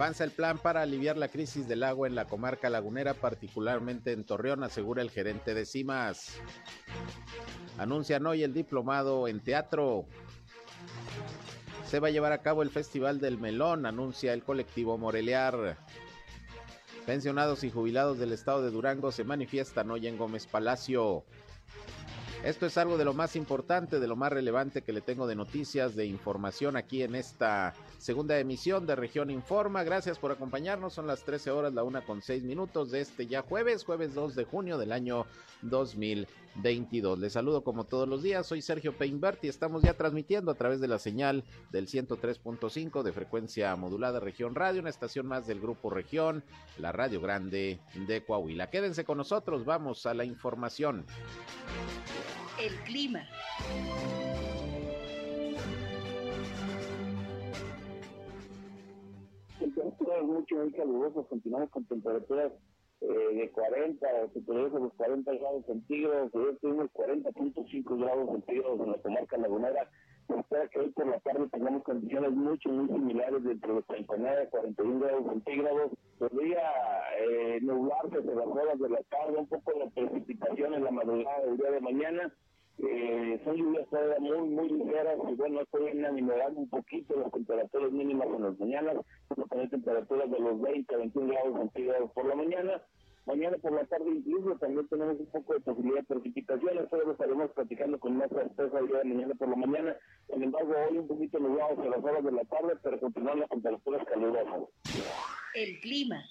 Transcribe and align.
Avanza 0.00 0.24
el 0.24 0.30
plan 0.30 0.56
para 0.56 0.80
aliviar 0.80 1.18
la 1.18 1.28
crisis 1.28 1.68
del 1.68 1.82
agua 1.82 2.08
en 2.08 2.14
la 2.14 2.24
comarca 2.24 2.70
lagunera, 2.70 3.12
particularmente 3.12 4.12
en 4.12 4.24
Torreón, 4.24 4.64
asegura 4.64 5.02
el 5.02 5.10
gerente 5.10 5.52
de 5.52 5.66
CIMAS. 5.66 6.40
Anuncian 7.76 8.26
hoy 8.26 8.42
el 8.42 8.54
diplomado 8.54 9.28
en 9.28 9.40
teatro. 9.40 10.06
Se 11.86 12.00
va 12.00 12.08
a 12.08 12.10
llevar 12.10 12.32
a 12.32 12.40
cabo 12.40 12.62
el 12.62 12.70
Festival 12.70 13.20
del 13.20 13.36
Melón, 13.36 13.84
anuncia 13.84 14.32
el 14.32 14.42
colectivo 14.42 14.96
Morelear. 14.96 15.76
Pensionados 17.04 17.62
y 17.62 17.70
jubilados 17.70 18.18
del 18.18 18.32
estado 18.32 18.62
de 18.62 18.70
Durango 18.70 19.12
se 19.12 19.24
manifiestan 19.24 19.90
hoy 19.90 20.06
en 20.06 20.16
Gómez 20.16 20.46
Palacio. 20.46 21.26
Esto 22.42 22.64
es 22.64 22.78
algo 22.78 22.96
de 22.96 23.04
lo 23.04 23.12
más 23.12 23.36
importante, 23.36 24.00
de 24.00 24.08
lo 24.08 24.16
más 24.16 24.32
relevante 24.32 24.80
que 24.80 24.94
le 24.94 25.02
tengo 25.02 25.26
de 25.26 25.34
noticias, 25.34 25.94
de 25.94 26.06
información 26.06 26.78
aquí 26.78 27.02
en 27.02 27.16
esta 27.16 27.74
segunda 28.00 28.38
emisión 28.38 28.86
de 28.86 28.96
Región 28.96 29.30
Informa. 29.30 29.84
Gracias 29.84 30.18
por 30.18 30.32
acompañarnos. 30.32 30.94
Son 30.94 31.06
las 31.06 31.22
13 31.22 31.50
horas, 31.50 31.74
la 31.74 31.84
una 31.84 32.04
con 32.04 32.22
seis 32.22 32.42
minutos 32.42 32.90
de 32.90 33.00
este 33.00 33.26
ya 33.26 33.42
jueves, 33.42 33.84
jueves 33.84 34.14
2 34.14 34.34
de 34.34 34.44
junio 34.44 34.78
del 34.78 34.92
año 34.92 35.26
2022. 35.62 37.18
Les 37.18 37.34
saludo 37.34 37.62
como 37.62 37.84
todos 37.84 38.08
los 38.08 38.22
días. 38.22 38.46
Soy 38.46 38.62
Sergio 38.62 38.96
Peinbert 38.96 39.44
y 39.44 39.48
estamos 39.48 39.82
ya 39.82 39.94
transmitiendo 39.94 40.50
a 40.50 40.54
través 40.54 40.80
de 40.80 40.88
la 40.88 40.98
señal 40.98 41.44
del 41.70 41.86
103.5 41.86 43.02
de 43.02 43.12
frecuencia 43.12 43.76
modulada 43.76 44.18
Región 44.18 44.54
Radio, 44.54 44.80
una 44.80 44.90
estación 44.90 45.26
más 45.26 45.46
del 45.46 45.60
Grupo 45.60 45.90
Región, 45.90 46.42
la 46.78 46.92
Radio 46.92 47.20
Grande 47.20 47.80
de 48.06 48.24
Coahuila. 48.24 48.70
Quédense 48.70 49.04
con 49.04 49.18
nosotros. 49.18 49.64
Vamos 49.64 50.06
a 50.06 50.14
la 50.14 50.24
información 50.24 51.04
el 52.60 52.74
clima. 52.80 53.26
Temperaturas 59.74 60.24
mucho 60.24 60.56
muy 60.56 60.72
calurosas, 60.72 61.26
continuamos 61.28 61.70
con 61.70 61.84
temperaturas 61.84 62.52
eh, 63.02 63.34
de 63.34 63.50
40, 63.52 64.32
superiores 64.34 64.74
a 64.74 64.78
los 64.80 64.92
40 64.94 65.32
grados 65.32 65.64
centígrados, 65.66 66.34
hoy 66.34 66.58
tuvimos 66.60 66.90
40.5 66.92 68.00
grados 68.00 68.30
centígrados 68.30 68.80
en 68.80 68.90
la 68.90 68.98
comarca 68.98 69.36
lagunera, 69.36 69.88
espera 70.28 70.68
que 70.68 70.80
hoy 70.80 70.90
por 70.90 71.06
la 71.06 71.20
tarde 71.20 71.48
tengamos 71.52 71.84
condiciones 71.84 72.32
mucho, 72.32 72.68
muy 72.68 72.88
similares 72.88 73.44
de 73.44 73.56
39 73.56 74.42
a 74.42 74.50
41 74.50 74.98
grados 74.98 75.26
centígrados, 75.28 75.92
podría 76.18 76.62
eh, 77.20 77.60
nublarse 77.62 78.20
de 78.22 78.34
las 78.34 78.46
horas 78.46 78.78
de 78.78 78.88
la 78.88 79.02
tarde, 79.04 79.38
un 79.38 79.46
poco 79.46 79.72
la 79.78 79.88
precipitación 79.90 80.74
en 80.74 80.84
la 80.84 80.90
madrugada 80.90 81.46
del 81.46 81.58
día 81.58 81.70
de 81.70 81.80
mañana, 81.80 82.34
eh, 82.82 83.40
son 83.44 83.56
lluvias 83.56 83.88
todavía 83.88 84.18
muy, 84.20 84.48
muy 84.48 84.68
ligeras 84.68 85.18
y 85.28 85.34
bueno, 85.34 85.60
esto 85.60 85.78
viene 85.78 86.06
a 86.06 86.12
minorar 86.12 86.52
un 86.54 86.68
poquito 86.68 87.18
las 87.18 87.32
temperaturas 87.32 87.92
mínimas 87.92 88.28
en 88.28 88.42
las 88.42 88.58
mañanas, 88.58 88.96
vamos 89.28 89.46
a 89.46 89.54
tener 89.54 89.70
temperaturas 89.70 90.30
de 90.30 90.38
los 90.38 90.60
20 90.60 90.94
a 90.94 90.98
21 90.98 91.32
grados 91.32 91.58
centígrados 91.58 92.10
por 92.12 92.26
la 92.26 92.34
mañana. 92.34 92.82
Mañana 93.26 93.58
por 93.58 93.72
la 93.72 93.84
tarde 93.84 94.06
incluso 94.08 94.58
también 94.58 94.88
tenemos 94.88 95.20
un 95.20 95.26
poco 95.26 95.52
de 95.52 95.60
posibilidad 95.60 96.00
de 96.00 96.04
precipitaciones, 96.04 96.88
todo 96.88 97.04
lo 97.04 97.12
estaremos 97.12 97.50
platicando 97.50 98.00
con 98.00 98.16
más 98.16 98.30
certeza 98.30 98.78
el 98.78 98.88
día 98.88 99.04
mañana 99.04 99.34
por 99.34 99.48
la 99.48 99.56
mañana. 99.56 99.96
Sin 100.32 100.42
embargo, 100.42 100.72
hoy 100.88 100.98
un 100.98 101.06
poquito 101.06 101.38
nublado 101.38 101.80
a 101.80 101.84
las 101.84 102.02
horas 102.02 102.24
de 102.24 102.32
la 102.32 102.44
tarde, 102.44 102.74
pero 102.82 102.98
continúan 102.98 103.40
las 103.40 103.50
temperaturas 103.50 104.06
calurosas. 104.06 104.62
El 105.54 105.80
clima. 105.80 106.24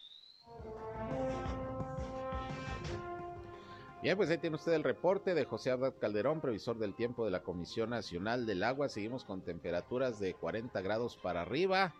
Bien, 4.01 4.15
pues 4.15 4.29
ahí 4.29 4.37
tiene 4.37 4.55
usted 4.55 4.71
el 4.71 4.85
reporte 4.85 5.33
de 5.35 5.43
José 5.43 5.71
Abad 5.71 5.93
Calderón, 5.99 6.39
previsor 6.39 6.77
del 6.77 6.95
tiempo 6.95 7.25
de 7.25 7.31
la 7.31 7.43
Comisión 7.43 7.89
Nacional 7.89 8.45
del 8.45 8.63
Agua. 8.63 8.87
Seguimos 8.87 9.25
con 9.25 9.41
temperaturas 9.41 10.19
de 10.21 10.35
40 10.35 10.79
grados 10.79 11.17
para 11.17 11.41
arriba, 11.41 11.93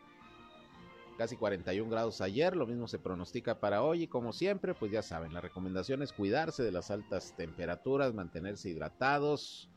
casi 1.18 1.36
41 1.36 1.92
grados 1.92 2.22
ayer, 2.22 2.56
lo 2.56 2.66
mismo 2.66 2.88
se 2.88 3.00
pronostica 3.00 3.60
para 3.60 3.84
hoy 3.84 4.04
y 4.04 4.08
como 4.08 4.32
siempre, 4.32 4.74
pues 4.74 4.94
ya 4.94 5.02
saben, 5.02 5.34
la 5.34 5.42
recomendación 5.42 6.02
es 6.02 6.14
cuidarse 6.14 6.64
de 6.64 6.72
las 6.72 6.90
altas 6.90 7.36
temperaturas, 7.36 8.14
mantenerse 8.14 8.70
hidratados, 8.70 9.70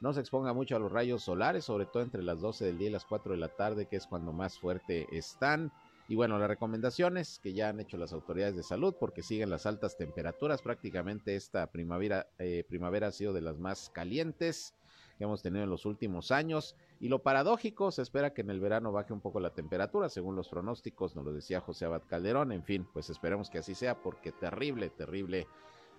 no 0.00 0.12
se 0.12 0.20
exponga 0.20 0.52
mucho 0.52 0.76
a 0.76 0.78
los 0.78 0.92
rayos 0.92 1.24
solares, 1.24 1.64
sobre 1.64 1.86
todo 1.86 2.04
entre 2.04 2.22
las 2.22 2.40
12 2.40 2.64
del 2.64 2.78
día 2.78 2.88
y 2.90 2.92
las 2.92 3.06
4 3.06 3.32
de 3.32 3.38
la 3.38 3.48
tarde, 3.48 3.86
que 3.86 3.96
es 3.96 4.06
cuando 4.06 4.32
más 4.32 4.56
fuerte 4.56 5.08
están. 5.10 5.72
Y 6.08 6.14
bueno, 6.14 6.38
las 6.38 6.48
recomendaciones 6.48 7.40
que 7.42 7.52
ya 7.52 7.68
han 7.68 7.80
hecho 7.80 7.96
las 7.96 8.12
autoridades 8.12 8.54
de 8.54 8.62
salud, 8.62 8.94
porque 8.98 9.22
siguen 9.22 9.50
las 9.50 9.66
altas 9.66 9.96
temperaturas, 9.96 10.62
prácticamente 10.62 11.34
esta 11.34 11.66
primavera, 11.72 12.28
eh, 12.38 12.64
primavera 12.68 13.08
ha 13.08 13.12
sido 13.12 13.32
de 13.32 13.40
las 13.40 13.58
más 13.58 13.90
calientes 13.90 14.74
que 15.18 15.24
hemos 15.24 15.42
tenido 15.42 15.64
en 15.64 15.70
los 15.70 15.84
últimos 15.84 16.30
años. 16.30 16.76
Y 17.00 17.08
lo 17.08 17.22
paradójico, 17.22 17.90
se 17.90 18.02
espera 18.02 18.32
que 18.32 18.42
en 18.42 18.50
el 18.50 18.60
verano 18.60 18.92
baje 18.92 19.12
un 19.12 19.20
poco 19.20 19.40
la 19.40 19.50
temperatura, 19.50 20.08
según 20.08 20.36
los 20.36 20.48
pronósticos, 20.48 21.16
nos 21.16 21.24
lo 21.24 21.32
decía 21.32 21.60
José 21.60 21.86
Abad 21.86 22.02
Calderón. 22.06 22.52
En 22.52 22.62
fin, 22.62 22.86
pues 22.92 23.10
esperemos 23.10 23.50
que 23.50 23.58
así 23.58 23.74
sea, 23.74 24.00
porque 24.00 24.30
terrible, 24.30 24.90
terrible, 24.90 25.48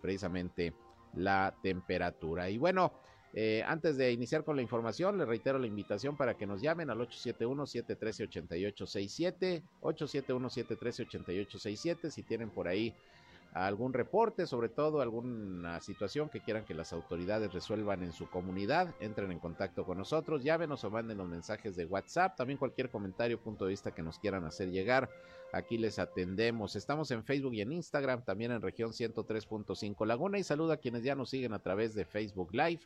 precisamente 0.01 0.73
la 1.15 1.53
temperatura. 1.61 2.49
Y 2.49 2.57
bueno, 2.57 2.93
eh, 3.33 3.63
antes 3.65 3.97
de 3.97 4.11
iniciar 4.11 4.43
con 4.43 4.55
la 4.55 4.61
información, 4.61 5.17
les 5.17 5.27
reitero 5.27 5.57
la 5.59 5.67
invitación 5.67 6.15
para 6.15 6.35
que 6.35 6.47
nos 6.47 6.61
llamen 6.61 6.89
al 6.89 6.99
871-713-8867, 6.99 9.61
871-713-8867, 9.81 12.09
si 12.09 12.23
tienen 12.23 12.49
por 12.49 12.67
ahí 12.67 12.93
algún 13.53 13.93
reporte, 13.93 14.45
sobre 14.45 14.69
todo 14.69 15.01
alguna 15.01 15.79
situación 15.81 16.29
que 16.29 16.41
quieran 16.41 16.65
que 16.65 16.73
las 16.73 16.93
autoridades 16.93 17.53
resuelvan 17.53 18.03
en 18.03 18.13
su 18.13 18.29
comunidad, 18.29 18.93
entren 18.99 19.31
en 19.31 19.39
contacto 19.39 19.85
con 19.85 19.97
nosotros, 19.97 20.43
llámenos 20.43 20.83
o 20.83 20.89
manden 20.89 21.17
los 21.17 21.27
mensajes 21.27 21.75
de 21.75 21.85
WhatsApp, 21.85 22.35
también 22.35 22.57
cualquier 22.57 22.89
comentario, 22.89 23.39
punto 23.39 23.65
de 23.65 23.71
vista 23.71 23.91
que 23.91 24.03
nos 24.03 24.19
quieran 24.19 24.45
hacer 24.45 24.69
llegar, 24.69 25.09
aquí 25.51 25.77
les 25.77 25.99
atendemos. 25.99 26.75
Estamos 26.75 27.09
en 27.11 27.23
Facebook 27.23 27.53
y 27.55 27.61
en 27.61 27.71
Instagram, 27.71 28.23
también 28.23 28.51
en 28.51 28.61
región 28.61 28.91
103.5 28.91 30.05
Laguna 30.05 30.37
y 30.37 30.43
saluda 30.43 30.75
a 30.75 30.77
quienes 30.77 31.03
ya 31.03 31.15
nos 31.15 31.29
siguen 31.29 31.53
a 31.53 31.59
través 31.59 31.95
de 31.95 32.05
Facebook 32.05 32.53
Live 32.53 32.81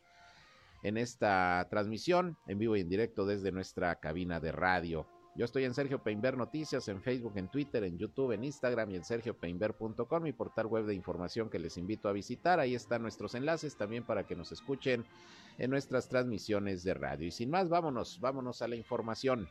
en 0.83 0.97
esta 0.97 1.67
transmisión 1.69 2.37
en 2.47 2.59
vivo 2.59 2.75
y 2.75 2.81
en 2.81 2.89
directo 2.89 3.25
desde 3.25 3.51
nuestra 3.51 3.99
cabina 3.99 4.39
de 4.39 4.51
radio. 4.51 5.07
Yo 5.33 5.45
estoy 5.45 5.63
en 5.63 5.73
Sergio 5.73 6.03
Peinber 6.03 6.35
Noticias, 6.35 6.89
en 6.89 7.01
Facebook, 7.01 7.37
en 7.37 7.47
Twitter, 7.47 7.85
en 7.85 7.97
YouTube, 7.97 8.33
en 8.33 8.43
Instagram 8.43 8.91
y 8.91 8.95
en 8.97 9.05
sergiopeinber.com, 9.05 10.23
mi 10.23 10.33
portal 10.33 10.67
web 10.67 10.85
de 10.85 10.93
información 10.93 11.49
que 11.49 11.57
les 11.57 11.77
invito 11.77 12.09
a 12.09 12.11
visitar. 12.11 12.59
Ahí 12.59 12.75
están 12.75 13.01
nuestros 13.01 13.33
enlaces 13.35 13.77
también 13.77 14.03
para 14.05 14.27
que 14.27 14.35
nos 14.35 14.51
escuchen 14.51 15.05
en 15.57 15.69
nuestras 15.69 16.09
transmisiones 16.09 16.83
de 16.83 16.95
radio. 16.95 17.27
Y 17.27 17.31
sin 17.31 17.49
más, 17.49 17.69
vámonos, 17.69 18.19
vámonos 18.19 18.61
a 18.61 18.67
la 18.67 18.75
información. 18.75 19.47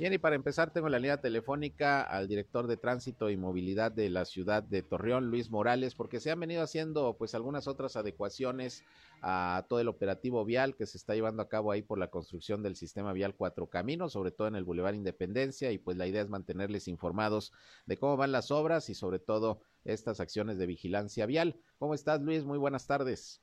Bien, 0.00 0.14
y 0.14 0.18
para 0.18 0.34
empezar 0.34 0.72
tengo 0.72 0.88
la 0.88 0.98
línea 0.98 1.20
telefónica 1.20 2.00
al 2.00 2.26
director 2.26 2.66
de 2.66 2.78
tránsito 2.78 3.28
y 3.28 3.36
movilidad 3.36 3.92
de 3.92 4.08
la 4.08 4.24
ciudad 4.24 4.62
de 4.62 4.82
Torreón, 4.82 5.26
Luis 5.26 5.50
Morales, 5.50 5.94
porque 5.94 6.20
se 6.20 6.30
han 6.30 6.40
venido 6.40 6.62
haciendo 6.62 7.18
pues 7.18 7.34
algunas 7.34 7.68
otras 7.68 7.96
adecuaciones 7.96 8.82
a 9.20 9.66
todo 9.68 9.78
el 9.78 9.88
operativo 9.88 10.42
vial 10.46 10.74
que 10.74 10.86
se 10.86 10.96
está 10.96 11.14
llevando 11.14 11.42
a 11.42 11.50
cabo 11.50 11.70
ahí 11.70 11.82
por 11.82 11.98
la 11.98 12.08
construcción 12.08 12.62
del 12.62 12.76
sistema 12.76 13.12
vial 13.12 13.34
Cuatro 13.34 13.66
Caminos, 13.66 14.14
sobre 14.14 14.30
todo 14.30 14.48
en 14.48 14.54
el 14.54 14.64
Boulevard 14.64 14.94
Independencia, 14.94 15.70
y 15.70 15.76
pues 15.76 15.98
la 15.98 16.06
idea 16.06 16.22
es 16.22 16.30
mantenerles 16.30 16.88
informados 16.88 17.52
de 17.84 17.98
cómo 17.98 18.16
van 18.16 18.32
las 18.32 18.50
obras 18.50 18.88
y 18.88 18.94
sobre 18.94 19.18
todo 19.18 19.60
estas 19.84 20.18
acciones 20.18 20.56
de 20.56 20.64
vigilancia 20.64 21.26
vial. 21.26 21.56
¿Cómo 21.78 21.92
estás, 21.92 22.22
Luis? 22.22 22.42
Muy 22.42 22.56
buenas 22.56 22.86
tardes. 22.86 23.42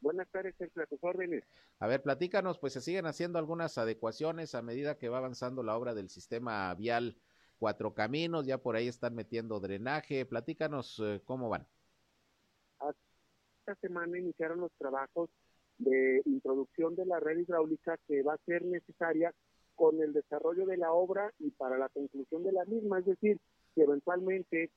Buenas 0.00 0.28
tardes, 0.32 0.56
Sergio, 0.58 0.82
a 0.82 0.86
tus 0.86 1.02
órdenes. 1.04 1.44
A 1.80 1.86
ver, 1.86 2.02
platícanos, 2.02 2.58
pues 2.58 2.72
se 2.72 2.80
siguen 2.80 3.06
haciendo 3.06 3.38
algunas 3.38 3.76
adecuaciones 3.78 4.54
a 4.54 4.62
medida 4.62 4.96
que 4.96 5.08
va 5.08 5.18
avanzando 5.18 5.62
la 5.62 5.76
obra 5.76 5.94
del 5.94 6.08
sistema 6.08 6.72
vial 6.74 7.16
Cuatro 7.58 7.94
Caminos, 7.94 8.46
ya 8.46 8.58
por 8.58 8.76
ahí 8.76 8.88
están 8.88 9.14
metiendo 9.14 9.60
drenaje. 9.60 10.26
Platícanos 10.26 11.00
eh, 11.04 11.20
cómo 11.24 11.48
van. 11.48 11.66
Esta 13.60 13.74
semana 13.80 14.18
iniciaron 14.18 14.60
los 14.60 14.72
trabajos 14.72 15.30
de 15.78 16.22
introducción 16.26 16.94
de 16.94 17.06
la 17.06 17.18
red 17.20 17.38
hidráulica 17.38 17.98
que 18.06 18.22
va 18.22 18.34
a 18.34 18.44
ser 18.44 18.62
necesaria 18.64 19.32
con 19.74 20.00
el 20.00 20.12
desarrollo 20.12 20.66
de 20.66 20.76
la 20.76 20.92
obra 20.92 21.32
y 21.38 21.50
para 21.50 21.78
la 21.78 21.88
conclusión 21.88 22.44
de 22.44 22.52
la 22.52 22.64
misma, 22.66 22.98
es 22.98 23.06
decir, 23.06 23.40
que 23.74 23.82
eventualmente 23.82 24.70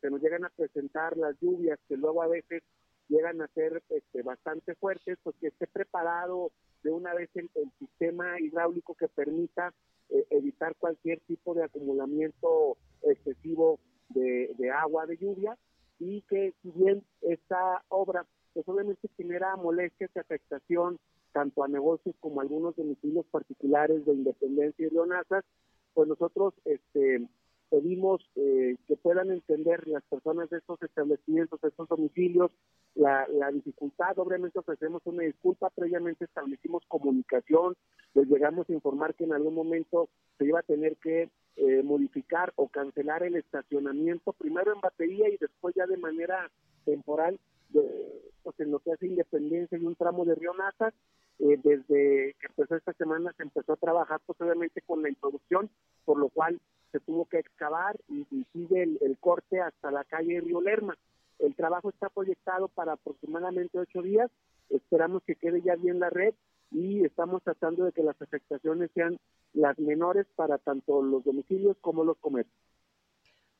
se 0.00 0.10
nos 0.10 0.20
llegan 0.20 0.44
a 0.44 0.50
presentar 0.50 1.16
las 1.16 1.34
lluvias 1.40 1.78
que 1.88 1.96
luego 1.96 2.22
a 2.22 2.28
veces 2.28 2.62
llegan 3.08 3.40
a 3.42 3.48
ser 3.48 3.82
este, 3.90 4.22
bastante 4.22 4.74
fuertes, 4.74 5.18
pues 5.22 5.36
que 5.40 5.48
esté 5.48 5.66
preparado 5.66 6.52
de 6.82 6.90
una 6.90 7.14
vez 7.14 7.30
el, 7.34 7.50
sistema 7.78 8.40
hidráulico 8.40 8.94
que 8.94 9.08
permita 9.08 9.72
eh, 10.10 10.26
evitar 10.30 10.76
cualquier 10.76 11.20
tipo 11.20 11.54
de 11.54 11.64
acumulamiento 11.64 12.76
excesivo 13.02 13.78
de, 14.10 14.70
agua 14.70 15.06
de 15.06 15.16
lluvia 15.16 15.56
y 15.98 16.22
que 16.22 16.52
si 16.62 16.70
bien 16.72 17.02
esta 17.22 17.82
obra 17.88 18.26
pues 18.52 18.68
obviamente 18.68 19.08
genera 19.16 19.56
molestias 19.56 20.10
y 20.14 20.18
afectación 20.18 20.98
tanto 21.32 21.64
a 21.64 21.68
negocios 21.68 22.14
como 22.20 22.40
a 22.40 22.44
algunos 22.44 22.76
domicilios 22.76 23.26
particulares 23.26 24.04
de 24.04 24.12
Independencia 24.12 24.86
y 24.86 24.90
Leonazas, 24.90 25.44
pues 25.92 26.08
nosotros 26.08 26.54
este 26.64 27.26
pedimos 27.70 28.22
eh, 28.36 28.76
que 28.86 28.96
puedan 28.96 29.30
entender 29.30 29.86
las 29.88 30.02
personas 30.04 30.50
de 30.50 30.58
estos 30.58 30.82
establecimientos, 30.82 31.60
de 31.60 31.68
estos 31.68 31.88
domicilios, 31.88 32.50
la, 32.94 33.26
dificultad. 33.52 34.18
Obviamente 34.18 34.58
ofrecemos 34.58 35.02
una 35.04 35.24
disculpa, 35.24 35.70
previamente 35.70 36.24
establecimos 36.24 36.84
comunicación, 36.88 37.74
les 38.14 38.26
llegamos 38.28 38.68
a 38.68 38.72
informar 38.72 39.14
que 39.14 39.24
en 39.24 39.32
algún 39.32 39.54
momento 39.54 40.08
se 40.38 40.46
iba 40.46 40.60
a 40.60 40.64
tener 40.64 40.96
que 40.96 41.30
eh, 41.56 41.82
modificar 41.82 42.52
o 42.56 42.68
cancelar 42.68 43.22
el 43.22 43.36
estacionamiento, 43.36 44.32
primero 44.32 44.72
en 44.72 44.80
batería 44.80 45.28
y 45.28 45.36
después 45.36 45.74
ya 45.74 45.86
de 45.86 45.96
manera 45.96 46.50
temporal, 46.84 47.38
pues 47.72 48.60
en 48.60 48.70
lo 48.70 48.78
que 48.78 48.92
hace 48.92 49.06
Independencia 49.06 49.76
y 49.76 49.84
un 49.84 49.96
tramo 49.96 50.24
de 50.24 50.34
Río 50.34 50.54
Nazas. 50.54 50.94
Eh, 51.40 51.58
desde 51.62 52.36
que 52.38 52.46
empezó 52.46 52.76
esta 52.76 52.92
semana 52.92 53.32
se 53.36 53.42
empezó 53.42 53.72
a 53.72 53.76
trabajar 53.76 54.20
posiblemente 54.24 54.80
con 54.82 55.02
la 55.02 55.08
introducción, 55.08 55.68
por 56.04 56.18
lo 56.18 56.28
cual 56.28 56.60
se 56.92 57.00
tuvo 57.00 57.26
que 57.26 57.38
excavar 57.38 57.96
y, 58.08 58.24
sigue 58.52 58.82
el, 58.82 59.18
corte 59.18 59.60
hasta 59.60 59.90
la 59.90 60.04
calle 60.04 60.40
Río 60.40 60.60
Lerma. 60.60 60.96
El 61.40 61.56
trabajo 61.56 61.90
está 61.90 62.08
proyectado 62.08 62.68
para 62.68 62.92
aproximadamente 62.92 63.78
ocho 63.78 64.00
días. 64.00 64.30
Esperamos 64.70 65.22
que 65.24 65.34
quede 65.34 65.60
ya 65.62 65.74
bien 65.74 65.98
la 65.98 66.10
red 66.10 66.34
y 66.70 67.04
estamos 67.04 67.42
tratando 67.42 67.84
de 67.84 67.92
que 67.92 68.04
las 68.04 68.20
afectaciones 68.22 68.90
sean 68.94 69.18
las 69.52 69.76
menores 69.78 70.26
para 70.36 70.58
tanto 70.58 71.02
los 71.02 71.24
domicilios 71.24 71.76
como 71.80 72.04
los 72.04 72.16
comercios. 72.18 72.54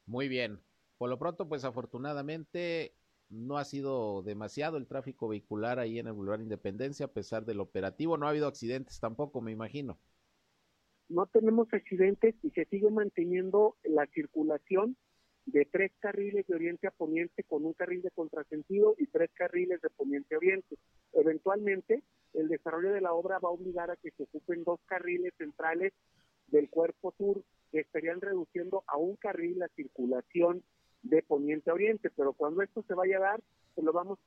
Muy 0.06 0.28
bien. 0.28 0.60
Por 0.98 1.10
lo 1.10 1.18
pronto, 1.18 1.48
pues 1.48 1.64
afortunadamente 1.64 2.92
no 3.34 3.58
ha 3.58 3.64
sido 3.64 4.22
demasiado 4.22 4.76
el 4.76 4.86
tráfico 4.86 5.28
vehicular 5.28 5.78
ahí 5.78 5.98
en 5.98 6.06
el 6.06 6.12
Boulevard 6.12 6.40
Independencia, 6.40 7.06
a 7.06 7.12
pesar 7.12 7.44
del 7.44 7.60
operativo. 7.60 8.16
No 8.16 8.26
ha 8.26 8.30
habido 8.30 8.46
accidentes 8.46 9.00
tampoco, 9.00 9.40
me 9.40 9.52
imagino. 9.52 9.98
No 11.08 11.26
tenemos 11.26 11.68
accidentes 11.72 12.34
y 12.42 12.50
se 12.50 12.64
sigue 12.66 12.90
manteniendo 12.90 13.76
la 13.84 14.06
circulación 14.06 14.96
de 15.46 15.66
tres 15.70 15.92
carriles 15.98 16.46
de 16.46 16.54
oriente 16.54 16.86
a 16.86 16.90
poniente 16.90 17.42
con 17.42 17.66
un 17.66 17.74
carril 17.74 18.00
de 18.00 18.10
contrasentido 18.10 18.94
y 18.98 19.06
tres 19.08 19.30
carriles 19.34 19.82
de 19.82 19.90
poniente 19.90 20.34
a 20.34 20.38
oriente. 20.38 20.78
Eventualmente, 21.12 22.02
el 22.32 22.48
desarrollo 22.48 22.92
de 22.92 23.02
la 23.02 23.12
obra 23.12 23.38
va 23.38 23.48
a 23.48 23.52
obligar 23.52 23.90
a 23.90 23.96
que 23.96 24.10
se 24.12 24.22
ocupen 24.22 24.64
dos 24.64 24.80
carriles 24.86 25.34
centrales 25.36 25.92
del 26.46 26.70
cuerpo 26.70 27.12
sur 27.18 27.42
que 27.70 27.80
estarían 27.80 28.20
reduciendo 28.20 28.84
a 28.86 28.96
un 28.96 29.16
carril 29.16 29.58
la 29.58 29.68
circulación 29.68 30.62
de 31.04 31.22
poniente 31.22 31.70
a 31.70 31.74
oriente, 31.74 32.10
pero 32.10 32.32
cuando 32.32 32.62
esto 32.62 32.82
se 32.82 32.94
vaya 32.94 33.18
a 33.18 33.20
dar, 33.20 33.40
pues 33.74 33.84
lo 33.84 33.92
vamos 33.92 34.18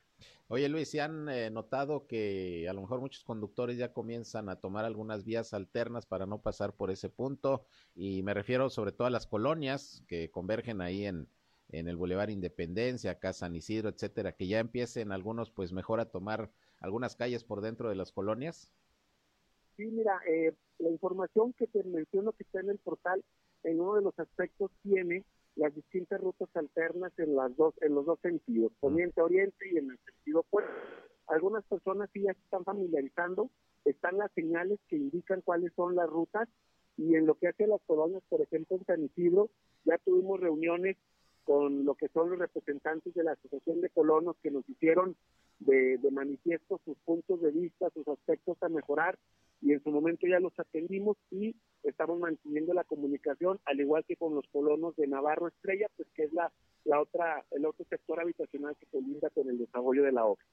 Oye 0.48 0.66
Luis, 0.70 0.88
¿se 0.88 1.02
han 1.02 1.28
eh, 1.28 1.50
notado 1.50 2.06
que 2.06 2.66
a 2.70 2.72
lo 2.72 2.80
mejor 2.80 3.00
muchos 3.00 3.24
conductores 3.24 3.76
ya 3.76 3.92
comienzan 3.92 4.48
a 4.48 4.56
tomar 4.56 4.86
algunas 4.86 5.26
vías 5.26 5.52
alternas 5.52 6.06
para 6.06 6.24
no 6.24 6.40
pasar 6.40 6.72
por 6.72 6.90
ese 6.90 7.10
punto? 7.10 7.66
Y 7.94 8.22
me 8.22 8.32
refiero 8.32 8.70
sobre 8.70 8.92
todo 8.92 9.06
a 9.06 9.10
las 9.10 9.26
colonias 9.26 10.02
que 10.08 10.30
convergen 10.30 10.80
ahí 10.80 11.04
en, 11.04 11.28
en 11.68 11.86
el 11.86 11.96
Boulevard 11.96 12.30
Independencia, 12.30 13.10
acá 13.10 13.34
San 13.34 13.54
Isidro, 13.54 13.90
etcétera, 13.90 14.32
que 14.32 14.46
ya 14.46 14.58
empiecen 14.58 15.12
algunos 15.12 15.50
pues 15.50 15.70
mejor 15.72 16.00
a 16.00 16.10
tomar 16.10 16.50
algunas 16.80 17.14
calles 17.14 17.44
por 17.44 17.60
dentro 17.60 17.90
de 17.90 17.94
las 17.94 18.10
colonias. 18.10 18.72
Sí, 19.78 19.86
mira, 19.86 20.20
eh, 20.26 20.52
la 20.80 20.90
información 20.90 21.52
que 21.52 21.68
te 21.68 21.84
menciono 21.84 22.32
que 22.32 22.42
está 22.42 22.58
en 22.58 22.70
el 22.70 22.78
portal, 22.78 23.22
en 23.62 23.78
uno 23.78 23.94
de 23.94 24.02
los 24.02 24.18
aspectos 24.18 24.72
tiene 24.82 25.24
las 25.54 25.72
distintas 25.72 26.20
rutas 26.20 26.48
alternas 26.54 27.12
en 27.16 27.36
las 27.36 27.56
dos, 27.56 27.74
en 27.80 27.94
los 27.94 28.04
dos 28.04 28.18
sentidos, 28.20 28.72
poniente 28.80 29.22
oriente 29.22 29.68
y 29.70 29.78
en 29.78 29.92
el 29.92 29.98
sentido 29.98 30.40
opuesto. 30.40 30.72
Algunas 31.28 31.64
personas 31.66 32.10
sí 32.12 32.22
ya 32.22 32.34
se 32.34 32.40
están 32.40 32.64
familiarizando, 32.64 33.50
están 33.84 34.18
las 34.18 34.32
señales 34.32 34.80
que 34.88 34.96
indican 34.96 35.42
cuáles 35.42 35.72
son 35.76 35.94
las 35.94 36.10
rutas 36.10 36.48
y 36.96 37.14
en 37.14 37.26
lo 37.26 37.36
que 37.36 37.46
hace 37.46 37.68
las 37.68 37.80
colonias, 37.86 38.24
por 38.28 38.40
ejemplo 38.40 38.78
en 38.78 38.84
San 38.84 39.04
Isidro, 39.04 39.48
ya 39.84 39.96
tuvimos 39.98 40.40
reuniones 40.40 40.96
con 41.44 41.84
lo 41.84 41.94
que 41.94 42.08
son 42.08 42.30
los 42.30 42.40
representantes 42.40 43.14
de 43.14 43.22
la 43.22 43.32
Asociación 43.32 43.80
de 43.80 43.90
Colonos 43.90 44.34
que 44.42 44.50
nos 44.50 44.68
hicieron 44.68 45.14
de, 45.60 45.98
de 45.98 46.10
manifiesto 46.10 46.80
sus 46.84 46.96
puntos 47.04 47.40
de 47.40 47.52
vista, 47.52 47.90
sus 47.90 48.08
aspectos 48.08 48.60
a 48.60 48.68
mejorar 48.68 49.16
y 49.60 49.72
en 49.72 49.82
su 49.82 49.90
momento 49.90 50.26
ya 50.26 50.40
los 50.40 50.58
atendimos 50.58 51.16
y 51.30 51.56
estamos 51.82 52.18
manteniendo 52.18 52.74
la 52.74 52.84
comunicación, 52.84 53.58
al 53.64 53.80
igual 53.80 54.04
que 54.04 54.16
con 54.16 54.34
los 54.34 54.46
colonos 54.52 54.94
de 54.96 55.06
Navarro 55.06 55.48
Estrella, 55.48 55.86
pues 55.96 56.08
que 56.14 56.24
es 56.24 56.32
la, 56.32 56.52
la 56.84 57.00
otra, 57.00 57.44
el 57.50 57.66
otro 57.66 57.84
sector 57.88 58.20
habitacional 58.20 58.76
que 58.76 58.86
colinda 58.86 59.30
con 59.30 59.48
el 59.48 59.58
desarrollo 59.58 60.04
de 60.04 60.12
la 60.12 60.24
obra. 60.24 60.44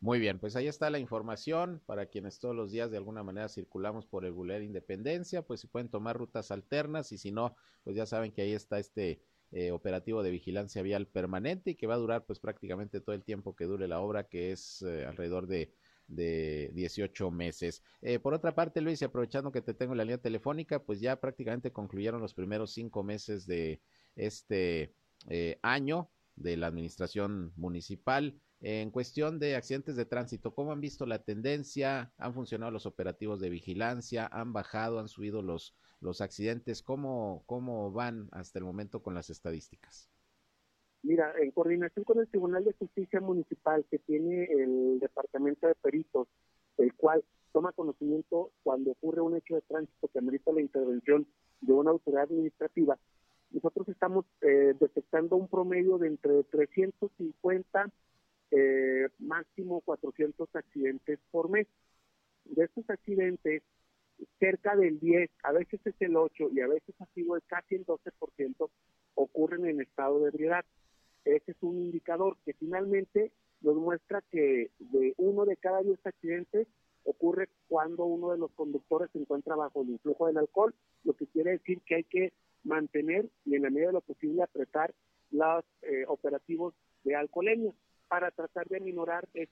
Muy 0.00 0.18
bien, 0.18 0.38
pues 0.38 0.54
ahí 0.56 0.68
está 0.68 0.90
la 0.90 0.98
información 0.98 1.80
para 1.86 2.06
quienes 2.06 2.38
todos 2.38 2.54
los 2.54 2.70
días 2.70 2.90
de 2.90 2.98
alguna 2.98 3.22
manera 3.22 3.48
circulamos 3.48 4.06
por 4.06 4.24
el 4.24 4.32
Boulevard 4.32 4.62
Independencia, 4.62 5.42
pues 5.42 5.60
si 5.60 5.66
pueden 5.66 5.88
tomar 5.88 6.16
rutas 6.16 6.50
alternas 6.50 7.12
y 7.12 7.18
si 7.18 7.32
no, 7.32 7.56
pues 7.82 7.96
ya 7.96 8.04
saben 8.04 8.30
que 8.30 8.42
ahí 8.42 8.52
está 8.52 8.78
este 8.78 9.22
eh, 9.52 9.70
operativo 9.70 10.22
de 10.22 10.30
vigilancia 10.30 10.82
vial 10.82 11.06
permanente 11.06 11.70
y 11.70 11.74
que 11.76 11.86
va 11.86 11.94
a 11.94 11.98
durar 11.98 12.26
pues 12.26 12.40
prácticamente 12.40 13.00
todo 13.00 13.14
el 13.14 13.24
tiempo 13.24 13.56
que 13.56 13.64
dure 13.64 13.88
la 13.88 14.00
obra, 14.00 14.28
que 14.28 14.52
es 14.52 14.82
eh, 14.82 15.06
alrededor 15.06 15.46
de 15.46 15.72
de 16.08 16.70
18 16.74 17.30
meses. 17.30 17.82
Eh, 18.02 18.18
por 18.18 18.34
otra 18.34 18.54
parte, 18.54 18.80
Luis, 18.80 19.02
aprovechando 19.02 19.52
que 19.52 19.62
te 19.62 19.74
tengo 19.74 19.92
en 19.92 19.98
la 19.98 20.04
línea 20.04 20.18
telefónica, 20.18 20.82
pues 20.82 21.00
ya 21.00 21.20
prácticamente 21.20 21.72
concluyeron 21.72 22.20
los 22.20 22.34
primeros 22.34 22.72
cinco 22.72 23.02
meses 23.02 23.46
de 23.46 23.80
este 24.14 24.94
eh, 25.28 25.58
año 25.62 26.10
de 26.36 26.56
la 26.56 26.68
administración 26.68 27.52
municipal. 27.56 28.40
En 28.60 28.90
cuestión 28.90 29.38
de 29.38 29.56
accidentes 29.56 29.96
de 29.96 30.06
tránsito, 30.06 30.54
¿cómo 30.54 30.72
han 30.72 30.80
visto 30.80 31.06
la 31.06 31.22
tendencia? 31.22 32.12
¿Han 32.16 32.34
funcionado 32.34 32.72
los 32.72 32.86
operativos 32.86 33.40
de 33.40 33.50
vigilancia? 33.50 34.28
¿Han 34.32 34.52
bajado? 34.52 34.98
¿Han 34.98 35.08
subido 35.08 35.42
los, 35.42 35.76
los 36.00 36.20
accidentes? 36.20 36.82
¿Cómo, 36.82 37.42
¿Cómo 37.46 37.92
van 37.92 38.28
hasta 38.32 38.58
el 38.58 38.64
momento 38.64 39.02
con 39.02 39.14
las 39.14 39.28
estadísticas? 39.28 40.10
Mira, 41.06 41.32
en 41.40 41.52
coordinación 41.52 42.04
con 42.04 42.18
el 42.18 42.26
Tribunal 42.26 42.64
de 42.64 42.72
Justicia 42.72 43.20
Municipal 43.20 43.84
que 43.88 44.00
tiene 44.00 44.42
el 44.46 44.98
Departamento 44.98 45.68
de 45.68 45.76
Peritos, 45.76 46.26
el 46.78 46.92
cual 46.94 47.22
toma 47.52 47.70
conocimiento 47.70 48.50
cuando 48.64 48.90
ocurre 48.90 49.20
un 49.20 49.36
hecho 49.36 49.54
de 49.54 49.60
tránsito 49.60 50.08
que 50.08 50.18
amerita 50.18 50.50
la 50.50 50.62
intervención 50.62 51.24
de 51.60 51.72
una 51.72 51.92
autoridad 51.92 52.24
administrativa, 52.24 52.98
nosotros 53.52 53.88
estamos 53.88 54.24
eh, 54.40 54.74
detectando 54.80 55.36
un 55.36 55.46
promedio 55.46 55.96
de 55.98 56.08
entre 56.08 56.42
350 56.42 57.88
eh, 58.50 59.08
máximo 59.20 59.82
400 59.82 60.48
accidentes 60.56 61.20
por 61.30 61.48
mes. 61.50 61.68
De 62.46 62.64
estos 62.64 62.90
accidentes, 62.90 63.62
cerca 64.40 64.74
del 64.74 64.98
10, 64.98 65.30
a 65.44 65.52
veces 65.52 65.80
es 65.84 65.94
el 66.00 66.16
8 66.16 66.48
y 66.52 66.60
a 66.62 66.66
veces 66.66 66.96
ha 67.00 67.06
sido 67.14 67.38
casi 67.46 67.76
el 67.76 67.86
12% 67.86 68.70
ocurren 69.14 69.66
en 69.66 69.80
estado 69.80 70.18
de 70.18 70.30
ebriedad. 70.30 70.64
Ese 71.26 71.50
es 71.50 71.56
un 71.60 71.80
indicador 71.80 72.36
que 72.44 72.54
finalmente 72.54 73.32
nos 73.60 73.74
muestra 73.76 74.22
que 74.30 74.70
de 74.78 75.14
uno 75.16 75.44
de 75.44 75.56
cada 75.56 75.82
diez 75.82 75.98
accidentes 76.04 76.68
ocurre 77.04 77.48
cuando 77.68 78.04
uno 78.04 78.30
de 78.30 78.38
los 78.38 78.52
conductores 78.52 79.10
se 79.12 79.18
encuentra 79.18 79.56
bajo 79.56 79.82
el 79.82 79.90
influjo 79.90 80.26
del 80.26 80.38
alcohol, 80.38 80.74
lo 81.04 81.14
que 81.14 81.26
quiere 81.26 81.52
decir 81.52 81.80
que 81.82 81.96
hay 81.96 82.04
que 82.04 82.32
mantener 82.62 83.28
y 83.44 83.56
en 83.56 83.62
la 83.62 83.70
medida 83.70 83.88
de 83.88 83.94
lo 83.94 84.00
posible 84.00 84.42
apretar 84.42 84.94
los 85.30 85.64
eh, 85.82 86.04
operativos 86.06 86.74
de 87.02 87.16
alcoholemia 87.16 87.72
para 88.08 88.30
tratar 88.30 88.68
de 88.68 88.76
aminorar 88.76 89.28
es 89.34 89.48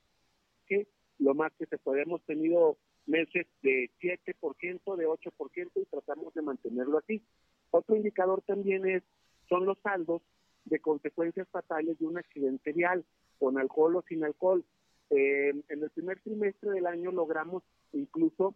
que 0.66 0.86
lo 1.18 1.34
más 1.34 1.52
que 1.58 1.66
se 1.66 1.78
puede. 1.78 2.02
Hemos 2.02 2.22
tenido 2.22 2.76
meses 3.06 3.46
de 3.62 3.90
7%, 4.00 4.96
de 4.96 5.06
8% 5.06 5.70
y 5.74 5.84
tratamos 5.86 6.34
de 6.34 6.42
mantenerlo 6.42 6.98
así. 6.98 7.22
Otro 7.70 7.96
indicador 7.96 8.42
también 8.42 8.88
es 8.88 9.02
son 9.48 9.66
los 9.66 9.78
saldos 9.80 10.22
de 10.64 10.80
consecuencias 10.80 11.48
fatales 11.48 11.98
de 11.98 12.06
un 12.06 12.18
accidente 12.18 12.72
vial, 12.72 13.04
con 13.38 13.58
alcohol 13.58 13.96
o 13.96 14.02
sin 14.02 14.24
alcohol. 14.24 14.64
Eh, 15.10 15.50
en 15.68 15.82
el 15.82 15.90
primer 15.90 16.20
trimestre 16.20 16.70
del 16.70 16.86
año 16.86 17.12
logramos 17.12 17.62
incluso 17.92 18.54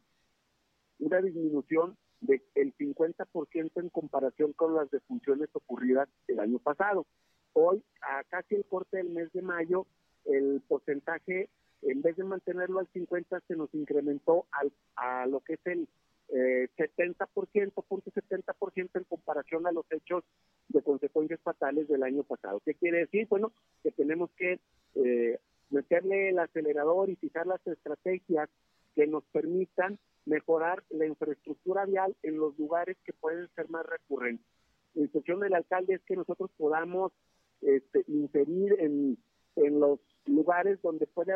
una 0.99 1.21
disminución 1.21 1.97
del 2.21 2.43
50% 2.55 3.71
en 3.77 3.89
comparación 3.91 4.53
con 4.53 4.75
las 4.75 4.91
defunciones 4.91 5.49
ocurridas 5.53 6.09
el 6.27 6.41
año 6.41 6.59
pasado. 6.59 7.07
Hoy, 7.53 7.83
a 8.03 8.25
casi 8.25 8.57
el 8.57 8.65
corte 8.65 8.97
del 8.97 9.11
mes 9.11 9.33
de 9.33 9.43
mayo, 9.43 9.87
el 10.25 10.61
porcentaje, 10.67 11.49
en 11.83 12.03
vez 12.03 12.17
de 12.17 12.25
mantenerlo 12.25 12.81
al 12.81 12.89
50, 12.93 13.41
se 13.47 13.57
nos 13.57 13.73
incrementó 13.75 14.47
al, 14.51 14.73
a 14.97 15.27
lo 15.27 15.41
que 15.41 15.55
es 15.55 15.61
el 15.67 15.89
eh, 16.31 16.69
70%, 16.77 17.73
punto 17.89 18.11
70% 18.11 18.91
en 18.95 19.05
comparación 19.05 19.67
a 19.67 19.73
los 19.73 19.87
hechos 19.91 20.25
de 20.69 20.83
consecuencias 20.83 21.41
fatales 21.41 21.89
del 21.89 22.03
año 22.03 22.23
pasado. 22.23 22.61
¿Qué 22.65 22.75
quiere 22.75 22.99
decir? 22.99 23.27
Bueno, 23.29 23.53
que 23.83 23.91
tenemos 23.93 24.31
que 24.37 24.61
eh, 24.95 25.39
meterle 25.71 26.31
el 26.31 26.39
acelerador 26.39 27.11
y 27.11 27.17
fijar 27.17 27.47
las 27.47 27.67
estrategias 27.67 28.49
que 28.95 29.07
nos 29.07 29.25
permitan 29.33 29.99
mejorar 30.27 30.83
la 30.91 31.07
infraestructura 31.07 31.87
vial 31.87 32.15
en 32.23 32.37
los 32.37 32.59
lugares 32.59 32.97
que 33.05 33.13
pueden 33.13 33.49
ser 33.55 33.69
más 33.71 33.87
recurrentes. 33.87 34.47
La 34.95 35.03
instrucción 35.03 35.41
del 35.41 35.55
alcalde 35.55 35.95
es 35.95 36.03
que 36.03 36.17
nosotros 36.17 36.51
podamos 36.57 37.13
este, 37.61 38.05
inferir 38.09 38.77
en, 38.79 39.19
los 39.57 39.99
lugares 40.27 40.81
donde 40.83 41.07
puede 41.07 41.35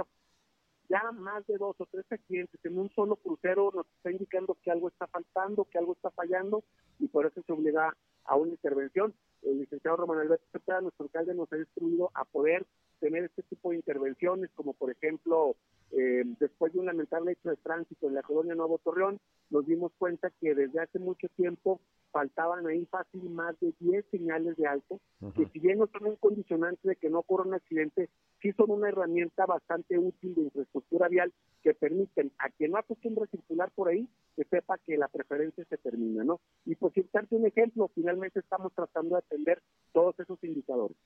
ya 0.93 1.11
más 1.13 1.47
de 1.47 1.57
dos 1.57 1.75
o 1.79 1.87
tres 1.87 2.05
accidentes 2.11 2.63
en 2.65 2.79
un 2.79 2.91
solo 2.91 3.17
crucero 3.17 3.71
nos 3.75 3.87
está 3.97 4.11
indicando 4.11 4.59
que 4.63 4.71
algo 4.71 4.89
está 4.89 5.07
faltando, 5.07 5.65
que 5.65 5.79
algo 5.79 5.95
está 5.95 6.11
fallando 6.11 6.65
y 6.99 7.09
por 7.09 7.25
eso 7.25 7.43
se 7.47 7.53
obliga 7.53 7.97
a 8.25 8.37
una 8.37 8.51
intervención. 8.51 9.15
El 9.41 9.61
licenciado 9.61 9.97
Román 9.97 10.19
Alberto 10.19 10.45
Cepeda, 10.53 10.83
nuestro 10.83 11.05
alcalde, 11.05 11.35
nos 11.35 11.51
ha 11.51 11.57
instruido 11.57 12.11
a 12.13 12.27
poder 12.27 12.67
tener 13.01 13.25
este 13.25 13.43
tipo 13.43 13.71
de 13.71 13.77
intervenciones, 13.77 14.51
como 14.55 14.75
por 14.75 14.91
ejemplo, 14.91 15.57
eh, 15.93 16.25
después 16.39 16.75
de 16.75 16.81
un 16.81 16.87
lamentable 16.87 17.33
hecho 17.33 17.49
de 17.49 17.57
tránsito 17.57 18.09
en 18.09 18.15
la 18.15 18.23
colonia 18.23 18.55
Nuevo 18.55 18.79
Torreón, 18.79 19.19
nos 19.49 19.67
dimos 19.67 19.93
cuenta 19.99 20.31
que 20.43 20.55
desde 20.55 20.79
hace 20.79 20.99
mucho 20.99 21.27
tiempo 21.37 21.81
faltaban 22.13 22.67
ahí 22.67 22.87
fácil 22.87 23.29
más 23.31 23.59
de 23.61 23.75
10 23.81 24.05
señales 24.11 24.57
de 24.57 24.67
alto, 24.67 25.01
que 25.35 25.47
si 25.47 25.59
bien 25.59 25.79
no 25.79 25.89
son 25.89 26.07
un 26.07 26.17
condicionante 26.17 26.89
de 26.89 26.97
que 26.97 27.11
no 27.11 27.21
ocurra 27.21 27.45
un 27.45 27.55
accidente, 27.55 28.11
sí 28.41 28.53
son 28.53 28.71
una 28.71 28.89
herramienta 28.89 29.47
bastante 29.47 29.99
útil 29.99 30.35
de 30.35 30.43
infraestructura 30.43 31.09
vial 31.09 31.33
que 31.63 31.75
permiten 31.75 32.31
a 32.39 32.51
quien 32.51 32.73
no 32.73 32.79
acostumbra 32.79 33.25
a 33.25 33.29
circular 33.29 33.71
por 33.75 33.89
ahí 33.89 34.07
que 34.37 34.45
sepa 34.45 34.79
que 34.79 34.97
la 34.97 35.09
preferencia 35.09 35.65
se 35.65 35.79
termina, 35.79 36.25
¿no? 36.25 36.41
Y 36.65 36.75
por 36.75 36.93
citarte 36.93 37.35
un 37.35 37.47
ejemplo, 37.47 37.91
finalmente 37.95 38.41
estamos 38.41 38.73
tratando 38.75 39.17
de 39.17 39.19
atender 39.19 39.63
todos 39.93 40.19
esos 40.21 40.43
indicadores. 40.45 40.97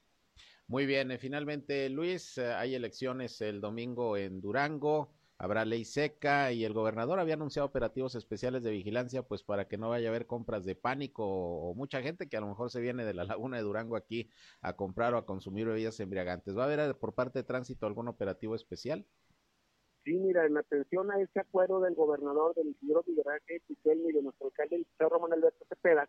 Muy 0.68 0.86
bien, 0.86 1.10
eh, 1.12 1.18
finalmente 1.18 1.88
Luis, 1.88 2.38
eh, 2.38 2.52
hay 2.52 2.74
elecciones 2.74 3.40
el 3.40 3.60
domingo 3.60 4.16
en 4.16 4.40
Durango 4.40 5.10
habrá 5.38 5.64
ley 5.64 5.84
seca 5.84 6.52
y 6.52 6.64
el 6.64 6.72
gobernador 6.72 7.20
había 7.20 7.34
anunciado 7.34 7.66
operativos 7.66 8.14
especiales 8.14 8.62
de 8.62 8.70
vigilancia 8.70 9.22
pues 9.22 9.42
para 9.42 9.68
que 9.68 9.76
no 9.76 9.90
vaya 9.90 10.08
a 10.08 10.10
haber 10.10 10.26
compras 10.26 10.64
de 10.64 10.74
pánico 10.74 11.24
o, 11.26 11.74
mucha 11.74 12.02
gente 12.02 12.28
que 12.28 12.36
a 12.36 12.40
lo 12.40 12.48
mejor 12.48 12.70
se 12.70 12.80
viene 12.80 13.04
de 13.04 13.14
la 13.14 13.24
laguna 13.24 13.56
de 13.56 13.62
Durango 13.62 13.96
aquí 13.96 14.30
a 14.62 14.74
comprar 14.74 15.14
o 15.14 15.18
a 15.18 15.26
consumir 15.26 15.66
bebidas 15.66 16.00
embriagantes. 16.00 16.56
¿Va 16.56 16.62
a 16.62 16.66
haber 16.66 16.80
eh, 16.80 16.94
por 16.94 17.14
parte 17.14 17.40
de 17.40 17.44
tránsito 17.44 17.86
algún 17.86 18.08
operativo 18.08 18.54
especial? 18.54 19.04
Sí, 20.04 20.14
mira, 20.14 20.46
en 20.46 20.56
atención 20.56 21.10
a 21.10 21.20
ese 21.20 21.40
acuerdo 21.40 21.80
del 21.80 21.94
gobernador 21.94 22.54
del 22.54 22.76
señor 22.80 23.04
Villarreal 23.06 23.42
y 23.48 24.12
de 24.12 24.22
nuestro 24.22 24.46
alcalde, 24.46 24.76
el 24.76 24.86
señor 24.96 25.12
Román 25.12 25.32
Alberto 25.32 25.66
Cepeda, 25.68 26.08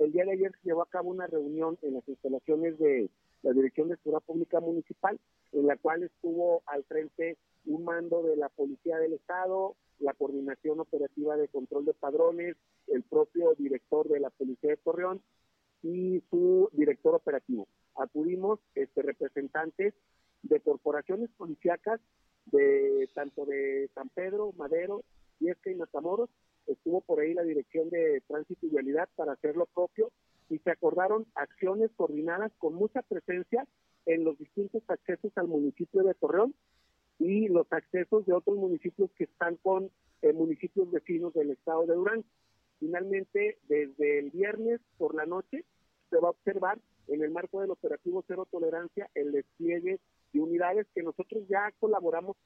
el 0.00 0.12
día 0.12 0.24
de 0.24 0.32
ayer 0.32 0.52
se 0.52 0.68
llevó 0.68 0.82
a 0.82 0.88
cabo 0.88 1.10
una 1.10 1.26
reunión 1.26 1.78
en 1.82 1.94
las 1.94 2.08
instalaciones 2.08 2.78
de 2.78 3.10
la 3.42 3.52
Dirección 3.52 3.88
de 3.88 3.96
Seguridad 3.96 4.22
Pública 4.22 4.60
Municipal, 4.60 5.18
en 5.52 5.66
la 5.66 5.76
cual 5.76 6.02
estuvo 6.02 6.62
al 6.66 6.84
frente 6.84 7.36
un 7.70 7.84
mando 7.84 8.22
de 8.22 8.36
la 8.36 8.48
Policía 8.48 8.98
del 8.98 9.12
Estado, 9.14 9.76
la 10.00 10.14
Coordinación 10.14 10.80
Operativa 10.80 11.36
de 11.36 11.48
Control 11.48 11.84
de 11.84 11.94
Padrones, 11.94 12.56
el 12.88 13.02
propio 13.02 13.54
director 13.54 14.08
de 14.08 14.20
la 14.20 14.30
Policía 14.30 14.70
de 14.70 14.76
Torreón 14.78 15.22
y 15.82 16.22
su 16.30 16.68
director 16.72 17.14
operativo. 17.14 17.68
Acudimos 17.94 18.58
este, 18.74 19.02
representantes 19.02 19.94
de 20.42 20.60
corporaciones 20.60 21.30
policíacas 21.36 22.00
de 22.46 23.08
tanto 23.14 23.44
de 23.46 23.88
San 23.94 24.08
Pedro, 24.08 24.52
Madero, 24.56 25.04
Viesca 25.38 25.70
y 25.70 25.76
Matamoros. 25.76 26.30
Estuvo 26.66 27.00
por 27.02 27.20
ahí 27.20 27.34
la 27.34 27.42
Dirección 27.42 27.88
de 27.90 28.22
Tránsito 28.26 28.66
y 28.66 28.70
Vialidad 28.70 29.08
para 29.16 29.32
hacer 29.32 29.56
lo 29.56 29.66
propio 29.66 30.10
y 30.48 30.58
se 30.58 30.70
acordaron 30.70 31.26
acciones 31.34 31.90
coordinadas 31.96 32.52
con 32.58 32.74
mucha 32.74 33.02
presencia 33.02 33.66
en 34.06 34.24
los 34.24 34.38
distintos 34.38 34.82
accesos 34.88 35.30
al 35.36 35.46
municipio 35.46 36.02
de 36.02 36.14
Torreón 36.14 36.54
y 37.20 37.48
los 37.48 37.70
accesos 37.70 38.26
de 38.26 38.32
otros 38.32 38.56
municipios 38.56 39.10
que 39.12 39.24
están 39.24 39.56
con 39.56 39.90
eh, 40.22 40.32
municipios 40.32 40.90
vecinos 40.90 41.32
del 41.34 41.50
estado 41.50 41.86
de 41.86 41.94
Durán. 41.94 42.24
Finalmente, 42.80 43.58
desde 43.68 44.18
el 44.18 44.30
viernes 44.30 44.80
por 44.96 45.14
la 45.14 45.26
noche 45.26 45.64
se 46.08 46.16
va 46.16 46.28
a 46.28 46.30
observar 46.32 46.78
en 47.08 47.22
el 47.22 47.30
marco 47.30 47.60
del 47.60 47.70
operativo 47.70 48.24
Cero 48.26 48.48
Tolerancia 48.50 49.10
el 49.14 49.32
despliegue 49.32 50.00
de 50.32 50.40
unidades 50.40 50.86
que 50.94 51.02
nosotros 51.02 51.44
ya 51.48 51.70
colaboramos 51.78 52.36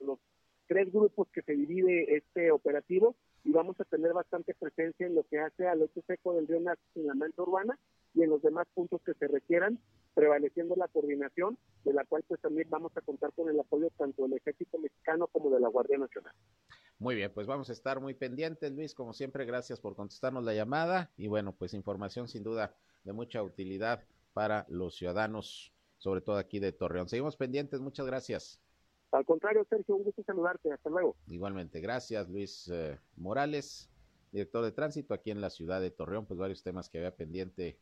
los 0.00 0.18
tres 0.66 0.90
grupos 0.92 1.28
que 1.28 1.42
se 1.42 1.52
divide 1.52 2.16
este 2.16 2.50
operativo 2.50 3.14
y 3.44 3.52
vamos 3.52 3.78
a 3.80 3.84
tener 3.84 4.12
bastante 4.12 4.54
presencia 4.54 5.06
en 5.06 5.14
lo 5.14 5.24
que 5.24 5.38
hace 5.38 5.68
al 5.68 5.82
hecho 5.82 6.02
seco 6.06 6.34
del 6.34 6.48
río 6.48 6.60
Nazi 6.60 6.82
en 6.96 7.06
la 7.06 7.14
mente 7.14 7.40
urbana 7.40 7.78
y 8.14 8.22
en 8.22 8.30
los 8.30 8.42
demás 8.42 8.66
puntos 8.74 9.00
que 9.02 9.14
se 9.14 9.28
requieran, 9.28 9.78
prevaleciendo 10.16 10.74
la 10.76 10.88
coordinación, 10.88 11.58
de 11.84 11.92
la 11.92 12.06
cual 12.06 12.24
pues 12.26 12.40
también 12.40 12.68
vamos 12.70 12.90
a 12.96 13.02
contar 13.02 13.34
con 13.34 13.50
el 13.50 13.60
apoyo 13.60 13.90
tanto 13.98 14.22
del 14.22 14.32
ejército 14.32 14.78
mexicano 14.78 15.26
como 15.26 15.50
de 15.50 15.60
la 15.60 15.68
Guardia 15.68 15.98
Nacional. 15.98 16.32
Muy 16.98 17.14
bien, 17.16 17.30
pues 17.34 17.46
vamos 17.46 17.68
a 17.68 17.74
estar 17.74 18.00
muy 18.00 18.14
pendientes, 18.14 18.72
Luis, 18.72 18.94
como 18.94 19.12
siempre, 19.12 19.44
gracias 19.44 19.78
por 19.78 19.94
contestarnos 19.94 20.42
la 20.42 20.54
llamada 20.54 21.10
y 21.18 21.26
bueno, 21.26 21.52
pues 21.52 21.74
información 21.74 22.28
sin 22.28 22.42
duda 22.42 22.74
de 23.04 23.12
mucha 23.12 23.42
utilidad 23.42 24.04
para 24.32 24.64
los 24.70 24.96
ciudadanos, 24.96 25.74
sobre 25.98 26.22
todo 26.22 26.38
aquí 26.38 26.60
de 26.60 26.72
Torreón. 26.72 27.10
Seguimos 27.10 27.36
pendientes, 27.36 27.80
muchas 27.80 28.06
gracias. 28.06 28.58
Al 29.12 29.26
contrario, 29.26 29.66
Sergio, 29.68 29.96
un 29.96 30.04
gusto 30.04 30.22
saludarte. 30.22 30.72
Hasta 30.72 30.88
luego. 30.88 31.14
Igualmente, 31.28 31.80
gracias, 31.80 32.26
Luis 32.30 32.70
eh, 32.72 32.98
Morales, 33.16 33.90
director 34.32 34.64
de 34.64 34.72
tránsito 34.72 35.12
aquí 35.12 35.30
en 35.30 35.42
la 35.42 35.50
ciudad 35.50 35.82
de 35.82 35.90
Torreón. 35.90 36.24
Pues 36.24 36.38
varios 36.40 36.62
temas 36.62 36.88
que 36.88 36.98
había 36.98 37.14
pendiente 37.14 37.78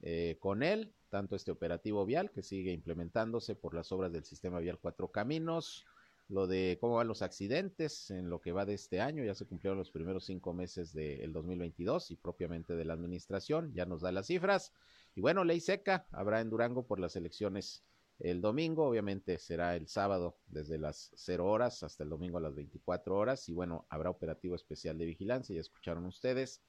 eh, 0.00 0.36
con 0.40 0.62
él, 0.62 0.94
tanto 1.08 1.36
este 1.36 1.50
operativo 1.50 2.04
vial 2.04 2.30
que 2.30 2.42
sigue 2.42 2.72
implementándose 2.72 3.54
por 3.54 3.74
las 3.74 3.92
obras 3.92 4.12
del 4.12 4.24
sistema 4.24 4.60
vial 4.60 4.78
Cuatro 4.80 5.10
Caminos, 5.10 5.86
lo 6.28 6.46
de 6.46 6.76
cómo 6.80 6.96
van 6.96 7.08
los 7.08 7.22
accidentes 7.22 8.10
en 8.10 8.28
lo 8.28 8.40
que 8.40 8.52
va 8.52 8.66
de 8.66 8.74
este 8.74 9.00
año, 9.00 9.24
ya 9.24 9.34
se 9.34 9.46
cumplieron 9.46 9.78
los 9.78 9.90
primeros 9.90 10.26
cinco 10.26 10.52
meses 10.52 10.92
del 10.92 11.32
2022 11.32 12.10
y 12.10 12.16
propiamente 12.16 12.76
de 12.76 12.84
la 12.84 12.92
administración, 12.92 13.72
ya 13.72 13.86
nos 13.86 14.02
da 14.02 14.12
las 14.12 14.26
cifras. 14.26 14.72
Y 15.14 15.22
bueno, 15.22 15.44
ley 15.44 15.60
seca 15.60 16.06
habrá 16.12 16.40
en 16.40 16.50
Durango 16.50 16.86
por 16.86 17.00
las 17.00 17.16
elecciones 17.16 17.82
el 18.18 18.40
domingo, 18.40 18.84
obviamente 18.86 19.38
será 19.38 19.76
el 19.76 19.86
sábado 19.86 20.36
desde 20.48 20.76
las 20.76 21.12
0 21.14 21.46
horas 21.46 21.84
hasta 21.84 22.02
el 22.02 22.10
domingo 22.10 22.38
a 22.38 22.40
las 22.40 22.54
24 22.54 23.16
horas 23.16 23.48
y 23.48 23.52
bueno, 23.52 23.86
habrá 23.90 24.10
operativo 24.10 24.56
especial 24.56 24.98
de 24.98 25.06
vigilancia, 25.06 25.54
ya 25.54 25.60
escucharon 25.60 26.04
ustedes, 26.04 26.60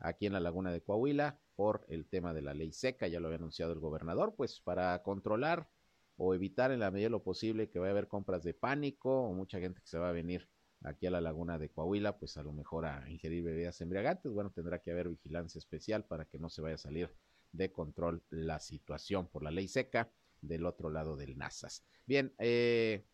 aquí 0.00 0.26
en 0.26 0.32
la 0.32 0.40
laguna 0.40 0.72
de 0.72 0.82
Coahuila 0.82 1.38
por 1.54 1.84
el 1.88 2.06
tema 2.06 2.34
de 2.34 2.42
la 2.42 2.54
ley 2.54 2.72
seca, 2.72 3.06
ya 3.06 3.20
lo 3.20 3.28
había 3.28 3.38
anunciado 3.38 3.72
el 3.72 3.78
gobernador, 3.78 4.34
pues 4.36 4.60
para 4.60 5.02
controlar 5.02 5.68
o 6.16 6.34
evitar 6.34 6.72
en 6.72 6.80
la 6.80 6.90
medida 6.90 7.06
de 7.06 7.10
lo 7.10 7.22
posible 7.22 7.70
que 7.70 7.78
vaya 7.78 7.90
a 7.90 7.92
haber 7.92 8.08
compras 8.08 8.42
de 8.42 8.54
pánico 8.54 9.22
o 9.22 9.32
mucha 9.32 9.60
gente 9.60 9.80
que 9.80 9.86
se 9.86 9.98
va 9.98 10.08
a 10.08 10.12
venir 10.12 10.48
aquí 10.82 11.06
a 11.06 11.10
la 11.10 11.20
laguna 11.20 11.58
de 11.58 11.70
Coahuila, 11.70 12.18
pues 12.18 12.36
a 12.36 12.42
lo 12.42 12.52
mejor 12.52 12.86
a 12.86 13.08
ingerir 13.10 13.42
bebidas 13.44 13.80
embriagantes, 13.80 14.32
bueno, 14.32 14.50
tendrá 14.50 14.80
que 14.80 14.90
haber 14.90 15.08
vigilancia 15.08 15.58
especial 15.58 16.04
para 16.04 16.24
que 16.24 16.38
no 16.38 16.48
se 16.48 16.62
vaya 16.62 16.74
a 16.74 16.78
salir 16.78 17.14
de 17.52 17.72
control 17.72 18.22
la 18.30 18.58
situación 18.58 19.26
por 19.28 19.42
la 19.42 19.50
ley 19.50 19.68
seca 19.68 20.10
del 20.40 20.64
otro 20.66 20.90
lado 20.90 21.16
del 21.16 21.36
NASAS. 21.36 21.84
Bien, 22.06 22.32
eh, 22.38 23.04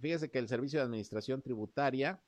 fíjese 0.00 0.30
que 0.30 0.38
el 0.38 0.48
Servicio 0.48 0.80
de 0.80 0.84
Administración 0.84 1.42
Tributaria 1.42 2.20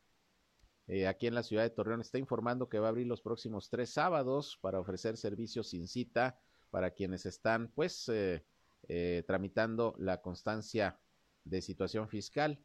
eh, 0.86 1.06
aquí 1.06 1.26
en 1.26 1.34
la 1.34 1.42
ciudad 1.42 1.62
de 1.62 1.70
Torreón 1.70 2.00
está 2.00 2.18
informando 2.18 2.68
que 2.68 2.78
va 2.78 2.86
a 2.86 2.90
abrir 2.90 3.06
los 3.06 3.22
próximos 3.22 3.70
tres 3.70 3.90
sábados 3.90 4.58
para 4.60 4.80
ofrecer 4.80 5.16
servicios 5.16 5.68
sin 5.68 5.88
cita 5.88 6.38
para 6.70 6.90
quienes 6.90 7.26
están 7.26 7.68
pues 7.74 8.08
eh, 8.08 8.44
eh, 8.88 9.22
tramitando 9.26 9.94
la 9.98 10.20
constancia 10.20 10.98
de 11.44 11.62
situación 11.62 12.08
fiscal 12.08 12.58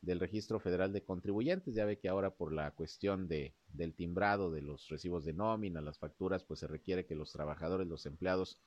del 0.00 0.20
Registro 0.20 0.60
Federal 0.60 0.92
de 0.92 1.02
Contribuyentes. 1.02 1.74
Ya 1.74 1.84
ve 1.84 1.98
que 1.98 2.08
ahora 2.08 2.30
por 2.30 2.52
la 2.52 2.70
cuestión 2.70 3.28
de, 3.28 3.54
del 3.72 3.94
timbrado 3.94 4.50
de 4.50 4.62
los 4.62 4.88
recibos 4.88 5.24
de 5.24 5.34
nómina, 5.34 5.80
las 5.80 5.98
facturas, 5.98 6.44
pues 6.44 6.60
se 6.60 6.66
requiere 6.66 7.06
que 7.06 7.14
los 7.14 7.32
trabajadores, 7.32 7.86
los 7.86 8.06
empleados 8.06 8.60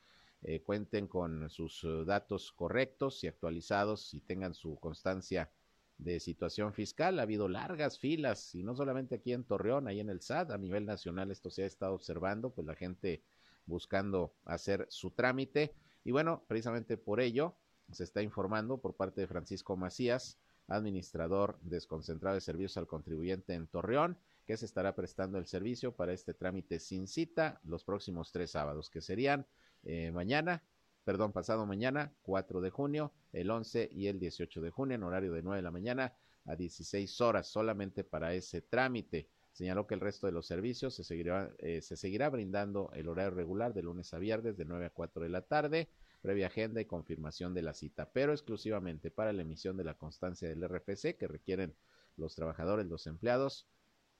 eh, 0.44 0.62
cuenten 0.62 1.08
con 1.08 1.50
sus 1.50 1.84
eh, 1.86 2.04
datos 2.06 2.52
correctos 2.52 3.24
y 3.24 3.28
actualizados 3.28 4.14
y 4.14 4.20
tengan 4.20 4.54
su 4.54 4.78
constancia 4.78 5.50
de 5.98 6.20
situación 6.20 6.74
fiscal. 6.74 7.20
Ha 7.20 7.24
habido 7.24 7.48
largas 7.48 8.00
filas 8.00 8.54
y 8.56 8.64
no 8.64 8.76
solamente 8.76 9.16
aquí 9.16 9.34
en 9.34 9.44
Torreón, 9.44 9.88
ahí 9.88 10.00
en 10.00 10.10
el 10.10 10.22
SAT, 10.22 10.52
a 10.52 10.58
nivel 10.58 10.86
nacional 10.86 11.32
esto 11.32 11.50
se 11.50 11.64
ha 11.64 11.66
estado 11.66 11.94
observando, 11.94 12.52
pues 12.52 12.68
la 12.68 12.76
gente 12.76 13.24
buscando 13.66 14.34
hacer 14.46 14.88
su 14.90 15.12
trámite. 15.12 15.74
Y 16.04 16.12
bueno, 16.12 16.44
precisamente 16.48 16.98
por 16.98 17.20
ello 17.22 17.56
se 17.92 18.04
está 18.04 18.22
informando 18.22 18.80
por 18.80 18.96
parte 18.96 19.22
de 19.22 19.28
Francisco 19.28 19.76
Macías, 19.78 20.38
administrador 20.68 21.60
desconcentrado 21.62 22.36
de 22.36 22.42
servicios 22.42 22.78
al 22.78 22.88
contribuyente 22.88 23.54
en 23.54 23.68
Torreón, 23.68 24.18
que 24.46 24.58
se 24.58 24.66
estará 24.66 24.96
prestando 24.96 25.38
el 25.38 25.46
servicio 25.46 25.96
para 25.96 26.14
este 26.14 26.34
trámite 26.34 26.80
sin 26.80 27.08
cita 27.08 27.60
los 27.64 27.84
próximos 27.84 28.32
tres 28.32 28.52
sábados, 28.52 28.90
que 28.90 29.02
serían 29.02 29.46
eh, 29.84 30.12
mañana, 30.12 30.64
perdón, 31.04 31.32
pasado 31.32 31.66
mañana, 31.66 32.14
4 32.24 32.62
de 32.62 32.70
junio, 32.70 33.12
el 33.32 33.50
11 33.50 33.90
y 33.92 34.08
el 34.08 34.20
18 34.20 34.62
de 34.62 34.70
junio, 34.72 34.96
en 34.96 35.04
horario 35.04 35.34
de 35.34 35.44
9 35.44 35.58
de 35.58 35.62
la 35.64 35.72
mañana 35.72 36.14
a 36.46 36.56
16 36.56 37.22
horas, 37.22 37.48
solamente 37.48 38.04
para 38.04 38.34
ese 38.34 38.62
trámite. 38.62 39.28
Señaló 39.52 39.86
que 39.86 39.94
el 39.94 40.02
resto 40.02 40.28
de 40.28 40.34
los 40.34 40.48
servicios 40.48 40.96
se 40.96 41.04
seguirá, 41.04 41.52
eh, 41.60 41.82
se 41.82 41.96
seguirá 41.96 42.30
brindando 42.30 42.90
el 42.94 43.08
horario 43.08 43.32
regular 43.32 43.74
de 43.74 43.84
lunes 43.84 44.14
a 44.14 44.20
viernes 44.20 44.58
de 44.58 44.66
9 44.66 44.86
a 44.86 44.90
4 44.90 45.24
de 45.24 45.30
la 45.30 45.42
tarde, 45.42 45.90
previa 46.22 46.48
agenda 46.48 46.82
y 46.82 46.86
confirmación 46.86 47.54
de 47.54 47.62
la 47.62 47.74
cita, 47.74 48.10
pero 48.12 48.32
exclusivamente 48.32 49.12
para 49.12 49.34
la 49.34 49.42
emisión 49.42 49.78
de 49.78 49.84
la 49.84 49.94
constancia 49.94 50.48
del 50.48 50.64
RFC 50.68 51.18
que 51.18 51.28
requieren 51.28 51.76
los 52.18 52.36
trabajadores, 52.36 52.88
los 52.88 53.08
empleados, 53.08 53.68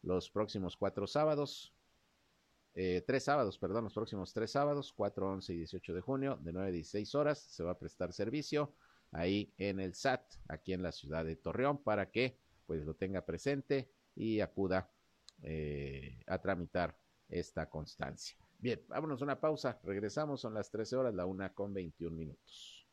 los 0.02 0.30
próximos 0.30 0.76
cuatro 0.78 1.08
sábados, 1.08 1.74
eh, 2.76 3.04
tres 3.06 3.24
sábados, 3.24 3.60
perdón, 3.60 3.84
los 3.84 3.94
próximos 3.94 4.34
tres 4.34 4.52
sábados, 4.52 4.94
4, 4.94 5.32
11 5.32 5.54
y 5.54 5.58
18 5.58 5.94
de 5.94 6.02
junio, 6.02 6.40
de 6.42 6.54
9 6.54 6.70
a 6.70 6.72
16 6.72 7.16
horas, 7.16 7.40
se 7.40 7.64
va 7.64 7.72
a 7.72 7.80
prestar 7.80 8.14
servicio 8.14 8.74
ahí 9.12 9.54
en 9.58 9.80
el 9.80 9.94
SAT, 9.94 10.22
aquí 10.48 10.74
en 10.74 10.82
la 10.82 10.92
ciudad 10.92 11.24
de 11.24 11.36
Torreón, 11.36 11.84
para 11.84 12.10
que 12.10 12.40
pues 12.66 12.84
lo 12.84 12.96
tenga 12.96 13.26
presente 13.26 13.92
y 14.16 14.40
acuda 14.40 14.90
eh, 15.44 16.20
a 16.28 16.40
tramitar 16.40 16.98
esta 17.30 17.70
constancia. 17.70 18.38
Bien, 18.58 18.82
vámonos 18.88 19.22
a 19.22 19.26
una 19.26 19.40
pausa, 19.40 19.80
regresamos, 19.84 20.42
son 20.42 20.54
las 20.54 20.72
13 20.72 20.96
horas, 20.96 21.14
la 21.14 21.26
una 21.26 21.54
con 21.54 21.74
21 21.74 22.16
minutos. 22.16 22.88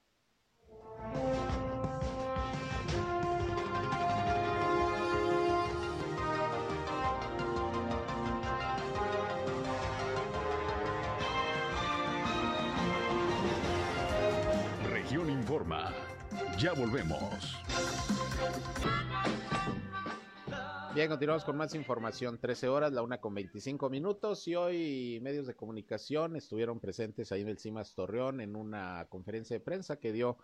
Ya 16.61 16.75
volvemos. 16.75 17.57
Bien, 20.95 21.09
continuamos 21.09 21.43
con 21.43 21.57
más 21.57 21.75
información. 21.75 22.39
13 22.39 22.69
horas, 22.69 22.93
la 22.93 23.01
una 23.01 23.19
con 23.19 23.33
25 23.33 23.89
minutos. 23.89 24.47
Y 24.47 24.57
hoy 24.57 25.21
medios 25.23 25.47
de 25.47 25.55
comunicación 25.55 26.37
estuvieron 26.37 26.79
presentes 26.79 27.33
ahí 27.33 27.41
en 27.41 27.49
el 27.49 27.59
CIMAS 27.59 27.95
Torreón 27.95 28.43
en 28.43 28.57
una 28.57 29.07
conferencia 29.09 29.57
de 29.57 29.61
prensa 29.61 29.97
que 29.97 30.13
dio 30.13 30.37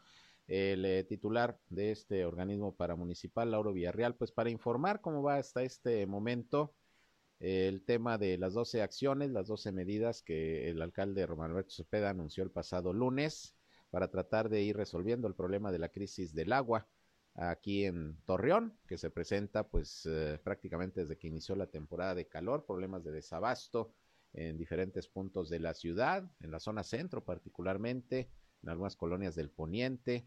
el 0.49 0.87
eh, 0.87 1.05
titular 1.05 1.59
de 1.69 1.91
este 1.91 2.25
organismo 2.25 2.75
paramunicipal, 2.75 3.51
Lauro 3.51 3.75
Villarreal, 3.75 4.15
pues 4.15 4.33
para 4.33 4.49
informar 4.49 5.03
cómo 5.03 5.23
va 5.23 5.37
hasta 5.37 5.65
este 5.65 6.07
momento 6.07 6.73
el 7.41 7.85
tema 7.85 8.17
de 8.17 8.39
las 8.39 8.55
12 8.55 8.81
acciones, 8.81 9.33
las 9.33 9.49
12 9.49 9.71
medidas 9.73 10.23
que 10.23 10.71
el 10.71 10.81
alcalde 10.81 11.27
Román 11.27 11.51
Alberto 11.51 11.75
Cepeda 11.75 12.09
anunció 12.09 12.43
el 12.43 12.51
pasado 12.51 12.95
lunes 12.95 13.56
para 13.97 14.09
tratar 14.09 14.51
de 14.51 14.61
ir 14.61 14.77
resolviendo 14.77 15.27
el 15.27 15.35
problema 15.35 15.73
de 15.73 15.79
la 15.79 15.89
crisis 15.89 16.35
del 16.35 16.53
agua 16.53 16.87
aquí 17.35 17.87
en 17.87 18.21
Torreón, 18.27 18.79
que 18.87 18.99
se 18.99 19.09
presenta 19.09 19.71
pues 19.71 20.05
eh, 20.05 20.39
prácticamente 20.45 21.01
desde 21.01 21.17
que 21.17 21.29
inició 21.29 21.57
la 21.57 21.69
temporada 21.69 22.15
de 22.15 22.29
calor, 22.29 22.67
problemas 22.67 23.05
de 23.05 23.13
desabasto 23.13 23.95
en 24.35 24.59
diferentes 24.59 25.09
puntos 25.09 25.49
de 25.49 25.61
la 25.61 25.73
ciudad, 25.73 26.31
en 26.41 26.51
la 26.51 26.61
zona 26.61 26.83
centro 26.83 27.25
particularmente, 27.25 28.29
en 28.63 28.69
algunas 28.69 28.97
colonias 28.97 29.35
del 29.35 29.49
poniente. 29.49 30.27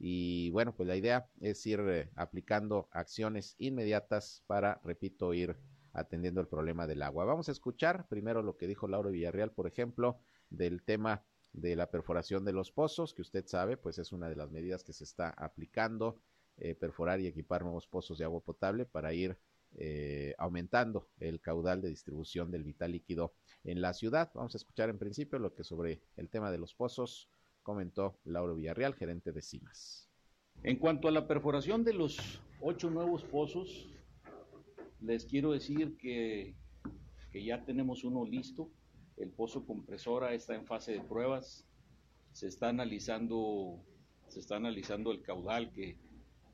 Y 0.00 0.50
bueno, 0.50 0.74
pues 0.74 0.88
la 0.88 0.96
idea 0.96 1.30
es 1.40 1.64
ir 1.64 1.78
eh, 1.86 2.10
aplicando 2.16 2.88
acciones 2.90 3.54
inmediatas 3.58 4.42
para, 4.48 4.80
repito, 4.82 5.32
ir 5.32 5.56
atendiendo 5.92 6.40
el 6.40 6.48
problema 6.48 6.88
del 6.88 7.02
agua. 7.02 7.24
Vamos 7.24 7.48
a 7.48 7.52
escuchar 7.52 8.08
primero 8.08 8.42
lo 8.42 8.56
que 8.56 8.66
dijo 8.66 8.88
Laura 8.88 9.10
Villarreal, 9.10 9.52
por 9.52 9.68
ejemplo, 9.68 10.18
del 10.50 10.82
tema 10.82 11.24
de 11.56 11.74
la 11.74 11.90
perforación 11.90 12.44
de 12.44 12.52
los 12.52 12.70
pozos, 12.70 13.14
que 13.14 13.22
usted 13.22 13.46
sabe, 13.46 13.76
pues 13.76 13.98
es 13.98 14.12
una 14.12 14.28
de 14.28 14.36
las 14.36 14.50
medidas 14.50 14.84
que 14.84 14.92
se 14.92 15.04
está 15.04 15.30
aplicando, 15.30 16.20
eh, 16.58 16.74
perforar 16.74 17.20
y 17.20 17.26
equipar 17.26 17.62
nuevos 17.62 17.86
pozos 17.86 18.18
de 18.18 18.24
agua 18.24 18.40
potable 18.40 18.84
para 18.84 19.12
ir 19.14 19.36
eh, 19.78 20.34
aumentando 20.38 21.08
el 21.18 21.40
caudal 21.40 21.80
de 21.80 21.88
distribución 21.88 22.50
del 22.50 22.62
vital 22.62 22.92
líquido 22.92 23.32
en 23.64 23.80
la 23.80 23.94
ciudad. 23.94 24.30
Vamos 24.34 24.54
a 24.54 24.58
escuchar 24.58 24.90
en 24.90 24.98
principio 24.98 25.38
lo 25.38 25.54
que 25.54 25.64
sobre 25.64 26.02
el 26.16 26.28
tema 26.28 26.50
de 26.50 26.58
los 26.58 26.74
pozos 26.74 27.28
comentó 27.62 28.18
Lauro 28.24 28.54
Villarreal, 28.54 28.94
gerente 28.94 29.32
de 29.32 29.42
CIMAS. 29.42 30.08
En 30.62 30.76
cuanto 30.76 31.08
a 31.08 31.10
la 31.10 31.26
perforación 31.26 31.84
de 31.84 31.94
los 31.94 32.40
ocho 32.60 32.90
nuevos 32.90 33.24
pozos, 33.24 33.88
les 35.00 35.24
quiero 35.24 35.52
decir 35.52 35.96
que, 35.96 36.54
que 37.32 37.44
ya 37.44 37.64
tenemos 37.64 38.04
uno 38.04 38.24
listo 38.24 38.70
el 39.16 39.30
pozo 39.30 39.64
compresora 39.64 40.34
está 40.34 40.54
en 40.54 40.66
fase 40.66 40.92
de 40.92 41.00
pruebas. 41.00 41.66
Se 42.32 42.48
está 42.48 42.68
analizando, 42.68 43.82
se 44.28 44.40
está 44.40 44.56
analizando 44.56 45.10
el 45.12 45.22
caudal 45.22 45.72
que, 45.72 45.98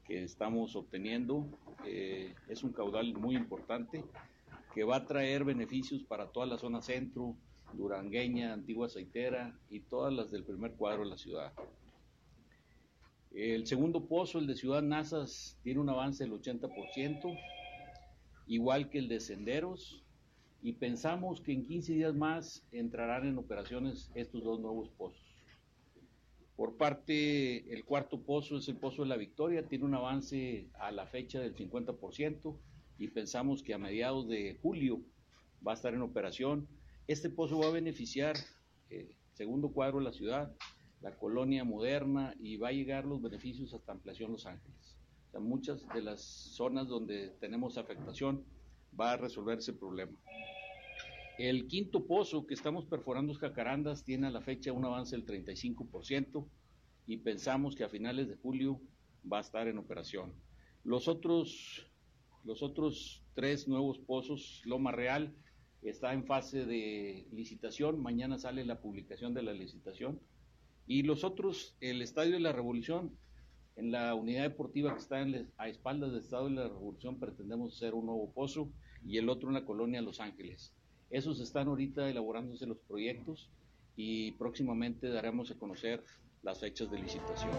estamos 0.08 0.76
obteniendo. 0.76 1.46
Eh, 1.86 2.34
es 2.46 2.62
un 2.62 2.72
caudal 2.72 3.14
muy 3.14 3.34
importante 3.34 4.04
que 4.74 4.84
va 4.84 4.96
a 4.96 5.06
traer 5.06 5.42
beneficios 5.42 6.02
para 6.04 6.30
toda 6.30 6.44
la 6.44 6.58
zona 6.58 6.82
centro, 6.82 7.34
Durangueña, 7.72 8.52
Antigua 8.52 8.88
Aceitera 8.88 9.58
y 9.70 9.80
todas 9.80 10.12
las 10.12 10.30
del 10.30 10.44
primer 10.44 10.72
cuadro 10.74 11.04
de 11.04 11.10
la 11.10 11.16
ciudad. 11.16 11.54
El 13.30 13.66
segundo 13.66 14.06
pozo, 14.06 14.38
el 14.38 14.46
de 14.46 14.54
Ciudad 14.54 14.82
Nazas, 14.82 15.58
tiene 15.62 15.80
un 15.80 15.88
avance 15.88 16.24
del 16.24 16.34
80%, 16.34 17.38
igual 18.46 18.90
que 18.90 18.98
el 18.98 19.08
de 19.08 19.20
Senderos, 19.20 20.01
y 20.62 20.74
pensamos 20.74 21.40
que 21.40 21.52
en 21.52 21.64
15 21.64 21.92
días 21.94 22.14
más 22.14 22.64
entrarán 22.70 23.26
en 23.26 23.36
operaciones 23.36 24.10
estos 24.14 24.44
dos 24.44 24.60
nuevos 24.60 24.88
pozos. 24.90 25.20
Por 26.54 26.76
parte, 26.76 27.72
el 27.72 27.84
cuarto 27.84 28.20
pozo 28.20 28.58
es 28.58 28.68
el 28.68 28.76
Pozo 28.76 29.02
de 29.02 29.08
la 29.08 29.16
Victoria, 29.16 29.66
tiene 29.66 29.84
un 29.84 29.94
avance 29.94 30.68
a 30.74 30.92
la 30.92 31.06
fecha 31.06 31.40
del 31.40 31.56
50% 31.56 32.56
y 32.98 33.08
pensamos 33.08 33.62
que 33.64 33.74
a 33.74 33.78
mediados 33.78 34.28
de 34.28 34.58
julio 34.62 35.00
va 35.66 35.72
a 35.72 35.74
estar 35.74 35.94
en 35.94 36.02
operación. 36.02 36.68
Este 37.08 37.28
pozo 37.28 37.58
va 37.58 37.66
a 37.66 37.72
beneficiar, 37.72 38.36
eh, 38.90 39.16
segundo 39.32 39.72
cuadro 39.72 39.98
de 39.98 40.04
la 40.04 40.12
ciudad, 40.12 40.54
la 41.00 41.16
colonia 41.16 41.64
moderna 41.64 42.34
y 42.38 42.58
va 42.58 42.68
a 42.68 42.72
llegar 42.72 43.04
los 43.04 43.20
beneficios 43.20 43.74
hasta 43.74 43.90
ampliación 43.90 44.30
Los 44.30 44.46
Ángeles. 44.46 44.96
O 45.26 45.30
sea, 45.32 45.40
muchas 45.40 45.88
de 45.88 46.02
las 46.02 46.20
zonas 46.20 46.86
donde 46.86 47.30
tenemos 47.40 47.76
afectación 47.78 48.44
va 48.98 49.12
a 49.12 49.16
resolver 49.16 49.58
ese 49.58 49.72
problema. 49.72 50.18
El 51.38 51.66
quinto 51.66 52.06
pozo 52.06 52.46
que 52.46 52.54
estamos 52.54 52.84
perforando 52.84 53.34
Jacarandas 53.34 54.04
tiene 54.04 54.26
a 54.26 54.30
la 54.30 54.42
fecha 54.42 54.72
un 54.72 54.84
avance 54.84 55.16
del 55.16 55.26
35% 55.26 56.46
y 57.06 57.16
pensamos 57.18 57.74
que 57.74 57.84
a 57.84 57.88
finales 57.88 58.28
de 58.28 58.36
julio 58.36 58.80
va 59.30 59.38
a 59.38 59.40
estar 59.40 59.66
en 59.66 59.78
operación. 59.78 60.34
Los 60.84 61.08
otros, 61.08 61.90
los 62.44 62.62
otros 62.62 63.22
tres 63.34 63.66
nuevos 63.66 63.98
pozos, 63.98 64.62
Loma 64.64 64.92
Real, 64.92 65.34
está 65.82 66.12
en 66.12 66.24
fase 66.24 66.64
de 66.64 67.26
licitación, 67.32 68.00
mañana 68.00 68.38
sale 68.38 68.64
la 68.64 68.80
publicación 68.80 69.34
de 69.34 69.42
la 69.42 69.52
licitación. 69.52 70.20
Y 70.86 71.02
los 71.02 71.24
otros, 71.24 71.76
el 71.80 72.02
Estadio 72.02 72.32
de 72.32 72.40
la 72.40 72.52
Revolución, 72.52 73.16
en 73.76 73.90
la 73.92 74.14
unidad 74.14 74.42
deportiva 74.42 74.92
que 74.92 75.00
está 75.00 75.24
a 75.58 75.68
espaldas 75.68 76.12
del 76.12 76.20
Estadio 76.20 76.48
de 76.48 76.54
la 76.54 76.68
Revolución, 76.68 77.18
pretendemos 77.18 77.76
hacer 77.76 77.94
un 77.94 78.06
nuevo 78.06 78.30
pozo 78.32 78.70
y 79.04 79.18
el 79.18 79.28
otro 79.28 79.48
en 79.48 79.54
la 79.54 79.64
colonia 79.64 80.02
Los 80.02 80.20
Ángeles. 80.20 80.74
Esos 81.10 81.40
están 81.40 81.68
ahorita 81.68 82.08
elaborándose 82.08 82.66
los 82.66 82.78
proyectos 82.78 83.50
y 83.96 84.32
próximamente 84.32 85.08
daremos 85.08 85.50
a 85.50 85.58
conocer 85.58 86.04
las 86.42 86.60
fechas 86.60 86.90
de 86.90 86.98
licitación. 86.98 87.50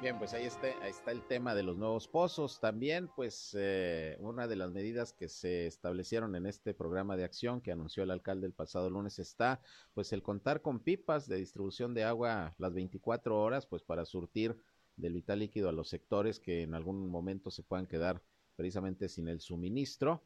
Bien, 0.00 0.16
pues 0.16 0.32
ahí 0.32 0.44
está, 0.44 0.68
ahí 0.80 0.90
está 0.90 1.10
el 1.10 1.26
tema 1.26 1.56
de 1.56 1.64
los 1.64 1.76
nuevos 1.76 2.06
pozos. 2.06 2.60
También, 2.60 3.08
pues, 3.16 3.56
eh, 3.58 4.16
una 4.20 4.46
de 4.46 4.54
las 4.54 4.70
medidas 4.70 5.12
que 5.12 5.28
se 5.28 5.66
establecieron 5.66 6.36
en 6.36 6.46
este 6.46 6.72
programa 6.72 7.16
de 7.16 7.24
acción 7.24 7.60
que 7.60 7.72
anunció 7.72 8.04
el 8.04 8.12
alcalde 8.12 8.46
el 8.46 8.52
pasado 8.52 8.90
lunes 8.90 9.18
está, 9.18 9.60
pues, 9.94 10.12
el 10.12 10.22
contar 10.22 10.62
con 10.62 10.78
pipas 10.78 11.26
de 11.26 11.38
distribución 11.38 11.94
de 11.94 12.04
agua 12.04 12.54
las 12.58 12.74
24 12.74 13.42
horas, 13.42 13.66
pues, 13.66 13.82
para 13.82 14.04
surtir 14.04 14.56
del 14.96 15.14
vital 15.14 15.40
líquido 15.40 15.68
a 15.68 15.72
los 15.72 15.88
sectores 15.88 16.38
que 16.38 16.62
en 16.62 16.74
algún 16.74 17.08
momento 17.08 17.50
se 17.50 17.64
puedan 17.64 17.88
quedar 17.88 18.22
precisamente 18.54 19.08
sin 19.08 19.26
el 19.26 19.40
suministro. 19.40 20.22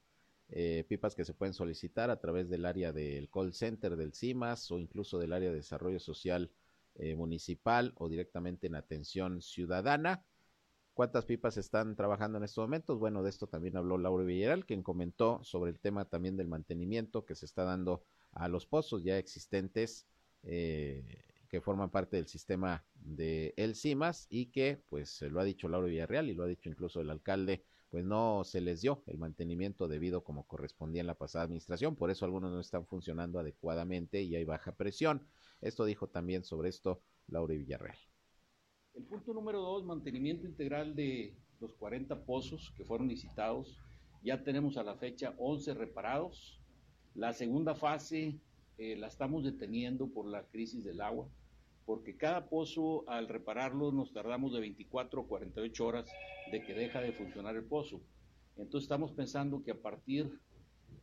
Eh, 0.51 0.85
pipas 0.87 1.15
que 1.15 1.25
se 1.25 1.33
pueden 1.33 1.55
solicitar 1.55 2.11
a 2.11 2.21
través 2.21 2.51
del 2.51 2.67
área 2.67 2.93
del 2.93 3.31
call 3.31 3.55
center 3.55 3.97
del 3.97 4.13
CIMAS 4.13 4.71
o 4.71 4.79
incluso 4.79 5.19
del 5.19 5.33
área 5.33 5.49
de 5.49 5.57
desarrollo 5.57 5.99
social 5.99 6.51
eh, 6.97 7.15
municipal 7.15 7.93
o 7.97 8.09
directamente 8.09 8.67
en 8.67 8.75
atención 8.75 9.41
ciudadana. 9.41 10.25
¿Cuántas 10.95 11.25
pipas 11.25 11.57
están 11.57 11.97
trabajando 11.97 12.39
en 12.39 12.45
estos 12.45 12.63
momentos? 12.63 12.99
Bueno, 12.99 13.23
de 13.23 13.31
esto 13.31 13.47
también 13.47 13.77
habló 13.77 13.97
Laura 13.97 14.25
Villarreal, 14.25 14.67
quien 14.67 14.83
comentó 14.83 15.43
sobre 15.43 15.71
el 15.71 15.81
tema 15.81 16.05
también 16.05 16.37
del 16.37 16.49
mantenimiento 16.49 17.25
que 17.25 17.35
se 17.35 17.47
está 17.47 17.65
dando 17.65 18.05
a 18.33 18.49
los 18.49 18.67
pozos 18.67 19.03
ya 19.03 19.17
existentes 19.17 20.07
eh, 20.43 21.25
que 21.49 21.61
forman 21.61 21.91
parte 21.91 22.17
del 22.17 22.27
sistema 22.27 22.85
de 22.95 23.55
El 23.57 23.75
CIMAS 23.75 24.27
y 24.29 24.47
que, 24.47 24.83
pues, 24.89 25.23
lo 25.23 25.41
ha 25.41 25.45
dicho 25.45 25.69
Laura 25.69 25.89
Villarreal 25.89 26.29
y 26.29 26.35
lo 26.35 26.45
ha 26.45 26.47
dicho 26.47 26.69
incluso 26.69 27.01
el 27.01 27.11
alcalde 27.11 27.65
pues 27.93 28.07
no 28.07 28.43
se 28.43 28.63
les 28.63 28.81
dio 28.81 29.03
el 29.07 29.19
mantenimiento 29.19 29.87
debido 29.87 30.25
como 30.25 30.47
correspondía 30.47 31.03
en 31.03 31.07
la 31.07 31.15
pasada 31.15 31.45
administración, 31.45 31.95
por 31.95 32.11
eso 32.11 32.25
algunos 32.25 32.51
no 32.51 32.59
están 32.59 32.87
funcionando 32.87 33.39
adecuadamente 33.39 34.23
y 34.23 34.35
hay 34.35 34.45
baja 34.45 34.73
presión. 34.73 35.29
Esto 35.63 35.85
dijo 35.85 36.09
también 36.09 36.45
sobre 36.45 36.69
esto 36.69 37.01
Laura 37.29 37.55
Villarreal. 37.55 37.97
El 38.95 39.05
punto 39.05 39.33
número 39.33 39.61
dos, 39.61 39.85
mantenimiento 39.85 40.47
integral 40.47 40.95
de, 40.95 41.35
los 41.63 41.73
40 41.75 42.25
pozos 42.25 42.73
que 42.77 42.85
fueron 42.85 43.09
licitados. 43.09 43.79
Ya 44.23 44.43
tenemos 44.43 44.77
a 44.77 44.83
la 44.83 44.97
fecha 44.97 45.35
11 45.39 45.75
reparados. 45.75 46.61
La 47.15 47.33
segunda 47.33 47.75
fase 47.75 48.41
eh, 48.79 48.97
la 48.97 49.07
estamos 49.07 49.45
deteniendo 49.45 50.09
por 50.09 50.27
la 50.27 50.43
crisis 50.49 50.83
del 50.83 51.01
agua, 51.01 51.29
porque 51.87 52.17
cada 52.17 52.49
pozo 52.49 53.09
al 53.09 53.29
repararlo 53.29 53.93
nos 53.93 54.13
tardamos 54.13 54.53
de 54.53 54.61
24 54.61 55.21
o 55.21 55.29
48 55.29 55.87
horas 55.87 56.11
de 56.51 56.63
que 56.65 56.75
deja 56.75 57.01
de 57.01 57.13
funcionar 57.13 57.55
el 57.55 57.65
pozo. 57.65 58.01
Entonces 58.57 58.85
estamos 58.87 59.13
pensando 59.13 59.63
que 59.63 59.71
a 59.71 59.81
partir 59.81 60.41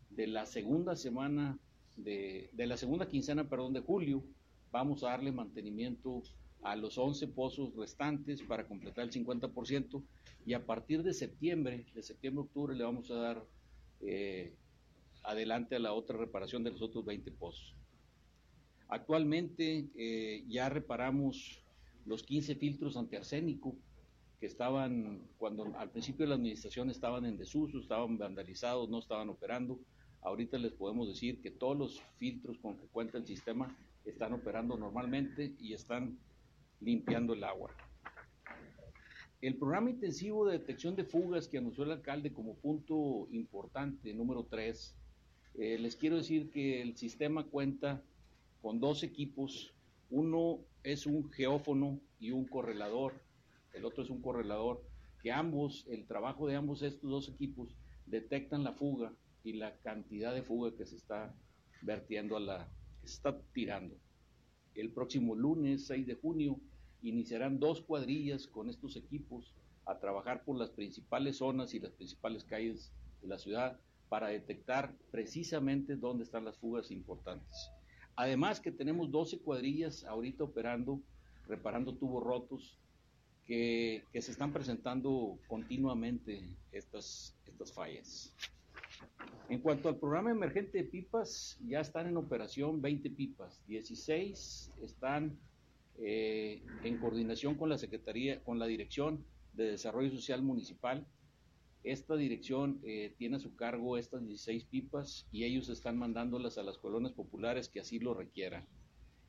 de 0.09 0.27
la 0.27 0.45
segunda 0.45 0.95
semana, 0.97 1.57
de, 1.95 2.49
de 2.51 2.67
la 2.67 2.75
segunda 2.75 3.07
quincena, 3.07 3.47
perdón, 3.47 3.73
de 3.73 3.79
julio, 3.79 4.23
vamos 4.71 5.03
a 5.03 5.09
darle 5.09 5.31
mantenimiento 5.31 6.21
a 6.61 6.75
los 6.75 6.97
11 6.97 7.27
pozos 7.29 7.75
restantes 7.75 8.41
para 8.41 8.67
completar 8.67 9.05
el 9.05 9.11
50% 9.11 10.03
y 10.45 10.53
a 10.53 10.65
partir 10.65 11.03
de 11.03 11.13
septiembre, 11.13 11.85
de 11.93 12.03
septiembre-octubre, 12.03 12.75
le 12.75 12.83
vamos 12.83 13.09
a 13.11 13.15
dar 13.15 13.45
eh, 14.01 14.53
adelante 15.23 15.75
a 15.75 15.79
la 15.79 15.93
otra 15.93 16.17
reparación 16.17 16.63
de 16.63 16.71
los 16.71 16.81
otros 16.81 17.05
20 17.05 17.31
pozos. 17.31 17.75
Actualmente 18.87 19.89
eh, 19.95 20.43
ya 20.47 20.69
reparamos 20.69 21.63
los 22.05 22.23
15 22.23 22.55
filtros 22.55 22.97
antiarsénico 22.97 23.75
que 24.39 24.45
estaban, 24.45 25.27
cuando 25.37 25.75
al 25.77 25.91
principio 25.91 26.25
de 26.25 26.29
la 26.29 26.35
administración 26.35 26.89
estaban 26.89 27.25
en 27.25 27.37
desuso, 27.37 27.79
estaban 27.79 28.17
vandalizados, 28.17 28.89
no 28.89 28.99
estaban 28.99 29.29
operando. 29.29 29.79
Ahorita 30.21 30.57
les 30.57 30.71
podemos 30.73 31.07
decir 31.07 31.41
que 31.41 31.51
todos 31.51 31.77
los 31.77 32.01
filtros 32.17 32.57
con 32.57 32.77
que 32.77 32.87
cuenta 32.87 33.17
el 33.17 33.25
sistema 33.25 33.77
están 34.05 34.33
operando 34.33 34.77
normalmente 34.77 35.55
y 35.59 35.73
están 35.73 36.17
limpiando 36.79 37.33
el 37.33 37.43
agua. 37.43 37.75
El 39.41 39.57
programa 39.57 39.89
intensivo 39.89 40.45
de 40.45 40.59
detección 40.59 40.95
de 40.95 41.05
fugas 41.05 41.47
que 41.47 41.57
anunció 41.57 41.85
el 41.85 41.91
alcalde 41.91 42.33
como 42.33 42.55
punto 42.55 43.27
importante, 43.31 44.13
número 44.13 44.43
3, 44.43 44.95
eh, 45.55 45.77
les 45.79 45.95
quiero 45.95 46.17
decir 46.17 46.49
que 46.51 46.81
el 46.81 46.97
sistema 46.97 47.45
cuenta 47.45 48.03
con 48.61 48.79
dos 48.79 49.03
equipos. 49.03 49.73
Uno 50.09 50.59
es 50.83 51.05
un 51.05 51.31
geófono 51.31 51.99
y 52.19 52.31
un 52.31 52.45
correlador. 52.45 53.13
El 53.73 53.85
otro 53.85 54.03
es 54.03 54.09
un 54.09 54.21
correlador 54.21 54.83
que 55.21 55.31
ambos, 55.31 55.85
el 55.89 56.05
trabajo 56.05 56.47
de 56.47 56.55
ambos 56.55 56.81
estos 56.81 57.09
dos 57.09 57.29
equipos 57.29 57.75
detectan 58.05 58.63
la 58.63 58.73
fuga 58.73 59.13
y 59.43 59.53
la 59.53 59.77
cantidad 59.79 60.33
de 60.33 60.43
fuga 60.43 60.75
que 60.75 60.85
se 60.85 60.95
está 60.95 61.33
vertiendo 61.81 62.35
a 62.37 62.39
la, 62.39 62.69
está 63.13 63.39
tirando. 63.53 63.95
El 64.75 64.91
próximo 64.91 65.35
lunes 65.35 65.87
6 65.87 66.07
de 66.07 66.15
junio 66.15 66.59
iniciarán 67.01 67.59
dos 67.59 67.81
cuadrillas 67.81 68.47
con 68.47 68.69
estos 68.69 68.95
equipos 68.95 69.53
a 69.85 69.99
trabajar 69.99 70.43
por 70.43 70.57
las 70.57 70.69
principales 70.69 71.37
zonas 71.37 71.73
y 71.73 71.79
las 71.79 71.91
principales 71.91 72.43
calles 72.43 72.91
de 73.21 73.27
la 73.27 73.39
ciudad 73.39 73.79
para 74.09 74.27
detectar 74.27 74.95
precisamente 75.11 75.95
dónde 75.95 76.23
están 76.23 76.45
las 76.45 76.57
fugas 76.57 76.91
importantes. 76.91 77.71
Además 78.15 78.59
que 78.59 78.71
tenemos 78.71 79.11
12 79.11 79.39
cuadrillas 79.39 80.03
ahorita 80.03 80.43
operando, 80.43 81.01
reparando 81.47 81.95
tubos 81.95 82.23
rotos, 82.23 82.77
que, 83.45 84.03
que 84.11 84.21
se 84.21 84.31
están 84.31 84.53
presentando 84.53 85.39
continuamente 85.47 86.55
estas, 86.71 87.35
estas 87.47 87.73
fallas. 87.73 88.35
En 89.49 89.61
cuanto 89.61 89.89
al 89.89 89.97
programa 89.97 90.29
emergente 90.29 90.77
de 90.77 90.83
pipas, 90.83 91.59
ya 91.67 91.79
están 91.79 92.05
en 92.05 92.17
operación 92.17 92.83
20 92.83 93.09
pipas, 93.09 93.65
16 93.65 94.71
están 94.83 95.39
eh, 95.97 96.61
en 96.83 96.99
coordinación 96.99 97.55
con 97.55 97.67
la 97.67 97.79
Secretaría, 97.79 98.43
con 98.43 98.59
la 98.59 98.67
Dirección 98.67 99.25
de 99.53 99.71
Desarrollo 99.71 100.11
Social 100.11 100.43
Municipal. 100.43 101.07
Esta 101.83 102.15
dirección 102.15 102.79
eh, 102.83 103.15
tiene 103.17 103.37
a 103.37 103.39
su 103.39 103.55
cargo 103.55 103.97
estas 103.97 104.21
16 104.21 104.65
pipas 104.65 105.25
y 105.31 105.45
ellos 105.45 105.67
están 105.69 105.97
mandándolas 105.97 106.59
a 106.59 106.63
las 106.63 106.77
colonias 106.77 107.13
populares 107.13 107.69
que 107.69 107.79
así 107.79 107.97
lo 107.97 108.13
requieran. 108.13 108.67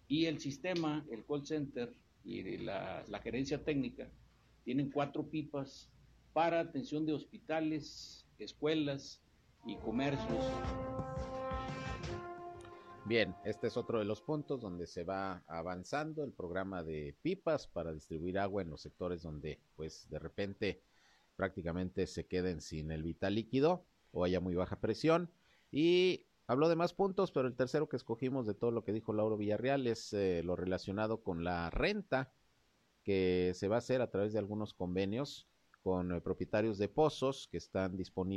Y 0.07 0.27
el 0.27 0.39
sistema, 0.39 1.03
el 1.11 1.25
call 1.25 1.47
center 1.47 1.95
y 2.25 2.59
la, 2.59 3.05
la 3.09 3.21
gerencia 3.21 3.65
técnica 3.65 4.11
tienen 4.65 4.91
cuatro 4.91 5.31
pipas 5.31 5.89
para 6.35 6.61
atención 6.61 7.07
de 7.07 7.15
hospitales, 7.15 8.27
escuelas 8.39 9.23
y 9.65 9.77
comercios 9.77 10.45
Bien, 13.11 13.35
este 13.45 13.67
es 13.67 13.77
otro 13.77 13.99
de 13.99 14.05
los 14.05 14.23
puntos 14.23 14.61
donde 14.61 14.87
se 14.87 15.03
va 15.03 15.43
avanzando 15.49 16.23
el 16.23 16.33
programa 16.33 16.85
de 16.85 17.17
pipas 17.23 17.67
para 17.67 17.93
distribuir 17.93 18.39
agua 18.39 18.63
en 18.63 18.71
los 18.71 18.83
sectores 18.83 19.23
donde 19.23 19.59
pues 19.75 20.09
de 20.11 20.21
repente 20.21 20.81
prácticamente 21.35 22.07
se 22.07 22.27
queden 22.27 22.61
sin 22.61 22.93
el 22.93 23.03
vital 23.03 23.35
líquido 23.35 23.85
o 24.13 24.23
haya 24.23 24.39
muy 24.39 24.55
baja 24.55 24.79
presión. 24.79 25.29
Y 25.73 26.27
habló 26.47 26.69
de 26.69 26.77
más 26.77 26.93
puntos, 26.93 27.33
pero 27.33 27.49
el 27.49 27.57
tercero 27.57 27.89
que 27.89 27.97
escogimos 27.97 28.47
de 28.47 28.55
todo 28.55 28.71
lo 28.71 28.85
que 28.85 28.93
dijo 28.93 29.13
Lauro 29.13 29.37
Villarreal 29.37 29.87
es 29.87 30.13
eh, 30.13 30.43
lo 30.45 30.55
relacionado 30.55 31.23
con 31.23 31.43
la 31.43 31.71
renta 31.71 32.33
que 33.03 33.53
se 33.55 33.67
va 33.67 33.77
a 33.77 33.79
hacer 33.79 34.03
a 34.03 34.11
través 34.11 34.33
de 34.35 34.39
algunos 34.39 34.75
convenios 34.75 35.49
con 35.83 36.13
eh, 36.13 36.21
propietarios 36.21 36.79
de 36.79 36.89
pozos 36.89 37.49
que 37.51 37.57
están 37.57 37.97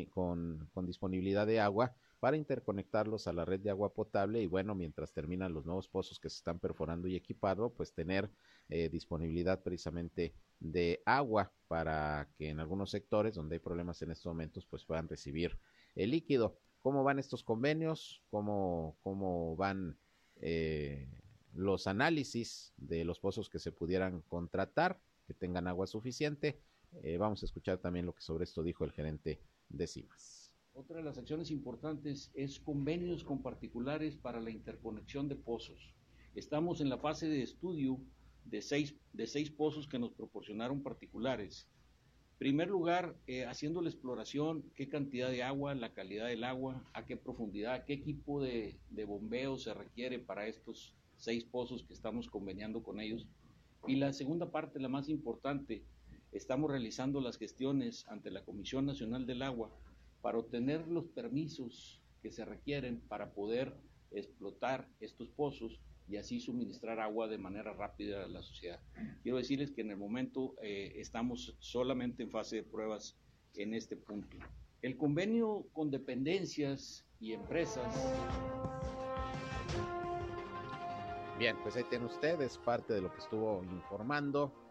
con, 0.09 0.69
disponibilidad 0.85 1.45
de 1.45 1.59
agua 1.59 1.95
para 2.19 2.37
interconectarlos 2.37 3.27
a 3.27 3.33
la 3.33 3.43
red 3.43 3.59
de 3.59 3.69
agua 3.69 3.93
potable 3.93 4.41
y 4.41 4.47
bueno, 4.47 4.75
mientras 4.75 5.11
terminan 5.11 5.53
los 5.53 5.65
nuevos 5.65 5.89
pozos 5.89 6.19
que 6.19 6.29
se 6.29 6.37
están 6.37 6.59
perforando 6.59 7.07
y 7.07 7.15
equipando, 7.15 7.69
pues 7.69 7.93
tener 7.93 8.29
eh, 8.69 8.89
disponibilidad 8.89 9.61
precisamente 9.61 10.33
de 10.59 11.01
agua 11.05 11.51
para 11.67 12.29
que 12.37 12.49
en 12.49 12.59
algunos 12.59 12.91
sectores 12.91 13.35
donde 13.35 13.55
hay 13.55 13.59
problemas 13.59 14.01
en 14.01 14.11
estos 14.11 14.27
momentos 14.27 14.65
pues 14.65 14.85
puedan 14.85 15.09
recibir 15.09 15.57
el 15.95 16.11
líquido. 16.11 16.57
¿Cómo 16.81 17.03
van 17.03 17.19
estos 17.19 17.43
convenios? 17.43 18.21
¿Cómo, 18.29 18.97
cómo 19.03 19.55
van 19.55 19.97
eh, 20.37 21.07
los 21.53 21.87
análisis 21.87 22.73
de 22.77 23.05
los 23.05 23.19
pozos 23.19 23.49
que 23.49 23.59
se 23.59 23.71
pudieran 23.71 24.21
contratar, 24.21 24.99
que 25.25 25.33
tengan 25.33 25.67
agua 25.67 25.87
suficiente? 25.87 26.59
Eh, 27.01 27.17
vamos 27.17 27.41
a 27.41 27.45
escuchar 27.45 27.79
también 27.79 28.05
lo 28.05 28.13
que 28.13 28.21
sobre 28.21 28.43
esto 28.43 28.63
dijo 28.63 28.85
el 28.85 28.91
gerente 28.91 29.41
de 29.69 29.87
CIMAS. 29.87 30.51
Otra 30.73 30.97
de 30.97 31.03
las 31.03 31.17
acciones 31.17 31.51
importantes 31.51 32.31
es 32.33 32.59
convenios 32.59 33.23
con 33.23 33.41
particulares 33.41 34.15
para 34.17 34.39
la 34.39 34.49
interconexión 34.49 35.27
de 35.27 35.35
pozos. 35.35 35.93
Estamos 36.35 36.81
en 36.81 36.89
la 36.89 36.97
fase 36.97 37.27
de 37.27 37.43
estudio 37.43 37.99
de 38.45 38.61
seis, 38.61 38.95
de 39.13 39.27
seis 39.27 39.51
pozos 39.51 39.87
que 39.87 39.99
nos 39.99 40.11
proporcionaron 40.11 40.81
particulares. 40.81 41.67
En 42.33 42.37
primer 42.39 42.69
lugar, 42.69 43.15
eh, 43.27 43.45
haciendo 43.45 43.81
la 43.81 43.89
exploración, 43.89 44.69
qué 44.75 44.89
cantidad 44.89 45.29
de 45.29 45.43
agua, 45.43 45.75
la 45.75 45.93
calidad 45.93 46.27
del 46.27 46.43
agua, 46.43 46.83
a 46.93 47.05
qué 47.05 47.15
profundidad, 47.15 47.85
qué 47.85 47.93
equipo 47.93 48.41
de, 48.41 48.79
de 48.89 49.05
bombeo 49.05 49.57
se 49.57 49.73
requiere 49.73 50.19
para 50.19 50.47
estos 50.47 50.95
seis 51.15 51.45
pozos 51.45 51.83
que 51.83 51.93
estamos 51.93 52.27
conveniando 52.27 52.83
con 52.83 52.99
ellos. 52.99 53.27
Y 53.87 53.97
la 53.97 54.11
segunda 54.11 54.51
parte, 54.51 54.79
la 54.79 54.89
más 54.89 55.07
importante, 55.07 55.85
estamos 56.33 56.69
realizando 56.69 57.21
las 57.21 57.37
gestiones 57.37 58.05
ante 58.07 58.31
la 58.31 58.43
Comisión 58.43 58.85
Nacional 58.85 59.25
del 59.25 59.43
Agua 59.43 59.71
para 60.21 60.37
obtener 60.37 60.87
los 60.87 61.05
permisos 61.05 62.01
que 62.21 62.31
se 62.31 62.45
requieren 62.45 63.01
para 63.07 63.33
poder 63.33 63.73
explotar 64.11 64.87
estos 64.99 65.29
pozos 65.29 65.79
y 66.07 66.17
así 66.17 66.39
suministrar 66.39 66.99
agua 66.99 67.27
de 67.27 67.37
manera 67.37 67.73
rápida 67.73 68.25
a 68.25 68.27
la 68.27 68.41
sociedad. 68.41 68.79
Quiero 69.21 69.37
decirles 69.37 69.71
que 69.71 69.81
en 69.81 69.91
el 69.91 69.97
momento 69.97 70.55
eh, 70.61 70.93
estamos 70.97 71.55
solamente 71.59 72.23
en 72.23 72.31
fase 72.31 72.57
de 72.57 72.63
pruebas 72.63 73.17
en 73.55 73.73
este 73.73 73.95
punto. 73.95 74.37
El 74.81 74.97
convenio 74.97 75.67
con 75.71 75.91
dependencias 75.91 77.05
y 77.19 77.33
empresas. 77.33 77.93
Bien, 81.39 81.55
pues 81.63 81.75
ahí 81.75 81.83
tienen 81.89 82.07
ustedes 82.07 82.57
parte 82.59 82.93
de 82.93 83.01
lo 83.01 83.11
que 83.11 83.19
estuvo 83.19 83.63
informando 83.63 84.62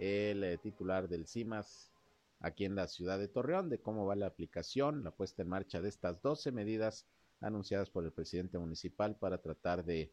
el 0.00 0.42
eh, 0.44 0.56
titular 0.56 1.08
del 1.08 1.26
CIMAS, 1.26 1.92
aquí 2.40 2.64
en 2.64 2.74
la 2.74 2.88
ciudad 2.88 3.18
de 3.18 3.28
Torreón 3.28 3.68
de 3.68 3.80
cómo 3.80 4.06
va 4.06 4.16
la 4.16 4.26
aplicación, 4.26 5.04
la 5.04 5.10
puesta 5.10 5.42
en 5.42 5.48
marcha 5.48 5.82
de 5.82 5.90
estas 5.90 6.22
12 6.22 6.52
medidas 6.52 7.06
anunciadas 7.40 7.90
por 7.90 8.04
el 8.04 8.12
presidente 8.12 8.58
municipal 8.58 9.16
para 9.16 9.42
tratar 9.42 9.84
de 9.84 10.10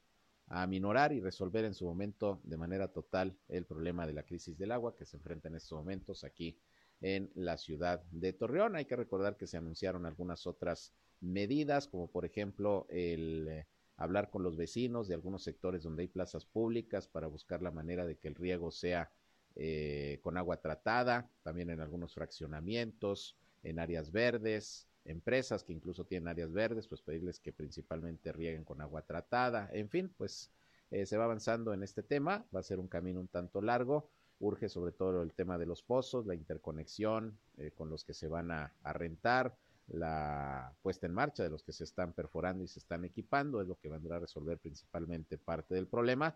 aminorar 0.47 1.13
y 1.13 1.21
resolver 1.21 1.63
en 1.63 1.73
su 1.73 1.86
momento 1.86 2.41
de 2.43 2.58
manera 2.58 2.89
total 2.89 3.38
el 3.47 3.65
problema 3.65 4.06
de 4.06 4.13
la 4.13 4.23
crisis 4.23 4.58
del 4.58 4.73
agua 4.73 4.93
que 4.95 5.06
se 5.06 5.15
enfrenta 5.15 5.47
en 5.47 5.56
estos 5.56 5.78
momentos 5.78 6.26
aquí 6.26 6.60
en 7.00 7.32
la 7.36 7.58
ciudad 7.58 8.04
de 8.12 8.34
Torreón. 8.34 8.76
Hay 8.76 8.86
que 8.86 8.95
recordar 8.97 9.38
que 9.38 9.47
se 9.47 9.58
anunciaron 9.58 10.06
algunas 10.06 10.47
otras 10.47 10.93
medidas, 11.21 11.88
como 11.88 12.12
por 12.12 12.26
ejemplo 12.26 12.88
el 12.89 13.47
eh, 13.50 13.67
hablar 13.95 14.30
con 14.30 14.43
los 14.43 14.58
vecinos 14.58 15.08
de 15.08 15.15
algunos 15.15 15.43
sectores 15.43 15.84
donde 15.84 16.04
hay 16.04 16.08
plazas 16.10 16.45
públicas 16.45 17.08
para 17.08 17.28
buscar 17.28 17.62
la 17.62 17.71
manera 17.71 18.06
de 18.06 18.17
que 18.17 18.28
el 18.28 18.36
riego 18.36 18.71
sea 18.71 19.12
eh, 19.60 20.20
con 20.22 20.38
agua 20.38 20.58
tratada, 20.62 21.30
también 21.43 21.70
en 21.70 21.82
algunos 21.82 22.13
fraccionamientos, 22.13 23.36
en 23.63 23.80
áreas 23.80 24.12
verdes, 24.12 24.88
empresas 25.04 25.63
que 25.63 25.74
incluso 25.74 26.06
tienen 26.06 26.28
áreas 26.28 26.54
verdes, 26.54 26.88
pues 26.88 27.02
pedirles 27.02 27.39
que 27.39 27.52
principalmente 27.52 28.32
rieguen 28.32 28.63
con 28.63 28.82
agua 28.82 29.02
tratada, 29.02 29.70
en 29.74 29.89
fin, 29.89 30.13
pues 30.17 30.52
eh, 30.91 31.06
se 31.06 31.17
va 31.17 31.26
avanzando 31.26 31.74
en 31.74 31.84
este 31.84 32.04
tema, 32.04 32.46
va 32.56 32.60
a 32.62 32.63
ser 32.63 32.80
un 32.80 32.88
camino 32.88 33.20
un 33.20 33.28
tanto 33.28 33.62
largo 33.62 34.10
urge 34.39 34.70
sobre 34.70 34.91
todo 34.91 35.22
el 35.22 35.34
tema 35.34 35.58
de 35.58 35.65
los 35.65 35.82
pozos, 35.82 36.26
la 36.26 36.36
interconexión 36.36 37.38
eh, 37.58 37.72
con 37.72 37.89
los 37.89 38.04
que 38.04 38.13
se 38.13 38.28
van 38.28 38.52
a, 38.52 38.72
rentar, 38.84 39.56
la 39.88 40.74
puesta 40.82 41.08
en 41.08 41.13
marcha 41.13 41.43
de 41.43 41.50
los 41.50 41.63
que 41.63 41.72
se 41.72 41.86
están 41.86 42.13
perforando 42.13 42.63
y 42.63 42.67
se 42.67 42.80
están 42.80 43.06
equipando, 43.06 43.62
es 43.62 43.67
lo 43.67 43.80
que 43.80 43.89
vendrá 43.89 44.17
a 44.17 44.20
resolver 44.20 44.58
principalmente 44.58 45.38
parte 45.38 45.76
del 45.76 45.88
problema. 45.88 46.36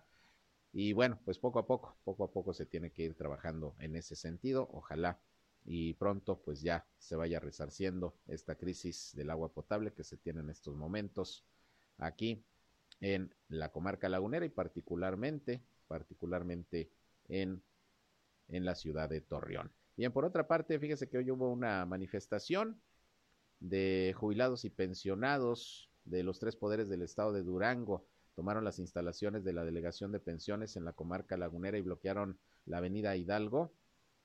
Y 0.74 0.94
bueno, 0.94 1.20
pues 1.26 1.38
poco 1.38 1.60
a 1.60 1.68
poco, 1.68 1.98
poco 2.04 2.24
a 2.24 2.32
poco 2.32 2.54
se 2.54 2.66
tiene 2.66 2.92
que 2.92 3.04
ir 3.04 3.16
trabajando 3.16 3.76
en 3.80 3.96
ese 3.96 4.16
sentido. 4.16 4.70
Ojalá 4.72 5.20
y 5.66 5.94
pronto 5.94 6.42
pues 6.42 6.62
ya 6.62 6.86
se 6.98 7.16
vaya 7.16 7.40
resarciendo 7.40 8.16
esta 8.28 8.56
crisis 8.56 9.12
del 9.16 9.30
agua 9.30 9.54
potable 9.54 9.94
que 9.94 10.04
se 10.04 10.18
tiene 10.18 10.40
en 10.40 10.50
estos 10.50 10.76
momentos 10.76 11.46
aquí 11.98 12.44
en 13.00 13.34
la 13.48 13.70
comarca 13.70 14.10
lagunera 14.10 14.46
y 14.46 14.50
particularmente, 14.50 15.62
particularmente 15.88 16.90
en 17.28 17.62
en 18.52 18.66
la 18.66 18.76
ciudad 18.76 19.10
de 19.10 19.22
Torreón. 19.22 19.72
Bien, 19.98 20.12
por 20.12 20.26
otra 20.26 20.48
parte, 20.48 20.80
fíjese 20.80 21.10
que 21.10 21.18
hoy 21.18 21.32
hubo 21.32 21.52
una 21.52 21.86
manifestación 21.86 22.80
de 23.60 24.14
jubilados 24.18 24.66
y 24.66 24.70
pensionados 24.70 25.90
de 26.06 26.24
los 26.24 26.40
tres 26.40 26.56
poderes 26.56 26.90
del 26.90 27.02
estado 27.02 27.32
de 27.34 27.44
Durango. 27.44 28.06
Tomaron 28.42 28.66
las 28.66 28.80
instalaciones 28.80 29.44
de 29.44 29.54
la 29.54 29.64
delegación 29.64 30.12
de 30.12 30.20
pensiones 30.20 30.76
en 30.76 30.84
la 30.84 30.94
comarca 30.94 31.38
lagunera 31.38 31.78
y 31.78 31.82
bloquearon 31.82 32.40
la 32.66 32.78
avenida 32.78 33.16
Hidalgo, 33.16 33.72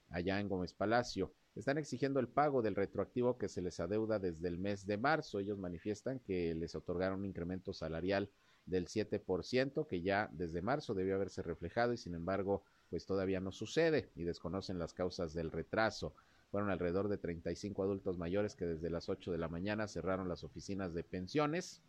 allá 0.08 0.40
en 0.40 0.48
Gómez 0.48 0.72
Palacio. 0.72 1.34
Están 1.54 1.76
exigiendo 1.76 2.18
el 2.18 2.26
pago 2.26 2.62
del 2.62 2.76
retroactivo 2.76 3.36
que 3.36 3.50
se 3.50 3.60
les 3.60 3.78
adeuda 3.78 4.18
desde 4.18 4.48
el 4.48 4.56
mes 4.56 4.86
de 4.86 4.96
marzo. 4.96 5.38
Ellos 5.38 5.58
manifiestan 5.58 6.18
que 6.20 6.54
les 6.54 6.74
otorgaron 6.74 7.18
un 7.18 7.26
incremento 7.26 7.74
salarial 7.74 8.30
del 8.64 8.86
7%, 8.86 9.86
que 9.86 10.00
ya 10.00 10.30
desde 10.32 10.62
marzo 10.62 10.94
debió 10.94 11.16
haberse 11.16 11.42
reflejado 11.42 11.92
y 11.92 11.98
sin 11.98 12.14
embargo 12.14 12.62
pues 12.88 13.04
todavía 13.04 13.40
no 13.40 13.52
sucede 13.52 14.08
y 14.14 14.24
desconocen 14.24 14.78
las 14.78 14.94
causas 14.94 15.34
del 15.34 15.50
retraso. 15.50 16.14
Fueron 16.50 16.70
alrededor 16.70 17.08
de 17.08 17.18
35 17.18 17.82
adultos 17.82 18.16
mayores 18.16 18.56
que 18.56 18.64
desde 18.64 18.88
las 18.88 19.10
8 19.10 19.30
de 19.30 19.36
la 19.36 19.48
mañana 19.48 19.86
cerraron 19.88 20.26
las 20.26 20.42
oficinas 20.42 20.94
de 20.94 21.04
pensiones, 21.04 21.82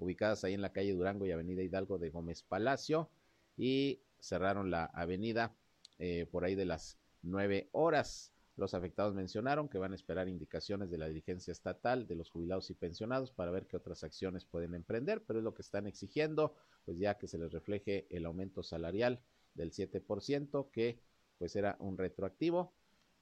ubicadas 0.00 0.42
ahí 0.44 0.54
en 0.54 0.62
la 0.62 0.72
calle 0.72 0.92
Durango 0.92 1.26
y 1.26 1.30
Avenida 1.30 1.62
Hidalgo 1.62 1.98
de 1.98 2.10
Gómez 2.10 2.42
Palacio, 2.42 3.10
y 3.56 4.00
cerraron 4.18 4.70
la 4.70 4.86
avenida 4.86 5.54
eh, 5.98 6.26
por 6.30 6.44
ahí 6.44 6.54
de 6.54 6.64
las 6.64 6.98
9 7.22 7.68
horas. 7.72 8.32
Los 8.56 8.74
afectados 8.74 9.14
mencionaron 9.14 9.68
que 9.68 9.78
van 9.78 9.92
a 9.92 9.94
esperar 9.94 10.28
indicaciones 10.28 10.90
de 10.90 10.98
la 10.98 11.08
dirigencia 11.08 11.52
estatal, 11.52 12.06
de 12.06 12.14
los 12.14 12.30
jubilados 12.30 12.70
y 12.70 12.74
pensionados 12.74 13.32
para 13.32 13.50
ver 13.50 13.66
qué 13.66 13.76
otras 13.76 14.04
acciones 14.04 14.44
pueden 14.44 14.74
emprender, 14.74 15.22
pero 15.26 15.38
es 15.38 15.44
lo 15.44 15.54
que 15.54 15.62
están 15.62 15.86
exigiendo, 15.86 16.54
pues 16.84 16.98
ya 16.98 17.16
que 17.16 17.28
se 17.28 17.38
les 17.38 17.52
refleje 17.52 18.06
el 18.10 18.26
aumento 18.26 18.62
salarial 18.62 19.20
del 19.54 19.72
7%, 19.72 20.70
que 20.70 21.00
pues 21.38 21.56
era 21.56 21.76
un 21.80 21.96
retroactivo 21.96 22.74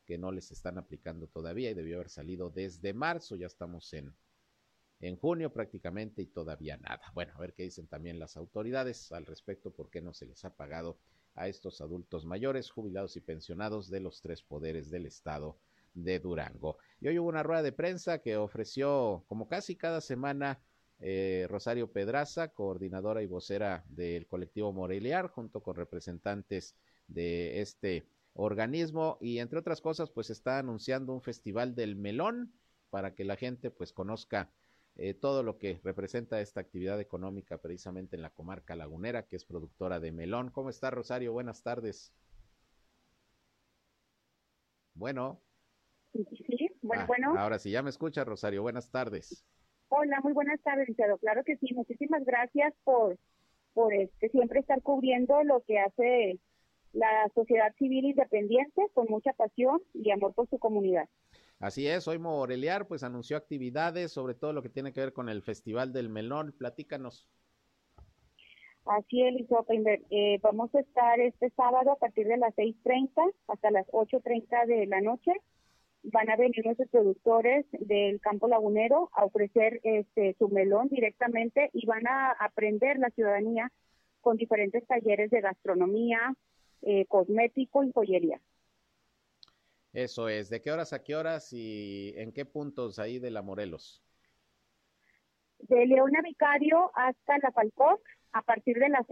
que 0.04 0.18
no 0.18 0.32
les 0.32 0.50
están 0.50 0.78
aplicando 0.78 1.26
todavía 1.26 1.70
y 1.70 1.74
debió 1.74 1.96
haber 1.96 2.08
salido 2.08 2.50
desde 2.50 2.94
marzo, 2.94 3.36
ya 3.36 3.46
estamos 3.46 3.92
en, 3.92 4.14
en 5.00 5.16
junio 5.16 5.52
prácticamente 5.52 6.22
y 6.22 6.26
todavía 6.26 6.76
nada. 6.76 7.02
Bueno, 7.14 7.32
a 7.34 7.40
ver 7.40 7.54
qué 7.54 7.64
dicen 7.64 7.86
también 7.86 8.18
las 8.18 8.36
autoridades 8.36 9.12
al 9.12 9.26
respecto, 9.26 9.70
por 9.70 9.90
qué 9.90 10.00
no 10.00 10.12
se 10.12 10.26
les 10.26 10.44
ha 10.44 10.54
pagado 10.54 10.98
a 11.34 11.48
estos 11.48 11.80
adultos 11.80 12.26
mayores, 12.26 12.70
jubilados 12.70 13.16
y 13.16 13.20
pensionados 13.20 13.90
de 13.90 14.00
los 14.00 14.20
tres 14.20 14.42
poderes 14.42 14.90
del 14.90 15.06
Estado 15.06 15.56
de 15.94 16.18
Durango. 16.18 16.78
Y 17.00 17.08
hoy 17.08 17.18
hubo 17.18 17.28
una 17.28 17.42
rueda 17.42 17.62
de 17.62 17.72
prensa 17.72 18.18
que 18.18 18.36
ofreció, 18.36 19.24
como 19.28 19.48
casi 19.48 19.76
cada 19.76 20.00
semana, 20.00 20.60
eh, 21.00 21.46
Rosario 21.48 21.92
Pedraza, 21.92 22.48
coordinadora 22.48 23.22
y 23.22 23.26
vocera 23.26 23.84
del 23.88 24.26
colectivo 24.26 24.72
Moreliar, 24.72 25.28
junto 25.28 25.62
con 25.62 25.76
representantes 25.76 26.74
de 27.06 27.60
este 27.60 28.06
organismo 28.34 29.18
y 29.20 29.38
entre 29.38 29.58
otras 29.58 29.80
cosas 29.80 30.10
pues 30.10 30.30
está 30.30 30.58
anunciando 30.58 31.12
un 31.12 31.20
festival 31.20 31.74
del 31.74 31.96
melón 31.96 32.52
para 32.90 33.14
que 33.14 33.24
la 33.24 33.36
gente 33.36 33.70
pues 33.70 33.92
conozca 33.92 34.50
eh, 34.98 35.14
todo 35.14 35.44
lo 35.44 35.58
que 35.58 35.80
representa 35.84 36.40
esta 36.40 36.60
actividad 36.60 37.00
económica 37.00 37.58
precisamente 37.58 38.16
en 38.16 38.22
la 38.22 38.30
comarca 38.30 38.74
lagunera 38.74 39.28
que 39.28 39.36
es 39.36 39.44
productora 39.44 40.00
de 40.00 40.10
melón. 40.10 40.50
¿Cómo 40.50 40.70
está 40.70 40.90
Rosario? 40.90 41.32
Buenas 41.32 41.62
tardes. 41.62 42.12
Bueno. 44.94 45.40
Sí, 46.12 46.26
bueno, 46.82 47.02
ah, 47.02 47.06
bueno. 47.06 47.38
Ahora 47.38 47.60
sí, 47.60 47.70
ya 47.70 47.82
me 47.82 47.90
escucha 47.90 48.24
Rosario. 48.24 48.62
Buenas 48.62 48.90
tardes. 48.90 49.46
Hola, 49.86 50.20
muy 50.24 50.32
buenas 50.32 50.60
tardes. 50.62 50.88
Claro 51.20 51.44
que 51.44 51.56
sí, 51.58 51.72
muchísimas 51.74 52.24
gracias 52.24 52.74
por, 52.82 53.16
por 53.74 53.94
este, 53.94 54.28
siempre 54.30 54.58
estar 54.58 54.82
cubriendo 54.82 55.44
lo 55.44 55.62
que 55.62 55.78
hace 55.78 56.40
la 56.92 57.30
sociedad 57.36 57.72
civil 57.78 58.04
independiente 58.06 58.82
con 58.94 59.06
mucha 59.08 59.32
pasión 59.34 59.80
y 59.94 60.10
amor 60.10 60.34
por 60.34 60.48
su 60.48 60.58
comunidad. 60.58 61.08
Así 61.60 61.88
es, 61.88 62.06
hoy 62.06 62.18
Moreliar 62.18 62.86
pues 62.86 63.02
anunció 63.02 63.36
actividades, 63.36 64.12
sobre 64.12 64.34
todo 64.34 64.52
lo 64.52 64.62
que 64.62 64.68
tiene 64.68 64.92
que 64.92 65.00
ver 65.00 65.12
con 65.12 65.28
el 65.28 65.42
Festival 65.42 65.92
del 65.92 66.08
Melón. 66.08 66.54
Platícanos. 66.56 67.28
Así 68.84 69.22
es, 69.22 69.34
eh, 70.10 70.38
vamos 70.40 70.74
a 70.74 70.80
estar 70.80 71.20
este 71.20 71.50
sábado 71.50 71.92
a 71.92 71.96
partir 71.96 72.26
de 72.26 72.38
las 72.38 72.54
6.30 72.54 73.34
hasta 73.48 73.70
las 73.70 73.86
8.30 73.88 74.66
de 74.66 74.86
la 74.86 75.00
noche 75.00 75.32
van 76.04 76.30
a 76.30 76.36
venir 76.36 76.64
nuestros 76.64 76.88
productores 76.88 77.66
del 77.72 78.20
campo 78.20 78.48
lagunero 78.48 79.10
a 79.12 79.24
ofrecer 79.24 79.80
este 79.82 80.34
su 80.38 80.48
melón 80.48 80.88
directamente 80.88 81.70
y 81.72 81.86
van 81.86 82.06
a 82.06 82.32
aprender 82.32 82.98
la 82.98 83.10
ciudadanía 83.10 83.70
con 84.20 84.36
diferentes 84.36 84.86
talleres 84.86 85.30
de 85.30 85.40
gastronomía, 85.40 86.34
eh, 86.82 87.06
cosmético 87.06 87.84
y 87.84 87.92
joyería. 87.92 88.40
Eso 89.92 90.28
es. 90.28 90.50
¿De 90.50 90.60
qué 90.60 90.70
horas 90.70 90.92
a 90.92 91.02
qué 91.02 91.16
horas 91.16 91.52
y 91.52 92.12
en 92.16 92.32
qué 92.32 92.44
puntos 92.44 92.98
ahí 92.98 93.18
de 93.18 93.30
la 93.30 93.42
Morelos? 93.42 94.02
De 95.60 95.86
Leona 95.86 96.20
Vicario 96.22 96.90
hasta 96.94 97.38
La 97.38 97.50
Falcón, 97.52 97.96
a 98.32 98.42
partir 98.42 98.78
de 98.78 98.88
las, 98.90 99.06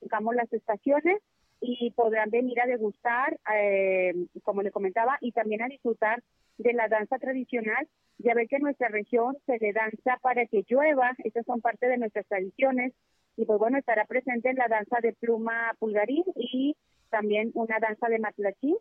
digamos, 0.00 0.34
las 0.34 0.52
estaciones 0.52 1.20
y 1.60 1.90
podrán 1.92 2.30
venir 2.30 2.60
a 2.60 2.66
degustar, 2.66 3.38
eh, 3.54 4.12
como 4.42 4.62
le 4.62 4.70
comentaba, 4.70 5.16
y 5.20 5.32
también 5.32 5.62
a 5.62 5.68
disfrutar 5.68 6.22
de 6.58 6.72
la 6.74 6.88
danza 6.88 7.18
tradicional. 7.18 7.88
Ya 8.18 8.34
ve 8.34 8.46
que 8.46 8.56
en 8.56 8.62
nuestra 8.62 8.88
región 8.88 9.36
se 9.46 9.58
le 9.58 9.72
danza 9.72 10.18
para 10.22 10.46
que 10.46 10.64
llueva, 10.68 11.12
esas 11.24 11.44
son 11.46 11.60
parte 11.60 11.88
de 11.88 11.98
nuestras 11.98 12.26
tradiciones, 12.26 12.92
y 13.36 13.44
pues 13.46 13.58
bueno, 13.58 13.78
estará 13.78 14.04
presente 14.04 14.50
en 14.50 14.56
la 14.56 14.68
danza 14.68 14.98
de 15.02 15.12
pluma 15.14 15.74
pulgarín 15.78 16.24
y 16.36 16.76
también 17.10 17.50
una 17.54 17.80
danza 17.80 18.08
de 18.08 18.18
matlachí, 18.18 18.76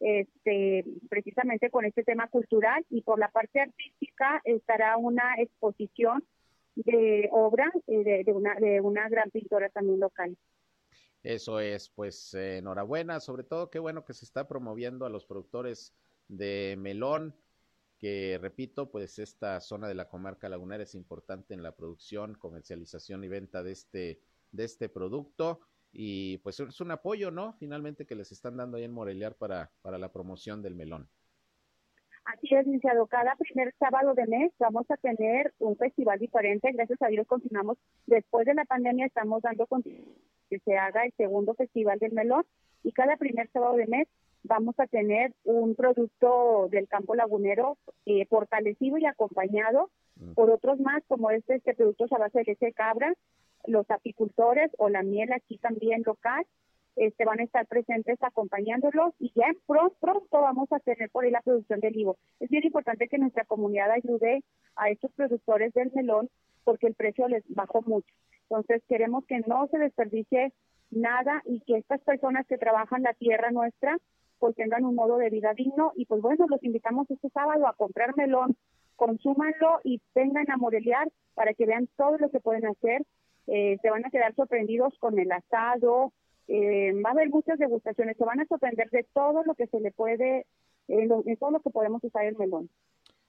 este, 0.00 0.84
precisamente 1.08 1.70
con 1.70 1.84
este 1.84 2.04
tema 2.04 2.28
cultural, 2.28 2.84
y 2.90 3.02
por 3.02 3.18
la 3.18 3.28
parte 3.28 3.60
artística 3.60 4.40
estará 4.44 4.96
una 4.96 5.34
exposición 5.38 6.24
de 6.74 7.28
obra 7.32 7.72
eh, 7.86 8.24
de, 8.24 8.32
una, 8.32 8.54
de 8.54 8.80
una 8.80 9.08
gran 9.08 9.30
pintora 9.30 9.68
también 9.68 10.00
local. 10.00 10.36
Eso 11.22 11.58
es, 11.58 11.90
pues 11.90 12.32
enhorabuena, 12.34 13.18
sobre 13.18 13.42
todo 13.42 13.70
qué 13.70 13.80
bueno 13.80 14.04
que 14.04 14.14
se 14.14 14.24
está 14.24 14.46
promoviendo 14.46 15.04
a 15.04 15.10
los 15.10 15.26
productores 15.26 15.92
de 16.28 16.76
melón, 16.78 17.34
que 17.98 18.38
repito, 18.40 18.90
pues 18.92 19.18
esta 19.18 19.60
zona 19.60 19.88
de 19.88 19.96
la 19.96 20.08
comarca 20.08 20.48
lagunera 20.48 20.84
es 20.84 20.94
importante 20.94 21.54
en 21.54 21.64
la 21.64 21.72
producción, 21.72 22.34
comercialización 22.34 23.24
y 23.24 23.28
venta 23.28 23.64
de 23.64 23.72
este, 23.72 24.20
de 24.52 24.64
este 24.64 24.88
producto. 24.88 25.60
Y 25.92 26.38
pues 26.38 26.60
es 26.60 26.80
un 26.80 26.90
apoyo, 26.90 27.30
¿no? 27.30 27.54
Finalmente 27.54 28.06
que 28.06 28.14
les 28.14 28.30
están 28.32 28.56
dando 28.56 28.76
ahí 28.76 28.84
en 28.84 28.92
Moreliar 28.92 29.34
para, 29.34 29.70
para 29.82 29.98
la 29.98 30.12
promoción 30.12 30.62
del 30.62 30.74
melón. 30.74 31.08
Así 32.28 32.54
es, 32.54 32.66
licenciado. 32.66 33.06
Cada 33.06 33.34
primer 33.36 33.74
sábado 33.78 34.12
de 34.12 34.26
mes 34.26 34.52
vamos 34.58 34.84
a 34.90 34.98
tener 34.98 35.54
un 35.58 35.76
festival 35.76 36.18
diferente. 36.18 36.70
Gracias 36.72 37.00
a 37.00 37.08
Dios 37.08 37.26
continuamos. 37.26 37.78
Después 38.06 38.44
de 38.44 38.52
la 38.52 38.66
pandemia 38.66 39.06
estamos 39.06 39.40
dando 39.40 39.66
que 40.50 40.58
se 40.58 40.76
haga 40.76 41.06
el 41.06 41.12
segundo 41.16 41.54
festival 41.54 41.98
del 41.98 42.12
melón 42.12 42.44
y 42.82 42.92
cada 42.92 43.16
primer 43.16 43.50
sábado 43.50 43.76
de 43.76 43.86
mes 43.86 44.08
vamos 44.42 44.74
a 44.78 44.86
tener 44.86 45.32
un 45.44 45.74
producto 45.74 46.68
del 46.70 46.86
campo 46.86 47.14
lagunero 47.14 47.78
eh, 48.04 48.26
fortalecido 48.26 48.98
y 48.98 49.06
acompañado 49.06 49.90
mm. 50.16 50.32
por 50.34 50.50
otros 50.50 50.78
más, 50.80 51.02
como 51.08 51.30
este, 51.30 51.56
este 51.56 51.74
producto 51.74 52.06
a 52.10 52.18
base 52.18 52.40
de 52.40 52.44
leche 52.44 52.72
cabra, 52.72 53.14
los 53.66 53.90
apicultores 53.90 54.70
o 54.78 54.88
la 54.88 55.02
miel 55.02 55.32
aquí 55.32 55.58
también 55.58 56.02
local, 56.04 56.46
este, 56.96 57.24
van 57.24 57.38
a 57.38 57.44
estar 57.44 57.66
presentes 57.66 58.18
acompañándolos 58.22 59.14
y 59.20 59.32
ya 59.34 59.46
pronto, 59.66 60.26
vamos 60.32 60.72
a 60.72 60.80
tener 60.80 61.10
por 61.10 61.24
ahí 61.24 61.30
la 61.30 61.42
producción 61.42 61.80
del 61.80 61.94
olivo. 61.94 62.16
Es 62.40 62.50
bien 62.50 62.64
importante 62.64 63.08
que 63.08 63.18
nuestra 63.18 63.44
comunidad 63.44 63.90
ayude 63.90 64.42
a 64.74 64.90
estos 64.90 65.12
productores 65.12 65.72
del 65.74 65.92
melón 65.94 66.28
porque 66.64 66.88
el 66.88 66.94
precio 66.94 67.28
les 67.28 67.44
bajó 67.48 67.82
mucho. 67.82 68.12
Entonces 68.42 68.82
queremos 68.88 69.24
que 69.26 69.40
no 69.46 69.68
se 69.68 69.78
desperdicie 69.78 70.52
nada 70.90 71.42
y 71.44 71.60
que 71.60 71.76
estas 71.76 72.00
personas 72.00 72.46
que 72.46 72.58
trabajan 72.58 73.02
la 73.02 73.14
tierra 73.14 73.50
nuestra 73.50 73.96
pues 74.38 74.54
tengan 74.54 74.84
un 74.84 74.94
modo 74.94 75.18
de 75.18 75.30
vida 75.30 75.52
digno 75.54 75.92
y 75.96 76.06
pues 76.06 76.20
bueno, 76.20 76.46
los 76.48 76.62
invitamos 76.62 77.10
este 77.10 77.28
sábado 77.30 77.66
a 77.66 77.74
comprar 77.74 78.16
melón, 78.16 78.56
consúmanlo 78.96 79.80
y 79.84 80.00
vengan 80.14 80.50
a 80.50 80.56
morelear 80.56 81.08
para 81.34 81.54
que 81.54 81.66
vean 81.66 81.88
todo 81.96 82.18
lo 82.18 82.30
que 82.30 82.40
pueden 82.40 82.66
hacer. 82.66 83.04
Eh, 83.48 83.78
se 83.80 83.90
van 83.90 84.04
a 84.04 84.10
quedar 84.10 84.34
sorprendidos 84.34 84.94
con 84.98 85.18
el 85.18 85.32
asado, 85.32 86.12
eh, 86.48 86.92
va 87.04 87.10
a 87.10 87.12
haber 87.12 87.30
muchas 87.30 87.58
degustaciones, 87.58 88.16
se 88.16 88.24
van 88.24 88.40
a 88.40 88.46
sorprender 88.46 88.90
de 88.90 89.04
todo 89.12 89.42
lo 89.44 89.54
que 89.54 89.66
se 89.66 89.80
le 89.80 89.90
puede, 89.90 90.46
en, 90.86 91.08
lo- 91.08 91.22
en 91.26 91.36
todo 91.36 91.50
lo 91.50 91.60
que 91.60 91.70
podemos 91.70 92.02
usar 92.04 92.24
el 92.26 92.36
melón. 92.36 92.68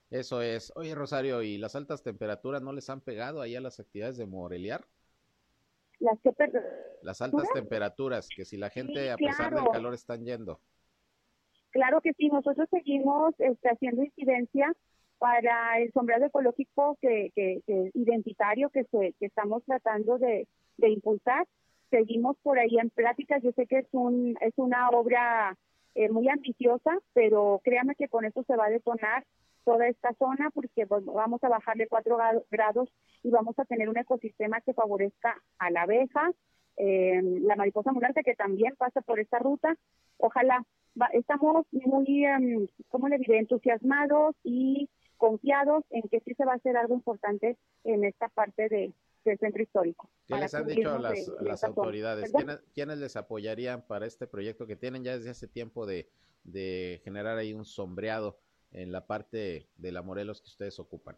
Eso 0.10 0.41
es. 0.41 0.73
Oye, 0.75 0.95
Rosario, 0.95 1.41
¿y 1.41 1.58
las 1.58 1.75
altas 1.75 2.03
temperaturas 2.03 2.62
no 2.62 2.73
les 2.73 2.89
han 2.89 3.01
pegado 3.01 3.41
ahí 3.41 3.55
a 3.55 3.62
las 3.62 3.79
actividades 3.79 4.17
de 4.17 4.25
Moreliar? 4.25 4.86
Las 5.99 6.19
que 6.21 6.32
Las 7.01 7.21
altas 7.21 7.49
temperaturas, 7.53 8.29
que 8.36 8.45
si 8.45 8.58
la 8.58 8.69
gente 8.69 9.03
Sí, 9.03 9.10
a 9.10 9.17
pesar 9.17 9.53
del 9.53 9.69
calor 9.71 9.93
están 9.93 10.23
yendo. 10.23 10.60
Claro 11.71 12.01
que 12.01 12.13
sí, 12.13 12.29
nosotros 12.29 12.67
seguimos 12.71 13.36
este, 13.38 13.69
haciendo 13.69 14.03
incidencia 14.03 14.73
para 15.19 15.79
el 15.79 15.91
sombrero 15.91 16.25
ecológico 16.25 16.97
que, 17.01 17.32
que, 17.36 17.62
identitario 17.93 18.69
que, 18.69 18.86
se, 18.86 19.13
que 19.19 19.25
estamos 19.27 19.63
tratando 19.65 20.17
de, 20.17 20.47
de 20.77 20.89
impulsar. 20.89 21.45
Seguimos 21.89 22.38
por 22.41 22.58
ahí 22.58 22.77
en 22.79 22.89
pláticas. 22.89 23.43
Yo 23.43 23.51
sé 23.51 23.67
que 23.67 23.79
es, 23.79 23.88
un, 23.91 24.38
es 24.41 24.53
una 24.58 24.89
obra 24.89 25.55
eh, 25.95 26.10
muy 26.10 26.29
ambiciosa, 26.29 26.97
pero 27.13 27.62
créame 27.63 27.95
que 27.95 28.08
con 28.08 28.25
eso 28.25 28.43
se 28.43 28.55
va 28.55 28.65
a 28.67 28.69
detonar 28.69 29.25
toda 29.65 29.88
esta 29.88 30.13
zona 30.13 30.49
porque 30.51 30.86
vamos 30.86 31.43
a 31.43 31.49
bajarle 31.49 31.88
cuatro 31.88 32.17
gra- 32.17 32.43
grados 32.49 32.89
y 33.21 33.29
vamos 33.29 33.60
a 33.60 33.65
tener 33.65 33.89
un 33.89 33.97
ecosistema 33.97 34.62
que 34.62 34.73
favorezca 34.73 35.36
a 35.60 35.69
la 35.69 35.82
abeja, 35.82 36.32
eh, 36.77 37.21
la 37.41 37.55
mariposa 37.58 37.89
ambulante 37.89 38.23
que 38.23 38.36
también 38.36 38.73
pasa 38.77 39.01
por 39.01 39.19
esta 39.19 39.38
ruta. 39.38 39.75
Ojalá 40.17 40.63
estamos 41.12 41.65
muy, 41.71 42.25
em, 42.25 42.67
¿cómo 42.88 43.10
le 43.10 43.17
diré?, 43.17 43.39
entusiasmados 43.39 44.36
y 44.43 44.89
confiados 45.19 45.84
en 45.91 46.01
que 46.10 46.19
sí 46.21 46.34
se 46.34 46.45
va 46.45 46.53
a 46.53 46.55
hacer 46.55 46.75
algo 46.77 46.95
importante 46.95 47.58
en 47.84 48.03
esta 48.05 48.29
parte 48.29 48.69
de, 48.69 48.93
del 49.25 49.38
centro 49.38 49.62
histórico. 49.62 50.10
¿Qué 50.27 50.36
les 50.36 50.53
han 50.55 50.67
dicho 50.67 50.91
a 50.91 50.99
las, 50.99 51.25
de- 51.27 51.39
a 51.39 51.43
las 51.43 51.63
autoridades? 51.63 52.32
¿Quiénes, 52.34 52.60
quiénes 52.73 52.97
les 52.97 53.15
apoyarían 53.15 53.86
para 53.86 54.08
este 54.08 54.25
proyecto 54.25 54.65
que 54.65 54.75
tienen 54.75 55.03
ya 55.03 55.15
desde 55.17 55.29
hace 55.29 55.47
tiempo 55.47 55.86
de, 55.86 56.10
de 56.43 57.01
generar 57.03 57.38
ahí 57.38 57.53
un 57.53 57.65
sombreado 57.65 58.39
en 58.71 58.91
la 58.91 59.05
parte 59.08 59.67
de 59.77 59.91
la 59.91 60.01
Morelos 60.01 60.41
que 60.41 60.47
ustedes 60.47 60.79
ocupan? 60.79 61.17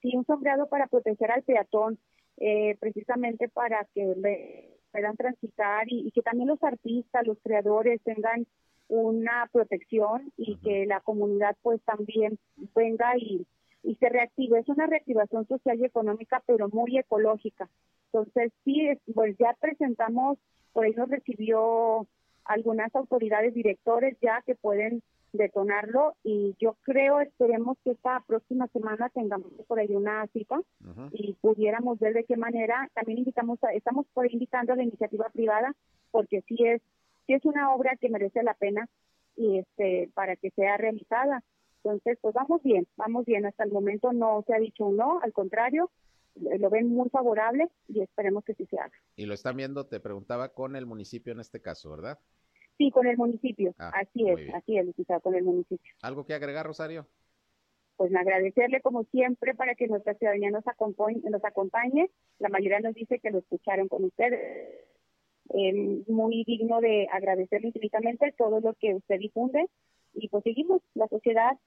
Sí, 0.00 0.16
un 0.16 0.24
sombreado 0.26 0.68
para 0.68 0.88
proteger 0.88 1.30
al 1.30 1.42
peatón, 1.44 1.98
eh, 2.38 2.76
precisamente 2.80 3.48
para 3.48 3.86
que 3.94 4.14
ve- 4.16 4.78
puedan 4.90 5.16
transitar 5.16 5.84
y, 5.88 6.08
y 6.08 6.10
que 6.12 6.22
también 6.22 6.48
los 6.48 6.62
artistas, 6.62 7.26
los 7.26 7.38
creadores 7.42 8.00
tengan 8.02 8.46
una 8.92 9.48
protección 9.52 10.30
y 10.36 10.56
que 10.56 10.84
la 10.86 11.00
comunidad 11.00 11.56
pues 11.62 11.80
también 11.82 12.38
venga 12.74 13.16
y, 13.16 13.46
y 13.82 13.94
se 13.96 14.08
reactive. 14.10 14.58
Es 14.60 14.68
una 14.68 14.86
reactivación 14.86 15.46
social 15.48 15.80
y 15.80 15.86
económica, 15.86 16.42
pero 16.46 16.68
muy 16.68 16.98
ecológica. 16.98 17.70
Entonces, 18.12 18.52
sí, 18.64 18.86
es- 18.88 18.98
pues 19.14 19.34
ya 19.38 19.56
presentamos, 19.58 20.36
por 20.74 20.84
ahí 20.84 20.92
nos 20.92 21.08
recibió 21.08 22.06
algunas 22.44 22.94
autoridades 22.94 23.54
directores 23.54 24.16
ya 24.20 24.42
que 24.44 24.54
pueden 24.56 25.02
detonarlo 25.32 26.14
y 26.22 26.54
yo 26.60 26.76
creo, 26.82 27.20
esperemos 27.20 27.78
que 27.82 27.92
esta 27.92 28.22
próxima 28.26 28.66
semana 28.68 29.08
tengamos 29.08 29.50
por 29.66 29.78
ahí 29.78 29.94
una 29.94 30.26
cita 30.34 30.60
y 31.12 31.32
pudiéramos 31.40 31.98
ver 31.98 32.12
de 32.12 32.24
qué 32.24 32.36
manera 32.36 32.90
también 32.92 33.18
invitamos 33.20 33.58
a- 33.64 33.72
estamos 33.72 34.04
por 34.12 34.24
ahí 34.26 34.30
invitando 34.34 34.74
a 34.74 34.76
la 34.76 34.82
iniciativa 34.82 35.30
privada 35.30 35.72
porque 36.10 36.42
sí 36.42 36.56
es 36.66 36.82
sí 37.26 37.34
es 37.34 37.44
una 37.44 37.74
obra 37.74 37.96
que 38.00 38.08
merece 38.08 38.42
la 38.42 38.54
pena 38.54 38.88
y 39.36 39.58
este 39.58 40.10
para 40.14 40.36
que 40.36 40.50
sea 40.50 40.76
realizada 40.76 41.42
entonces 41.84 42.18
pues 42.20 42.34
vamos 42.34 42.62
bien 42.62 42.86
vamos 42.96 43.24
bien 43.24 43.46
hasta 43.46 43.64
el 43.64 43.72
momento 43.72 44.12
no 44.12 44.42
se 44.46 44.54
ha 44.54 44.58
dicho 44.58 44.86
un 44.86 44.96
no 44.96 45.20
al 45.22 45.32
contrario 45.32 45.90
eh, 46.36 46.58
lo 46.58 46.70
ven 46.70 46.88
muy 46.88 47.08
favorable 47.10 47.68
y 47.88 48.00
esperemos 48.00 48.44
que 48.44 48.54
sí 48.54 48.66
se 48.66 48.78
haga 48.78 48.92
Y 49.16 49.26
lo 49.26 49.34
están 49.34 49.56
viendo, 49.56 49.86
te 49.86 50.00
preguntaba, 50.00 50.48
con 50.50 50.76
el 50.76 50.86
municipio 50.86 51.32
en 51.32 51.40
este 51.40 51.60
caso, 51.60 51.90
¿verdad? 51.90 52.18
sí 52.78 52.90
con 52.90 53.06
el 53.06 53.16
municipio 53.18 53.74
Ah, 53.78 53.92
así 53.94 54.28
es 54.28 54.36
bien. 54.36 54.54
así 54.56 54.78
es 54.78 54.86
licenciado, 54.86 55.20
con 55.20 55.34
el 55.34 55.44
municipio 55.44 55.92
¿Algo 56.02 56.24
que 56.24 56.34
agregar, 56.34 56.66
Rosario? 56.66 57.06
pues 57.96 58.12
agradecerle 58.16 58.80
como 58.80 59.04
siempre 59.04 59.54
para 59.54 59.74
que 59.74 59.86
nuestra 59.86 60.14
ciudadanía 60.14 60.50
nos 60.50 60.66
acompañe, 60.66 61.20
nos 61.30 61.44
acompañe. 61.44 62.10
La 62.40 62.48
mayoría 62.48 62.80
nos 62.80 62.94
dice 62.94 63.20
que 63.20 63.30
lo 63.30 63.38
escucharon 63.38 63.86
con 63.86 64.02
ustedes. 64.04 64.40
Eh, 65.50 66.02
muy 66.06 66.44
digno 66.44 66.80
de 66.80 67.08
agradecerle 67.12 67.68
infinitamente 67.68 68.34
todo 68.38 68.60
lo 68.60 68.74
que 68.74 68.94
usted 68.94 69.18
difunde 69.18 69.68
y 70.14 70.28
pues 70.28 70.44
seguimos 70.44 70.82
la 70.94 71.08
sociedad 71.08 71.58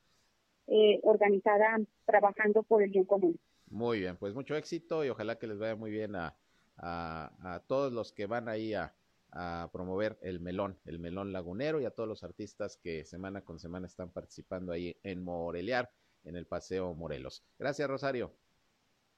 eh, 0.67 0.99
organizada 1.03 1.79
trabajando 2.05 2.63
por 2.63 2.81
el 2.81 2.89
bien 2.89 3.05
común. 3.05 3.37
Muy 3.69 3.99
bien, 3.99 4.17
pues 4.17 4.33
mucho 4.33 4.55
éxito 4.55 5.03
y 5.03 5.09
ojalá 5.09 5.37
que 5.37 5.47
les 5.47 5.59
vaya 5.59 5.75
muy 5.75 5.91
bien 5.91 6.15
a, 6.15 6.35
a, 6.77 7.55
a 7.55 7.59
todos 7.67 7.91
los 7.91 8.11
que 8.11 8.25
van 8.25 8.47
ahí 8.47 8.73
a, 8.73 8.95
a 9.31 9.69
promover 9.71 10.17
el 10.21 10.39
melón, 10.39 10.79
el 10.85 10.97
melón 10.97 11.33
lagunero 11.33 11.81
y 11.81 11.85
a 11.85 11.91
todos 11.91 12.07
los 12.07 12.23
artistas 12.23 12.77
que 12.77 13.03
semana 13.03 13.41
con 13.41 13.59
semana 13.59 13.85
están 13.85 14.09
participando 14.09 14.71
ahí 14.71 14.95
en 15.03 15.23
Moreliar, 15.23 15.91
en 16.23 16.37
el 16.37 16.47
Paseo 16.47 16.93
Morelos. 16.95 17.43
Gracias, 17.59 17.87
Rosario. 17.87 18.31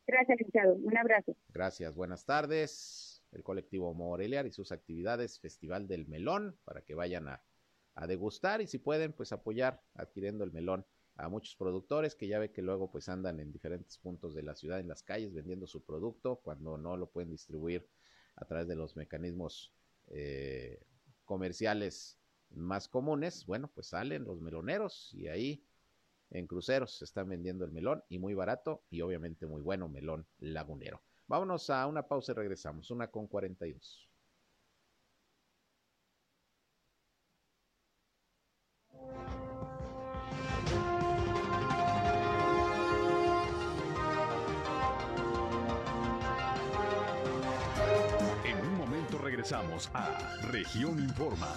Gracias, 0.08 0.38
licenciado. 0.39 0.74
Un 0.76 0.98
abrazo. 0.98 1.36
Gracias, 1.54 1.96
buenas 1.96 2.26
tardes. 2.26 3.07
El 3.32 3.44
colectivo 3.44 3.94
Moreliar 3.94 4.46
y 4.46 4.52
sus 4.52 4.72
actividades, 4.72 5.40
Festival 5.40 5.88
del 5.88 6.08
Melón, 6.08 6.58
para 6.63 6.82
que 6.82 6.96
vayan 6.96 7.28
a, 7.28 7.44
degustar 8.08 8.62
y 8.62 8.68
si 8.68 8.78
pueden, 8.78 9.12
pues 9.12 9.32
apoyar 9.32 9.82
adquiriendo 9.96 10.44
el 10.44 10.52
melón 10.52 10.86
a 11.16 11.30
muchos 11.30 11.56
productores 11.56 12.13
que 12.13 12.28
ya 12.28 12.38
ve 12.38 12.52
que 12.52 12.62
luego 12.62 12.92
pues 12.92 13.10
andan 13.10 13.40
en 13.40 13.52
diferentes 13.52 13.98
puntos 13.98 14.36
de 14.36 14.44
la 14.44 14.54
ciudad, 14.54 14.80
en 14.80 14.88
las 14.88 15.02
calles, 15.02 15.34
vendiendo 15.34 15.66
su 15.66 15.84
producto 15.84 16.36
cuando 16.36 16.78
no 16.78 16.96
lo 16.96 17.10
pueden 17.10 17.32
distribuir 17.32 17.90
a 18.36 18.46
través 18.46 18.68
de 18.68 18.76
los 18.76 18.96
mecanismos 18.96 19.74
eh, 20.10 20.80
comerciales 21.26 22.20
más 22.52 22.88
comunes. 22.88 23.48
Bueno, 23.48 23.72
pues 23.74 23.88
salen 23.88 24.26
los 24.26 24.42
meloneros 24.42 25.12
y 25.16 25.28
ahí 25.28 25.66
en 26.30 26.46
cruceros 26.46 26.98
se 26.98 27.06
están 27.06 27.30
vendiendo 27.30 27.66
el 27.66 27.72
melón 27.72 28.04
y 28.10 28.20
muy 28.20 28.34
barato 28.34 28.84
y 28.90 29.02
obviamente 29.02 29.48
muy 29.48 29.62
bueno 29.62 29.90
melón 29.90 30.28
lagunero. 30.40 31.02
Vámonos 31.28 31.70
a 31.70 31.86
una 31.88 32.08
pausa 32.08 32.32
y 32.32 32.36
regresamos, 32.36 32.90
una 32.90 33.12
con 33.12 33.28
42. 33.28 34.08
En 48.46 48.58
un 48.60 48.78
momento 48.78 49.18
regresamos 49.18 49.90
a 49.94 50.18
Región 50.50 50.98
Informa. 51.00 51.54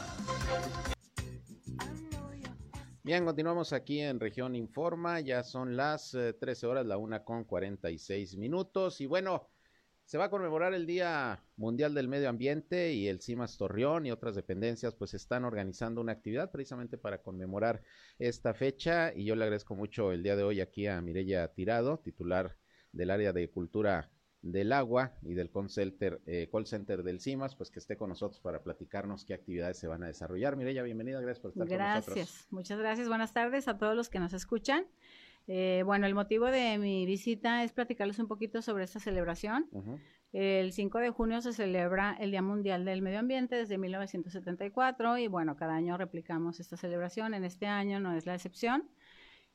Bien, 3.04 3.24
continuamos 3.24 3.72
aquí 3.72 4.00
en 4.00 4.18
Región 4.18 4.56
Informa, 4.56 5.20
ya 5.20 5.44
son 5.44 5.76
las 5.76 6.12
eh, 6.14 6.32
13 6.32 6.66
horas, 6.66 6.86
la 6.86 6.96
una 6.98 7.22
con 7.22 7.44
46 7.44 8.36
minutos 8.36 9.00
y 9.00 9.06
bueno, 9.06 9.48
se 10.10 10.18
va 10.18 10.24
a 10.24 10.30
conmemorar 10.30 10.74
el 10.74 10.86
Día 10.86 11.40
Mundial 11.56 11.94
del 11.94 12.08
Medio 12.08 12.28
Ambiente 12.28 12.92
y 12.94 13.06
el 13.06 13.20
CIMAS 13.20 13.56
Torreón 13.56 14.06
y 14.06 14.10
otras 14.10 14.34
dependencias 14.34 14.92
pues 14.92 15.14
están 15.14 15.44
organizando 15.44 16.00
una 16.00 16.10
actividad 16.10 16.50
precisamente 16.50 16.98
para 16.98 17.22
conmemorar 17.22 17.80
esta 18.18 18.52
fecha 18.52 19.12
y 19.14 19.24
yo 19.24 19.36
le 19.36 19.44
agradezco 19.44 19.76
mucho 19.76 20.10
el 20.10 20.24
día 20.24 20.34
de 20.34 20.42
hoy 20.42 20.60
aquí 20.60 20.88
a 20.88 21.00
Mireya 21.00 21.46
Tirado, 21.52 22.00
titular 22.00 22.56
del 22.90 23.08
área 23.08 23.32
de 23.32 23.52
cultura 23.52 24.10
del 24.42 24.72
agua 24.72 25.14
y 25.22 25.34
del 25.34 25.48
call 25.48 25.70
center, 25.70 26.20
eh, 26.26 26.48
call 26.50 26.66
center 26.66 27.04
del 27.04 27.20
CIMAS, 27.20 27.54
pues 27.54 27.70
que 27.70 27.78
esté 27.78 27.96
con 27.96 28.08
nosotros 28.08 28.40
para 28.40 28.64
platicarnos 28.64 29.24
qué 29.24 29.34
actividades 29.34 29.78
se 29.78 29.86
van 29.86 30.02
a 30.02 30.08
desarrollar. 30.08 30.56
Mireya, 30.56 30.82
bienvenida, 30.82 31.20
gracias 31.20 31.38
por 31.38 31.52
estar 31.52 31.68
con 31.68 31.78
nosotros. 31.78 32.16
Gracias, 32.16 32.48
muchas 32.50 32.80
gracias. 32.80 33.06
Buenas 33.06 33.32
tardes 33.32 33.68
a 33.68 33.78
todos 33.78 33.94
los 33.94 34.08
que 34.08 34.18
nos 34.18 34.32
escuchan. 34.32 34.86
Eh, 35.52 35.82
bueno, 35.84 36.06
el 36.06 36.14
motivo 36.14 36.46
de 36.46 36.78
mi 36.78 37.06
visita 37.06 37.64
es 37.64 37.72
platicarles 37.72 38.20
un 38.20 38.28
poquito 38.28 38.62
sobre 38.62 38.84
esta 38.84 39.00
celebración. 39.00 39.68
El 40.32 40.72
5 40.72 40.98
de 40.98 41.10
junio 41.10 41.40
se 41.42 41.52
celebra 41.52 42.16
el 42.20 42.30
Día 42.30 42.40
Mundial 42.40 42.84
del 42.84 43.02
Medio 43.02 43.18
Ambiente 43.18 43.56
desde 43.56 43.76
1974 43.76 45.18
y 45.18 45.26
bueno, 45.26 45.56
cada 45.56 45.74
año 45.74 45.96
replicamos 45.96 46.60
esta 46.60 46.76
celebración. 46.76 47.34
En 47.34 47.42
este 47.44 47.66
año 47.66 47.98
no 47.98 48.12
es 48.12 48.26
la 48.26 48.34
excepción. 48.36 48.88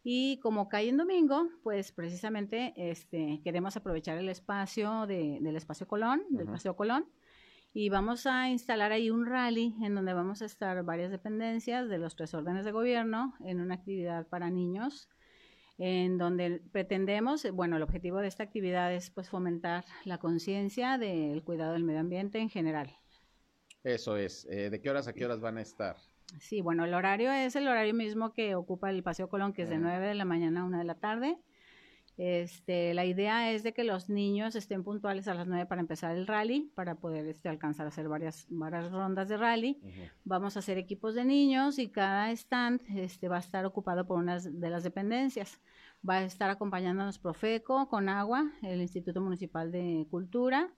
Y 0.03 0.37
como 0.41 0.67
cae 0.67 0.89
en 0.89 0.97
domingo, 0.97 1.47
pues 1.63 1.93
precisamente 1.93 2.73
este, 2.75 3.39
queremos 3.41 3.77
aprovechar 3.77 4.17
el 4.17 4.27
espacio 4.27 5.07
de- 5.07 5.39
del 5.41 5.55
espacio 5.55 5.87
Colón, 5.87 6.23
del. 6.29 6.45
Paseo 6.47 6.75
Colón, 6.75 7.05
y 7.73 7.87
vamos 7.89 8.27
a 8.27 8.49
instalar 8.49 8.91
ahí 8.91 9.09
un 9.09 9.25
rally 9.25 9.73
en 9.81 9.95
donde 9.95 10.13
vamos 10.13 10.41
a 10.41 10.45
estar 10.45 10.83
varias 10.83 11.09
dependencias 11.09 11.87
de 11.87 11.97
los 11.99 12.15
tres 12.17 12.33
órdenes 12.33 12.65
de 12.65 12.71
gobierno 12.71 13.33
en 13.45 13.61
una 13.61 13.75
actividad 13.75 14.27
para 14.27 14.49
niños 14.49 15.09
en 15.77 16.17
donde 16.17 16.61
pretendemos, 16.71 17.43
eh, 17.45 17.51
bueno, 17.51 17.75
el 17.77 17.83
objetivo 17.83 18.19
de 18.19 18.27
esta 18.27 18.43
actividad 18.43 18.93
es 18.93 19.09
pues 19.09 19.29
fomentar 19.29 19.83
la 20.05 20.17
conciencia 20.17 20.97
del 20.97 21.43
cuidado 21.43 21.73
del 21.73 21.83
medio 21.83 21.99
ambiente 21.99 22.39
en 22.39 22.49
general. 22.49 22.95
Eso 23.83 24.17
es. 24.17 24.47
Eh, 24.49 24.69
¿De 24.69 24.81
qué 24.81 24.89
horas 24.89 25.07
a 25.07 25.13
qué 25.13 25.25
horas 25.25 25.41
van 25.41 25.57
a 25.57 25.61
estar? 25.61 25.97
Sí, 26.39 26.61
bueno, 26.61 26.85
el 26.85 26.93
horario 26.93 27.31
es 27.31 27.55
el 27.55 27.67
horario 27.67 27.93
mismo 27.93 28.33
que 28.33 28.55
ocupa 28.55 28.89
el 28.89 29.03
Paseo 29.03 29.29
Colón, 29.29 29.53
que 29.53 29.63
es 29.63 29.69
de 29.69 29.75
Ah. 29.75 29.79
9 29.81 30.07
de 30.07 30.15
la 30.15 30.25
mañana 30.25 30.61
a 30.61 30.63
1 30.65 30.77
de 30.79 30.83
la 30.83 30.95
tarde. 30.95 31.37
Este, 32.17 32.93
la 32.93 33.03
idea 33.03 33.51
es 33.51 33.63
de 33.63 33.73
que 33.73 33.83
los 33.83 34.09
niños 34.09 34.55
estén 34.55 34.83
puntuales 34.83 35.27
a 35.27 35.33
las 35.33 35.47
9 35.47 35.65
para 35.65 35.81
empezar 35.81 36.15
el 36.15 36.27
rally, 36.27 36.71
para 36.73 36.95
poder 36.95 37.27
este, 37.27 37.49
alcanzar 37.49 37.85
a 37.85 37.89
hacer 37.89 38.07
varias, 38.07 38.47
varias 38.49 38.89
rondas 38.91 39.27
de 39.27 39.37
rally. 39.37 39.81
Vamos 40.23 40.55
a 40.55 40.59
hacer 40.59 40.77
equipos 40.77 41.13
de 41.13 41.25
niños 41.25 41.77
y 41.77 41.89
cada 41.89 42.31
stand 42.31 42.81
este, 42.95 43.27
va 43.27 43.37
a 43.37 43.39
estar 43.39 43.65
ocupado 43.65 44.07
por 44.07 44.17
una 44.17 44.39
de 44.39 44.69
las 44.69 44.83
dependencias. 44.83 45.59
Va 46.07 46.17
a 46.17 46.23
estar 46.23 46.49
acompañándonos 46.49 47.19
Profeco 47.19 47.89
con 47.89 48.07
agua, 48.07 48.49
el 48.61 48.81
Instituto 48.81 49.19
Municipal 49.19 49.71
de 49.71 50.07
Cultura, 50.09 50.69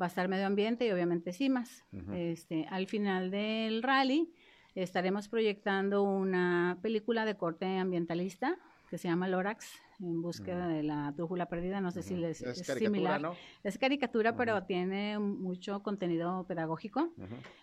va 0.00 0.06
a 0.06 0.08
estar 0.08 0.28
Medio 0.28 0.46
Ambiente 0.46 0.86
y 0.86 0.90
obviamente 0.90 1.32
CIMAS. 1.32 1.84
este, 2.12 2.66
al 2.68 2.86
final 2.86 3.30
del 3.30 3.82
rally 3.82 4.30
estaremos 4.74 5.28
proyectando 5.28 6.02
una 6.02 6.78
película 6.82 7.24
de 7.24 7.36
corte 7.36 7.78
ambientalista 7.78 8.58
que 8.90 8.98
se 8.98 9.08
llama 9.08 9.28
Lorax, 9.28 9.81
en 10.00 10.22
búsqueda 10.22 10.68
de 10.68 10.82
la 10.82 11.12
trújula 11.14 11.46
perdida. 11.46 11.80
No 11.80 11.90
sé 11.90 12.02
si 12.02 12.16
les 12.16 12.42
es, 12.42 12.66
similar. 12.66 13.22
Es 13.62 13.78
caricatura, 13.78 14.36
pero 14.36 14.62
tiene 14.64 15.18
mucho 15.18 15.82
contenido 15.82 16.44
pedagógico 16.46 17.12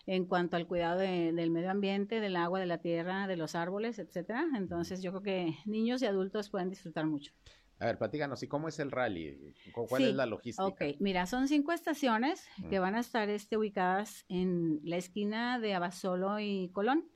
en 0.06 0.26
cuanto 0.26 0.56
al 0.56 0.66
cuidado 0.66 1.00
del 1.00 1.50
medio 1.50 1.70
ambiente, 1.70 2.20
del 2.20 2.36
agua, 2.36 2.60
de 2.60 2.66
la 2.66 2.78
tierra, 2.78 3.26
de 3.26 3.36
los 3.36 3.54
árboles, 3.54 3.98
etcétera. 3.98 4.46
Entonces, 4.56 5.02
yo 5.02 5.10
creo 5.12 5.22
que 5.22 5.58
niños 5.64 6.02
y 6.02 6.06
adultos 6.06 6.50
pueden 6.50 6.70
disfrutar 6.70 7.06
mucho. 7.06 7.32
A 7.80 7.86
ver, 7.86 7.96
platícanos, 7.96 8.42
¿y 8.42 8.46
cómo 8.46 8.68
es 8.68 8.78
el 8.78 8.90
rally? 8.90 9.54
¿Cuál 9.72 10.04
es 10.04 10.14
la 10.14 10.26
logística? 10.26 10.66
Ok, 10.66 10.82
mira, 11.00 11.24
son 11.24 11.48
cinco 11.48 11.72
estaciones 11.72 12.46
que 12.68 12.78
van 12.78 12.94
a 12.94 13.00
estar 13.00 13.30
este, 13.30 13.56
ubicadas 13.56 14.26
en 14.28 14.80
la 14.84 14.98
esquina 14.98 15.58
de 15.58 15.74
Abasolo 15.74 16.38
y 16.40 16.68
Colón. 16.74 17.08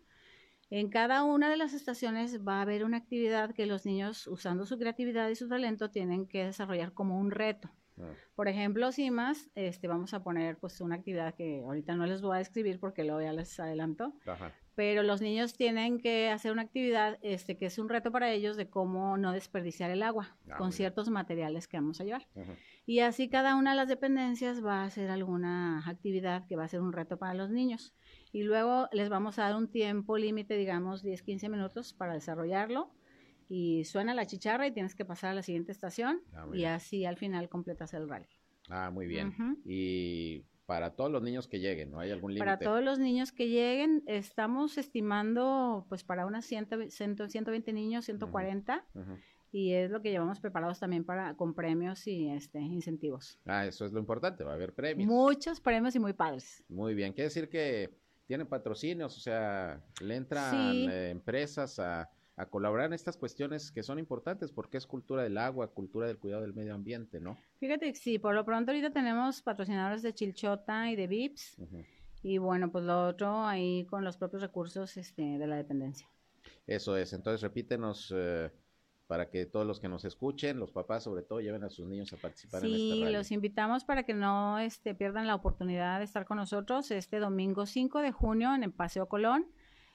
En 0.76 0.88
cada 0.88 1.22
una 1.22 1.48
de 1.48 1.56
las 1.56 1.72
estaciones 1.72 2.44
va 2.44 2.58
a 2.58 2.62
haber 2.62 2.84
una 2.84 2.96
actividad 2.96 3.54
que 3.54 3.64
los 3.64 3.86
niños, 3.86 4.26
usando 4.26 4.66
su 4.66 4.76
creatividad 4.76 5.28
y 5.28 5.36
su 5.36 5.48
talento, 5.48 5.92
tienen 5.92 6.26
que 6.26 6.46
desarrollar 6.46 6.92
como 6.92 7.16
un 7.20 7.30
reto. 7.30 7.70
Ah. 7.96 8.10
Por 8.34 8.48
ejemplo, 8.48 8.90
más, 9.12 9.48
este, 9.54 9.86
vamos 9.86 10.14
a 10.14 10.24
poner 10.24 10.58
pues 10.58 10.80
una 10.80 10.96
actividad 10.96 11.32
que 11.36 11.62
ahorita 11.64 11.94
no 11.94 12.06
les 12.06 12.22
voy 12.22 12.34
a 12.34 12.38
describir 12.38 12.80
porque 12.80 13.04
luego 13.04 13.22
ya 13.22 13.32
les 13.32 13.60
adelanto. 13.60 14.14
Pero 14.74 15.04
los 15.04 15.20
niños 15.20 15.54
tienen 15.54 16.00
que 16.00 16.28
hacer 16.30 16.50
una 16.50 16.62
actividad 16.62 17.20
este, 17.22 17.56
que 17.56 17.66
es 17.66 17.78
un 17.78 17.88
reto 17.88 18.10
para 18.10 18.32
ellos 18.32 18.56
de 18.56 18.68
cómo 18.68 19.16
no 19.16 19.30
desperdiciar 19.30 19.92
el 19.92 20.02
agua 20.02 20.36
ah, 20.50 20.56
con 20.56 20.72
ciertos 20.72 21.08
materiales 21.08 21.68
que 21.68 21.76
vamos 21.76 22.00
a 22.00 22.04
llevar. 22.04 22.26
Y 22.84 22.98
así 22.98 23.28
cada 23.28 23.54
una 23.54 23.70
de 23.70 23.76
las 23.76 23.86
dependencias 23.86 24.64
va 24.64 24.82
a 24.82 24.86
hacer 24.86 25.08
alguna 25.08 25.88
actividad 25.88 26.48
que 26.48 26.56
va 26.56 26.64
a 26.64 26.68
ser 26.68 26.80
un 26.80 26.92
reto 26.92 27.16
para 27.16 27.34
los 27.34 27.50
niños 27.50 27.94
y 28.34 28.42
luego 28.42 28.88
les 28.90 29.08
vamos 29.08 29.38
a 29.38 29.42
dar 29.42 29.54
un 29.54 29.68
tiempo 29.68 30.18
límite, 30.18 30.56
digamos 30.56 31.04
10, 31.04 31.22
15 31.22 31.48
minutos 31.48 31.94
para 31.94 32.14
desarrollarlo 32.14 32.90
y 33.48 33.84
suena 33.84 34.12
la 34.12 34.26
chicharra 34.26 34.66
y 34.66 34.72
tienes 34.72 34.96
que 34.96 35.04
pasar 35.04 35.30
a 35.30 35.34
la 35.34 35.42
siguiente 35.42 35.70
estación 35.70 36.20
ah, 36.34 36.48
y 36.52 36.64
así 36.64 37.04
al 37.04 37.16
final 37.16 37.48
completas 37.48 37.94
el 37.94 38.08
rally. 38.08 38.26
Ah, 38.68 38.90
muy 38.90 39.06
bien. 39.06 39.32
Y 39.64 40.46
para 40.66 40.96
todos 40.96 41.12
los 41.12 41.22
niños 41.22 41.46
que 41.46 41.60
lleguen, 41.60 41.92
¿no 41.92 42.00
hay 42.00 42.10
algún 42.10 42.34
límite? 42.34 42.44
Para 42.44 42.58
todos 42.58 42.82
los 42.82 42.98
niños 42.98 43.30
que 43.30 43.48
lleguen, 43.48 44.02
estamos 44.06 44.78
estimando 44.78 45.86
pues 45.88 46.02
para 46.02 46.26
unas 46.26 46.44
100, 46.44 46.90
120 46.90 47.72
niños, 47.72 48.04
140. 48.06 48.84
Y 49.52 49.74
es 49.74 49.92
lo 49.92 50.02
que 50.02 50.10
llevamos 50.10 50.40
preparados 50.40 50.80
también 50.80 51.04
para 51.04 51.36
con 51.36 51.54
premios 51.54 52.08
y 52.08 52.30
este 52.30 52.58
incentivos. 52.58 53.38
Ah, 53.44 53.64
eso 53.64 53.86
es 53.86 53.92
lo 53.92 54.00
importante, 54.00 54.42
va 54.42 54.50
a 54.50 54.54
haber 54.54 54.74
premios. 54.74 55.08
Muchos 55.08 55.60
premios 55.60 55.94
y 55.94 56.00
muy 56.00 56.14
padres. 56.14 56.64
Muy 56.68 56.94
bien, 56.94 57.12
quiere 57.12 57.28
decir 57.28 57.48
que 57.48 58.02
tienen 58.26 58.46
patrocinios, 58.46 59.16
o 59.16 59.20
sea, 59.20 59.82
le 60.00 60.16
entran 60.16 60.74
eh, 60.90 61.10
empresas 61.10 61.78
a, 61.78 62.10
colaborar 62.50 62.86
en 62.86 62.94
estas 62.94 63.16
cuestiones 63.16 63.70
que 63.70 63.84
son 63.84 64.00
importantes 64.00 64.50
porque 64.50 64.76
es 64.76 64.86
cultura 64.86 65.22
del 65.22 65.38
agua, 65.38 65.68
cultura 65.68 66.08
del 66.08 66.18
cuidado 66.18 66.42
del 66.42 66.52
medio 66.52 66.74
ambiente, 66.74 67.20
¿no? 67.20 67.38
Fíjate 67.60 67.92
que 67.92 67.94
sí, 67.94 68.18
por 68.18 68.34
lo 68.34 68.44
pronto 68.44 68.72
ahorita 68.72 68.90
tenemos 68.90 69.40
patrocinadores 69.40 70.02
de 70.02 70.12
Chilchota 70.12 70.90
y 70.90 70.96
de 70.96 71.06
VIPS 71.06 71.58
y 72.24 72.38
bueno, 72.38 72.72
pues 72.72 72.82
lo 72.84 73.06
otro 73.06 73.46
ahí 73.46 73.86
con 73.86 74.02
los 74.02 74.16
propios 74.16 74.42
recursos 74.42 74.96
este, 74.96 75.22
de 75.22 75.46
la 75.46 75.54
dependencia. 75.54 76.08
Eso 76.66 76.96
es, 76.96 77.12
entonces 77.12 77.40
repítenos 77.40 78.12
eh, 78.16 78.50
para 79.14 79.30
que 79.30 79.46
todos 79.46 79.64
los 79.64 79.78
que 79.78 79.88
nos 79.88 80.04
escuchen, 80.04 80.58
los 80.58 80.72
papás 80.72 81.04
sobre 81.04 81.22
todo, 81.22 81.38
lleven 81.40 81.62
a 81.62 81.70
sus 81.70 81.86
niños 81.86 82.12
a 82.12 82.16
participar 82.16 82.64
en 82.64 82.72
este 82.72 83.00
rally. 83.04 83.12
los 83.12 83.30
invitamos 83.30 83.84
para 83.84 84.02
que 84.02 84.12
no 84.12 84.58
este, 84.58 84.92
pierdan 84.92 85.28
la 85.28 85.36
oportunidad 85.36 86.00
de 86.00 86.04
estar 86.04 86.24
con 86.24 86.38
nosotros 86.38 86.90
este 86.90 87.20
domingo 87.20 87.64
5 87.64 88.00
de 88.00 88.10
junio 88.10 88.52
en 88.56 88.64
el 88.64 88.72
Paseo 88.72 89.06
Colón. 89.06 89.46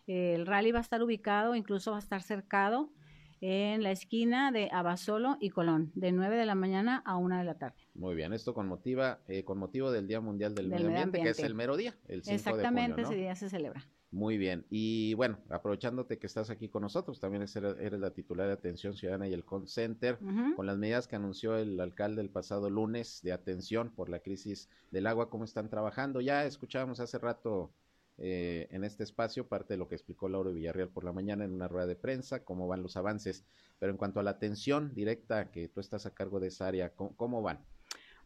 el 0.07 0.45
rally 0.45 0.72
va 0.72 0.78
a 0.78 0.82
estar 0.84 1.03
ubicado, 1.03 1.53
incluso 1.55 1.91
va 1.91 1.97
a 1.97 1.99
estar 1.99 2.22
cercado 2.22 2.93
en 3.41 3.84
la 3.84 3.91
esquina 3.91 4.53
de 4.53 4.70
Abasolo 4.72 5.36
y 5.41 5.49
Colón, 5.49 5.91
de 5.95 6.13
9 6.13 6.38
de 6.38 6.45
la 6.45 6.55
mañana 6.55 7.03
a 7.05 7.17
1 7.17 7.39
de 7.39 7.43
la 7.43 7.57
tarde. 7.57 7.76
Muy 7.95 8.15
bien, 8.15 8.32
esto 8.32 8.53
con, 8.53 8.70
motiva, 8.70 9.20
eh, 9.28 9.43
con 9.43 9.57
motivo 9.57 9.91
del 9.91 10.07
Día 10.07 10.22
Mundial 10.22 10.55
del, 10.55 10.70
Medio, 10.70 10.88
ambiente, 10.88 11.22
que 11.22 11.32
es 11.32 11.39
el 11.39 11.55
mero 11.55 11.76
día, 11.76 11.93
el 12.07 12.24
5 12.24 12.36
Exactamente, 12.36 13.01
de 13.01 13.03
junio, 13.03 13.17
ese 13.17 13.20
día 13.20 13.36
se 13.36 13.49
celebra. 13.49 13.86
Muy 14.12 14.39
bien. 14.39 14.66
Y 14.72 15.14
bueno, 15.14 15.38
aprovechándote 15.49 16.18
que 16.18 16.26
estás 16.26 16.49
aquí 16.49 16.68
con 16.68 16.82
nosotros, 16.82 17.20
también 17.20 17.43
eres, 17.43 17.99
la 17.99 18.12
titular 18.12 18.47
de 18.47 18.53
Atención 18.53 18.95
Ciudadana 18.95 19.28
y 19.28 19.34
el 19.34 19.45
Call 19.45 19.68
Center, 19.68 20.18
con 20.55 20.66
las 20.66 20.78
medidas 20.78 21.07
que 21.07 21.16
anunció 21.16 21.55
el 21.55 21.80
alcalde 21.80 22.22
el 22.22 22.32
pasado 22.32 22.72
lunes 22.72 23.22
de 23.22 23.34
atención 23.34 23.91
por 23.91 24.10
la 24.10 24.20
crisis 24.20 24.68
del 24.89 25.05
agua, 25.05 25.30
¿cómo 25.30 25.43
están 25.43 25.70
trabajando? 25.70 26.22
Ya 26.22 26.45
escuchábamos 26.45 26.99
hace 26.99 27.20
rato 27.20 27.72
eh, 28.18 28.68
en 28.72 28.84
este 28.84 29.03
espacio 29.03 29.47
parte 29.47 29.76
de 29.76 29.78
lo 29.78 29.88
que 29.88 29.95
explicó 29.95 30.28
Lauro 30.28 30.53
Villarreal 30.53 30.89
por 30.89 31.03
la 31.03 31.14
mañana 31.14 31.45
en 31.45 31.53
una 31.53 31.68
rueda 31.68 31.86
de 31.86 31.95
prensa, 31.95 32.43
cómo 32.43 32.68
van 32.68 32.82
los 32.82 32.97
avances, 32.97 33.45
pero 33.78 33.91
en 33.91 33.97
cuanto 33.97 34.20
a 34.20 34.24
la 34.24 34.32
atención 34.32 34.93
directa 34.95 35.51
que 35.51 35.70
tú 35.70 35.80
estás 35.82 36.07
a 36.07 36.16
cargo 36.16 36.39
de 36.39 36.47
esa 36.47 36.68
área, 36.68 36.89
cómo 36.95 37.43
van? 37.43 37.64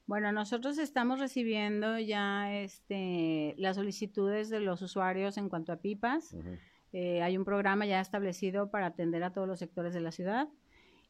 Bueno, 0.06 0.32
nosotros 0.32 0.78
estamos 0.78 1.20
recibiendo 1.20 1.98
ya 1.98 2.54
este, 2.54 3.56
las 3.58 3.78
solicitudes 3.78 4.50
de 4.50 4.60
los 4.60 4.82
usuarios 4.82 5.38
en 5.38 5.48
cuanto 5.48 5.72
a 5.72 5.78
pipas. 5.78 6.36
Eh, 6.92 7.22
hay 7.22 7.38
un 7.38 7.46
programa 7.46 7.86
ya 7.86 8.02
establecido 8.02 8.70
para 8.70 8.88
atender 8.88 9.24
a 9.24 9.32
todos 9.32 9.48
los 9.48 9.60
sectores 9.60 9.94
de 9.94 10.02
la 10.02 10.12
ciudad. 10.12 10.50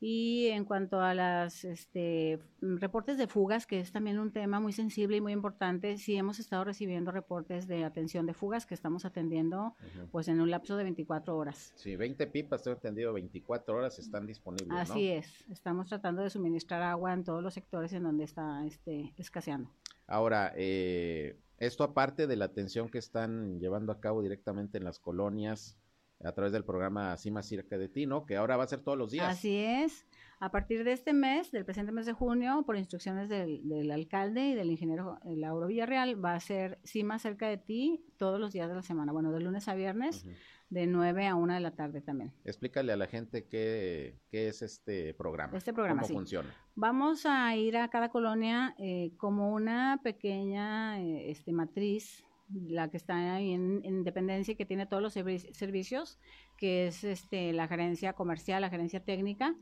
Y 0.06 0.48
en 0.48 0.66
cuanto 0.66 1.00
a 1.00 1.14
las 1.14 1.64
este, 1.64 2.38
reportes 2.60 3.18
de 3.18 3.28
fugas, 3.28 3.66
que 3.66 3.80
es 3.80 3.94
también 3.94 4.20
un 4.20 4.34
tema 4.34 4.60
muy 4.60 4.74
sensible 4.74 5.16
y 5.16 5.22
muy 5.22 5.32
importante, 5.32 5.98
sí 5.98 6.18
hemos 6.18 6.40
estado 6.40 6.66
recibiendo 6.66 7.10
reportes 7.10 7.68
de 7.68 7.86
atención 7.86 8.26
de 8.26 8.34
fugas 8.34 8.66
que 8.66 8.74
estamos 8.74 9.06
atendiendo 9.06 9.76
pues 10.12 10.28
en 10.28 10.42
un 10.42 10.52
lapso 10.52 10.76
de 10.76 10.84
24 10.84 11.38
horas. 11.38 11.72
Sí, 11.78 11.96
20 11.96 12.28
pipas, 12.28 12.64
tengo 12.64 12.76
entendido, 12.76 13.14
24 13.14 13.78
horas 13.78 13.98
están 13.98 14.28
disponibles. 14.28 14.78
Así 14.78 15.08
es, 15.08 15.46
estamos 15.50 15.88
tratando 15.88 16.22
de 16.22 16.30
suministrar 16.30 16.82
agua 16.82 17.14
en 17.14 17.24
todos 17.24 17.42
los 17.42 17.54
sectores 17.54 17.94
en 17.94 18.04
donde 18.04 18.26
está 18.26 18.66
este, 18.66 19.14
escaseando. 19.16 19.72
Ahora, 20.06 20.52
eh, 20.58 21.38
esto 21.60 21.86
aparte 21.86 22.28
de 22.28 22.36
la 22.36 22.44
atención 22.44 22.90
que 22.90 22.98
están 22.98 23.58
llevando 23.62 23.94
a 23.94 24.02
cabo 24.02 24.22
directamente 24.22 24.78
en 24.78 24.84
las 24.84 25.00
colonias, 25.00 25.78
a 26.24 26.32
través 26.34 26.52
del 26.52 26.64
programa 26.64 27.14
Así 27.14 27.32
más 27.32 27.48
cerca 27.48 27.78
de 27.78 27.90
ti, 27.90 28.06
¿no? 28.06 28.26
Que 28.26 28.36
ahora 28.36 28.58
va 28.58 28.64
a 28.64 28.68
ser 28.68 28.80
todos 28.80 28.98
los 28.98 29.12
días. 29.12 29.30
Así 29.30 29.58
es. 29.58 30.06
A 30.40 30.52
partir 30.52 30.84
de 30.84 30.92
este 30.92 31.14
mes, 31.14 31.52
del 31.52 31.64
presente 31.64 31.94
mes 31.94 32.06
de 32.06 32.12
junio, 32.12 32.64
por 32.66 32.76
instrucciones 32.76 33.30
del, 33.30 33.90
alcalde 33.92 34.50
y 34.50 34.56
del 34.56 34.72
ingeniero 34.72 35.18
Lauro 35.24 35.68
Villarreal, 35.68 36.24
va 36.24 36.36
a 36.36 36.40
ser 36.40 36.80
Sí 36.84 37.04
más 37.04 37.22
cerca 37.22 37.48
de 37.48 37.58
ti 37.58 38.04
todos 38.18 38.42
los 38.42 38.52
días 38.52 38.68
de 38.68 38.76
la 38.76 38.82
semana. 38.82 39.14
Bueno, 39.14 39.32
de 39.32 39.40
lunes 39.40 39.70
a 39.70 39.74
viernes, 39.74 40.26
de 40.70 40.86
9 40.86 41.28
a 41.28 41.36
1 41.36 41.54
de 41.54 41.60
la 41.62 41.72
tarde 41.72 42.02
también. 42.02 42.34
Explícale 42.44 42.92
a 42.92 42.98
la 42.98 43.08
gente 43.08 43.46
qué, 43.48 44.20
qué 44.30 44.50
es 44.50 44.62
este 44.62 45.14
programa. 45.14 45.58
Este 45.58 45.72
programa, 45.72 46.02
¿Cómo 46.02 46.16
funciona? 46.16 46.54
Vamos 46.76 47.26
a 47.26 47.56
ir 47.56 47.78
a 47.78 47.88
cada 47.88 48.10
colonia 48.10 48.76
eh, 48.80 49.14
como 49.18 49.54
una 49.54 50.02
pequeña 50.04 51.00
eh, 51.00 51.32
este, 51.32 51.54
matriz 51.54 52.26
la 52.68 52.90
que 52.90 52.98
está 52.98 53.36
ahí 53.36 53.52
en, 53.52 53.84
Independencia 53.84 54.54
y 54.54 54.56
que 54.56 54.66
tiene 54.66 54.86
todos 54.86 55.02
los 55.02 55.14
servicios, 55.14 56.20
que 56.58 56.88
es 56.88 57.04
este, 57.04 57.54
la 57.54 57.68
gerencia 57.68 58.14
comercial, 58.14 58.62
la 58.62 58.70
gerencia 58.70 59.04
técnica. 59.04 59.56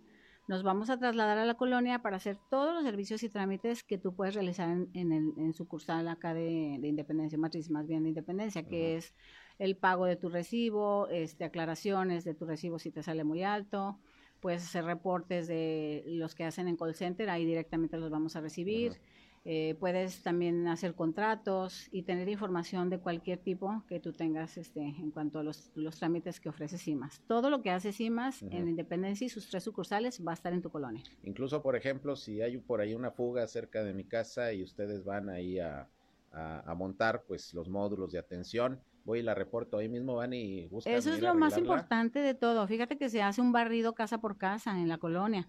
Nos 0.47 0.63
vamos 0.63 0.89
a 0.89 0.97
trasladar 0.97 1.37
a 1.37 1.45
la 1.45 1.53
colonia 1.53 2.01
para 2.01 2.17
hacer 2.17 2.37
todos 2.49 2.73
los 2.73 2.83
servicios 2.83 3.23
y 3.23 3.29
trámites 3.29 3.83
que 3.83 3.97
tú 3.97 4.15
puedes 4.15 4.33
realizar 4.33 4.69
en, 4.69 4.89
en, 4.93 5.11
el, 5.11 5.33
en 5.37 5.53
sucursal 5.53 6.07
acá 6.07 6.33
de, 6.33 6.79
Independencia, 6.81 7.37
matriz 7.37 7.69
más 7.69 7.87
bien 7.87 8.03
de 8.03 8.09
Independencia, 8.09 8.63
que 8.67 8.97
es 8.97 9.13
el 9.59 9.77
pago 9.77 10.05
de 10.05 10.15
tu 10.15 10.29
recibo, 10.29 11.07
este, 11.09 11.45
aclaraciones 11.45 12.23
de 12.23 12.33
tu 12.33 12.45
recibo 12.45 12.79
si 12.79 12.91
te 12.91 13.03
sale 13.03 13.23
muy 13.23 13.43
alto, 13.43 13.99
puedes 14.41 14.63
hacer 14.63 14.83
reportes 14.83 15.47
de 15.47 16.03
los 16.07 16.33
que 16.35 16.43
hacen 16.43 16.67
en 16.67 16.75
call 16.75 16.95
center, 16.95 17.29
ahí 17.29 17.45
directamente 17.45 17.97
los 17.97 18.09
vamos 18.09 18.35
a 18.35 18.41
recibir. 18.41 18.99
Eh, 19.43 19.75
puedes 19.79 20.21
también 20.21 20.67
hacer 20.67 20.93
contratos 20.93 21.87
y 21.91 22.03
tener 22.03 22.29
información 22.29 22.91
de 22.91 22.99
cualquier 22.99 23.39
tipo 23.39 23.83
que 23.87 23.99
tú 23.99 24.13
tengas 24.13 24.55
este, 24.57 24.81
en 24.81 25.09
cuanto 25.09 25.39
a 25.39 25.43
los, 25.43 25.71
los 25.73 25.97
trámites 25.97 26.39
que 26.39 26.49
ofrece 26.49 26.77
CIMAS. 26.77 27.21
Todo 27.27 27.49
lo 27.49 27.63
que 27.63 27.71
hace 27.71 27.91
CIMAS 27.91 28.43
en 28.43 28.67
Independencia 28.67 29.25
y 29.25 29.29
sus 29.29 29.49
tres 29.49 29.63
sucursales 29.63 30.21
va 30.25 30.31
a 30.31 30.35
estar 30.35 30.53
en 30.53 30.61
tu 30.61 30.69
colonia. 30.69 31.03
Incluso, 31.23 31.63
por 31.63 31.75
ejemplo, 31.75 32.15
si 32.15 32.41
hay 32.41 32.57
por 32.57 32.81
ahí 32.81 32.93
una 32.93 33.09
fuga 33.09 33.47
cerca 33.47 33.83
de 33.83 33.95
mi 33.95 34.03
casa 34.03 34.53
y 34.53 34.61
ustedes 34.61 35.03
van 35.03 35.29
ahí 35.29 35.57
a, 35.57 35.87
a, 36.31 36.73
montar 36.75 37.23
pues 37.27 37.53
los 37.53 37.67
módulos 37.67 38.11
de 38.11 38.19
atención, 38.19 38.79
voy 39.05 39.19
y 39.19 39.23
la 39.23 39.33
reporto 39.33 39.77
ahí 39.77 39.89
mismo, 39.89 40.15
van 40.15 40.33
y 40.33 40.67
buscan. 40.67 40.93
Eso 40.93 41.13
es 41.13 41.21
lo 41.21 41.35
más 41.35 41.57
importante 41.57 42.19
de 42.19 42.33
todo. 42.33 42.67
Fíjate 42.67 42.97
que 42.97 43.09
se 43.09 43.21
hace 43.21 43.41
un 43.41 43.51
barrido 43.51 43.93
casa 43.93 44.19
por 44.19 44.37
casa 44.37 44.79
en 44.79 44.87
la 44.87 44.97
colonia. 44.97 45.47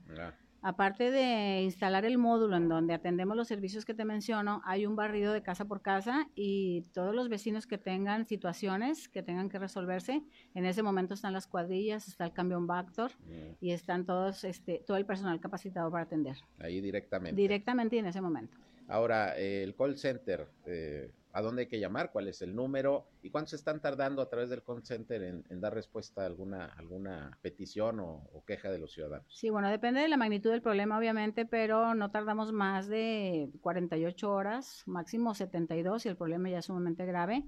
Aparte 0.62 1.10
de 1.10 1.62
instalar 1.62 2.04
el 2.04 2.18
módulo 2.18 2.56
en 2.56 2.68
donde 2.68 2.94
atendemos 2.94 3.36
los 3.36 3.48
servicios 3.48 3.84
que 3.84 3.94
te 3.94 4.04
menciono, 4.04 4.62
hay 4.64 4.86
un 4.86 4.94
barrido 4.94 5.32
de 5.32 5.42
casa 5.42 5.64
por 5.64 5.82
casa 5.82 6.28
y 6.36 6.82
todos 6.92 7.14
los 7.14 7.28
vecinos 7.28 7.66
que 7.66 7.78
tengan 7.78 8.26
situaciones 8.26 9.08
que 9.08 9.22
tengan 9.24 9.48
que 9.48 9.58
resolverse, 9.58 10.22
en 10.54 10.64
ese 10.64 10.82
momento 10.84 11.14
están 11.14 11.32
las 11.32 11.48
cuadrillas, 11.48 12.06
está 12.06 12.24
el 12.24 12.32
cambio 12.32 12.60
Bactor 12.64 13.10
Mm, 13.26 13.56
y 13.60 13.72
están 13.72 14.06
todos, 14.06 14.44
este, 14.44 14.82
todo 14.86 14.96
el 14.96 15.04
personal 15.04 15.40
capacitado 15.40 15.90
para 15.90 16.04
atender 16.04 16.36
Ahí 16.58 16.80
directamente. 16.80 17.40
directamente 17.40 17.96
y 17.96 17.98
en 17.98 18.06
ese 18.06 18.20
momento. 18.20 18.56
Ahora, 18.88 19.36
eh, 19.38 19.62
el 19.62 19.74
call 19.74 19.96
center, 19.98 20.48
eh, 20.66 21.10
¿a 21.32 21.42
dónde 21.42 21.62
hay 21.62 21.68
que 21.68 21.80
llamar? 21.80 22.12
¿Cuál 22.12 22.28
es 22.28 22.42
el 22.42 22.54
número? 22.54 23.08
¿Y 23.22 23.30
cuánto 23.30 23.50
se 23.50 23.56
están 23.56 23.80
tardando 23.80 24.22
a 24.22 24.28
través 24.28 24.50
del 24.50 24.62
call 24.62 24.84
center 24.84 25.20
en, 25.22 25.44
en 25.48 25.60
dar 25.60 25.74
respuesta 25.74 26.22
a 26.22 26.26
alguna, 26.26 26.66
alguna 26.66 27.38
petición 27.42 27.98
o, 28.00 28.28
o 28.32 28.44
queja 28.44 28.70
de 28.70 28.78
los 28.78 28.92
ciudadanos? 28.92 29.26
Sí, 29.28 29.50
bueno, 29.50 29.68
depende 29.70 30.00
de 30.00 30.08
la 30.08 30.16
magnitud 30.16 30.50
del 30.50 30.62
problema, 30.62 30.98
obviamente, 30.98 31.46
pero 31.46 31.94
no 31.94 32.10
tardamos 32.10 32.52
más 32.52 32.88
de 32.88 33.50
48 33.60 34.30
horas, 34.30 34.82
máximo 34.86 35.34
72 35.34 36.02
si 36.02 36.08
el 36.08 36.16
problema 36.16 36.50
ya 36.50 36.58
es 36.58 36.64
sumamente 36.66 37.06
grave, 37.06 37.44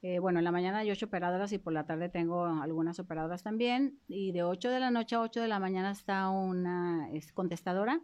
Eh, 0.00 0.18
bueno, 0.18 0.38
en 0.38 0.46
la 0.46 0.50
mañana 0.50 0.78
hay 0.78 0.90
8 0.90 1.04
operadoras 1.04 1.52
y 1.52 1.58
por 1.58 1.74
la 1.74 1.84
tarde 1.84 2.08
tengo 2.08 2.46
algunas 2.46 2.98
operadoras 3.00 3.42
también. 3.42 3.98
Y 4.08 4.32
de 4.32 4.44
8 4.44 4.70
de 4.70 4.80
la 4.80 4.90
noche 4.90 5.14
a 5.16 5.20
8 5.20 5.42
de 5.42 5.48
la 5.48 5.58
mañana 5.60 5.90
está 5.90 6.30
una 6.30 7.10
es, 7.12 7.32
contestadora, 7.32 8.00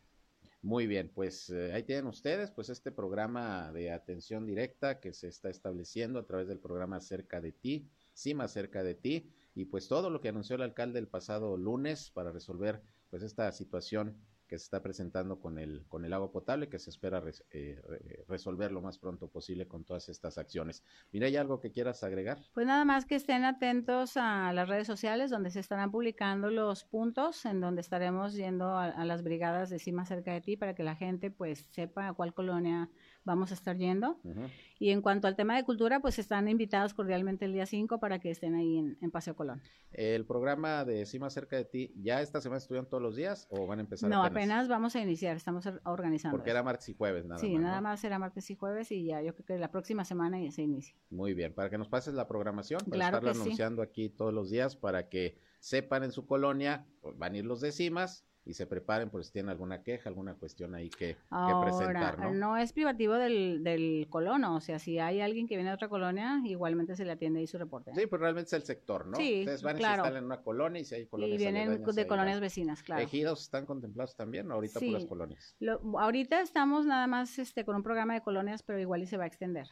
Muy 0.62 0.88
bien, 0.88 1.10
pues 1.14 1.50
eh, 1.52 1.72
ahí 1.72 1.84
tienen 1.84 2.08
ustedes 2.08 2.52
pues 2.52 2.68
este 2.70 2.92
programa 2.92 3.72
de 3.72 3.92
atención 3.92 4.46
directa 4.46 5.00
que 5.00 5.14
se 5.14 5.30
está 5.30 5.50
estableciendo 5.50 6.20
a 6.20 6.26
través 6.26 6.50
del 6.50 6.60
programa 6.60 7.00
Cerca 7.00 7.40
de 7.40 7.54
ti, 7.54 7.88
más 8.36 8.52
cerca 8.52 8.84
de 8.84 8.96
ti 8.96 9.32
y 9.56 9.64
pues 9.66 9.88
todo 9.88 10.10
lo 10.10 10.20
que 10.20 10.28
anunció 10.28 10.58
el 10.58 10.62
alcalde 10.64 11.00
el 11.00 11.08
pasado 11.08 11.56
lunes 11.56 12.12
para 12.12 12.34
resolver 12.34 12.82
pues 13.10 13.24
esta 13.24 13.50
situación 13.54 14.18
que 14.50 14.58
se 14.58 14.66
está 14.66 14.82
presentando 14.82 15.40
con 15.40 15.58
el 15.60 15.86
con 15.88 16.04
el 16.04 16.12
agua 16.12 16.32
potable 16.34 16.68
que 16.68 16.80
se 16.80 16.90
espera 16.90 17.24
eh, 17.52 17.80
re- 17.88 18.26
resolver 18.28 18.72
lo 18.74 18.82
más 18.82 18.98
pronto 18.98 19.30
posible 19.30 19.68
con 19.68 19.86
todas 19.86 20.10
estas 20.10 20.38
acciones. 20.38 20.84
Mira, 21.14 21.28
¿hay 21.28 21.38
algo 21.38 21.62
que 21.62 21.72
quieras 21.72 22.04
agregar? 22.04 22.40
Pues 22.54 22.66
nada 22.68 22.84
más 22.84 23.06
que 23.06 23.16
estén 23.16 23.46
atentos 23.46 24.18
a 24.18 24.52
las 24.52 24.68
redes 24.68 24.88
sociales 24.88 25.30
donde 25.30 25.52
se 25.52 25.60
estarán 25.62 25.92
publicando 25.92 26.50
los 26.50 26.84
puntos 26.84 27.46
en 27.46 27.62
donde 27.62 27.82
estaremos 27.82 28.34
yendo 28.34 28.66
a, 28.66 28.86
a 28.86 29.06
las 29.06 29.24
brigadas 29.24 29.70
de 29.70 29.80
CIMA 29.80 30.06
cerca 30.06 30.34
de 30.34 30.42
ti 30.42 30.58
para 30.58 30.74
que 30.76 30.84
la 30.84 30.96
gente 30.96 31.32
pues 31.32 31.68
sepa 31.72 32.08
a 32.10 32.14
cuál 32.14 32.34
colonia 32.34 32.90
vamos 33.30 33.52
a 33.52 33.54
estar 33.54 33.78
yendo. 33.78 34.20
Ujú. 34.24 34.42
Y 34.80 34.90
en 34.90 35.02
cuanto 35.02 35.28
al 35.28 35.36
tema 35.36 35.56
de 35.56 35.64
cultura, 35.64 36.00
pues 36.00 36.18
están 36.20 36.48
invitados 36.48 36.94
cordialmente 36.94 37.46
el 37.46 37.54
día 37.54 37.66
5 37.66 38.00
para 38.00 38.20
que 38.20 38.32
estén 38.32 38.56
ahí 38.56 38.78
en, 38.78 38.98
en 39.02 39.12
Paseo 39.12 39.36
Colón. 39.36 39.62
El 39.92 40.26
programa 40.26 40.84
de 40.86 41.06
sí 41.06 41.20
más 41.20 41.34
cerca 41.34 41.56
de 41.58 41.66
ti, 41.66 41.94
¿ya 42.02 42.22
esta 42.22 42.42
semana 42.42 42.58
estuvieron 42.58 42.90
todos 42.90 43.04
los 43.04 43.16
días 43.16 43.48
o 43.52 43.68
van 43.68 43.80
a 43.80 43.82
empezar 43.82 44.10
No, 44.10 44.24
apenas 44.24 44.68
vamos 44.68 44.96
a 44.96 45.02
iniciar, 45.02 45.36
estamos 45.38 45.66
or- 45.66 45.82
organizando. 45.86 46.36
Porque 46.38 46.50
eso. 46.50 46.58
era 46.58 46.64
martes 46.64 46.90
y 46.90 46.94
jueves 46.96 47.26
nada 47.26 47.40
sí, 47.40 47.54
más. 47.54 47.62
nada 47.62 47.76
¿no? 47.78 47.82
más 47.84 48.00
será 48.00 48.18
martes 48.20 48.50
y 48.50 48.56
jueves 48.56 48.92
y 48.92 49.06
ya 49.06 49.22
yo 49.22 49.34
creo 49.36 49.46
que 49.46 49.58
la 49.58 49.70
próxima 49.72 50.06
semana 50.06 50.38
se 50.52 50.62
inicia. 50.64 50.96
Muy 51.10 51.34
bien, 51.34 51.54
para 51.54 51.70
que 51.70 51.78
nos 51.78 51.88
pases 51.90 52.14
la 52.14 52.28
programación, 52.28 52.80
para 52.80 52.92
Claro 52.92 53.18
estarla 53.18 53.32
que 53.32 53.36
sí. 53.38 53.42
anunciando 53.44 53.82
aquí 53.82 54.10
todos 54.10 54.34
los 54.34 54.50
días, 54.50 54.76
para 54.76 55.10
que 55.10 55.38
sepan 55.60 56.04
en 56.04 56.12
su 56.14 56.26
colonia, 56.26 56.88
pues, 57.02 57.18
van 57.18 57.34
a 57.34 57.38
ir 57.38 57.46
los 57.46 57.60
decimas 57.62 58.26
y 58.50 58.54
se 58.56 58.66
preparen 58.66 59.12
por 59.12 59.24
si 59.24 59.32
tienen 59.32 59.52
alguna 59.52 59.84
queja, 59.84 60.10
alguna 60.10 60.34
cuestión 60.34 60.74
ahí 60.74 60.90
que, 60.90 61.14
que 61.14 61.18
Ahora, 61.30 61.62
presentar, 61.78 62.18
¿no? 62.18 62.34
no 62.34 62.58
es 62.58 62.74
privativo 62.74 63.14
del, 63.14 63.64
del 63.64 64.08
colono, 64.10 64.56
o 64.56 64.60
sea, 64.60 64.80
si 64.80 64.98
hay 64.98 65.22
alguien 65.22 65.48
que 65.48 65.56
viene 65.56 65.70
de 65.70 65.76
otra 65.76 65.88
colonia, 65.88 66.42
igualmente 66.46 66.96
se 66.96 67.06
le 67.06 67.12
atiende 67.12 67.42
ahí 67.42 67.46
su 67.48 67.60
reporte. 67.60 67.92
Sí, 67.94 68.08
pues 68.08 68.20
realmente 68.20 68.48
es 68.48 68.54
el 68.54 68.64
sector, 68.64 69.06
¿no? 69.06 69.18
Sí, 69.18 69.42
Ustedes 69.42 69.62
van 69.62 69.76
y 69.76 69.80
claro. 69.80 69.94
se 69.94 69.98
instalan 70.08 70.18
en 70.18 70.26
una 70.26 70.42
colonia 70.42 70.82
y 70.82 70.86
si 70.86 70.96
hay 70.96 71.06
colonias 71.06 71.36
y 71.40 71.44
vienen 71.44 71.84
de 71.86 72.08
colonias 72.08 72.40
vecinas, 72.40 72.82
claro. 72.82 73.04
¿Ejidos 73.04 73.42
están 73.44 73.68
contemplados 73.68 74.16
también? 74.16 74.52
Ahorita 74.52 74.80
Sí. 74.80 74.88
puras 74.88 75.06
colonias. 75.06 75.56
Lo- 75.60 76.00
ahorita 76.00 76.42
estamos 76.42 76.88
nada 76.88 77.06
más 77.06 77.38
este, 77.38 77.64
con 77.66 77.76
un 77.76 77.84
programa 77.84 78.16
de 78.16 78.22
colonias, 78.22 78.64
pero 78.64 78.80
igual 78.80 79.04
y 79.04 79.06
se 79.06 79.18
va 79.18 79.26
a 79.26 79.28
extender. 79.28 79.68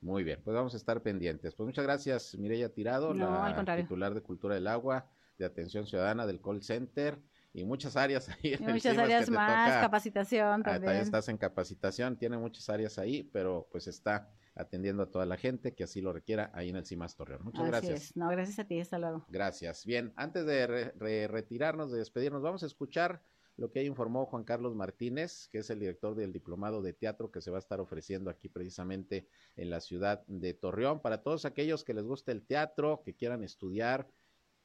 Muy 0.00 0.22
bien, 0.22 0.40
pues 0.44 0.54
vamos 0.54 0.74
a 0.74 0.76
estar 0.76 1.02
pendientes. 1.02 1.56
Pues 1.56 1.66
muchas 1.66 1.84
gracias, 1.84 2.36
Mireya 2.38 2.72
Tirado, 2.72 3.14
No, 3.14 3.30
la 3.30 3.76
titular 3.76 4.14
de 4.14 4.20
Cultura 4.20 4.54
del 4.54 4.68
Agua, 4.68 5.06
de 5.38 5.44
Atención 5.44 5.86
Ciudadana 5.86 6.24
del 6.24 6.40
Call 6.40 6.62
Center 6.62 7.18
y 7.52 7.64
muchas 7.64 7.96
áreas 7.96 8.28
ahí. 8.30 8.38
Y 8.42 8.54
en 8.54 8.64
muchas 8.72 8.94
que 8.94 9.00
áreas 9.00 9.30
más, 9.30 9.68
toca. 9.70 9.80
capacitación 9.82 10.60
Ah, 10.64 10.72
también. 10.72 10.96
estás 10.96 11.28
en 11.28 11.36
capacitación, 11.38 12.16
tiene 12.18 12.38
muchas 12.38 12.68
áreas 12.68 12.98
ahí, 12.98 13.22
pero 13.22 13.68
pues 13.70 13.86
está 13.88 14.30
atendiendo 14.54 15.02
a 15.04 15.10
toda 15.10 15.24
la 15.26 15.36
gente 15.36 15.74
que 15.74 15.84
así 15.84 16.00
lo 16.02 16.12
requiera 16.12 16.50
ahí 16.54 16.68
en 16.68 16.76
el 16.76 16.84
CIMAS 16.86 17.16
Torreón. 17.16 17.42
Muchas 17.44 17.62
Así 17.62 17.70
gracias. 17.70 18.02
es. 18.10 18.16
No, 18.16 18.28
gracias 18.28 18.58
a 18.58 18.64
ti, 18.64 18.80
hasta 18.80 18.98
luego. 18.98 19.24
Gracias. 19.28 19.86
Bien, 19.86 20.12
antes 20.16 20.44
de 20.44 20.66
re- 20.66 20.92
re- 20.98 21.26
retirarnos, 21.28 21.90
de 21.90 21.98
despedirnos, 21.98 22.42
vamos 22.42 22.62
a 22.62 22.66
escuchar 22.66 23.22
lo 23.56 23.70
que 23.70 23.84
informó 23.84 24.24
Juan 24.26 24.44
Carlos 24.44 24.74
Martínez, 24.74 25.48
que 25.48 25.58
es 25.58 25.68
el 25.70 25.78
director 25.78 26.14
del 26.14 26.32
Diplomado 26.32 26.80
de 26.82 26.92
Teatro 26.94 27.30
que 27.30 27.40
se 27.42 27.50
va 27.50 27.58
a 27.58 27.60
estar 27.60 27.80
ofreciendo 27.80 28.30
aquí 28.30 28.48
precisamente 28.48 29.26
en 29.56 29.68
la 29.70 29.80
ciudad 29.80 30.22
de 30.26 30.54
Torreón. 30.54 31.00
Para 31.00 31.22
todos 31.22 31.44
aquellos 31.44 31.84
que 31.84 31.92
les 31.94 32.04
guste 32.04 32.32
el 32.32 32.46
teatro, 32.46 33.02
que 33.04 33.14
quieran 33.14 33.44
estudiar 33.44 34.08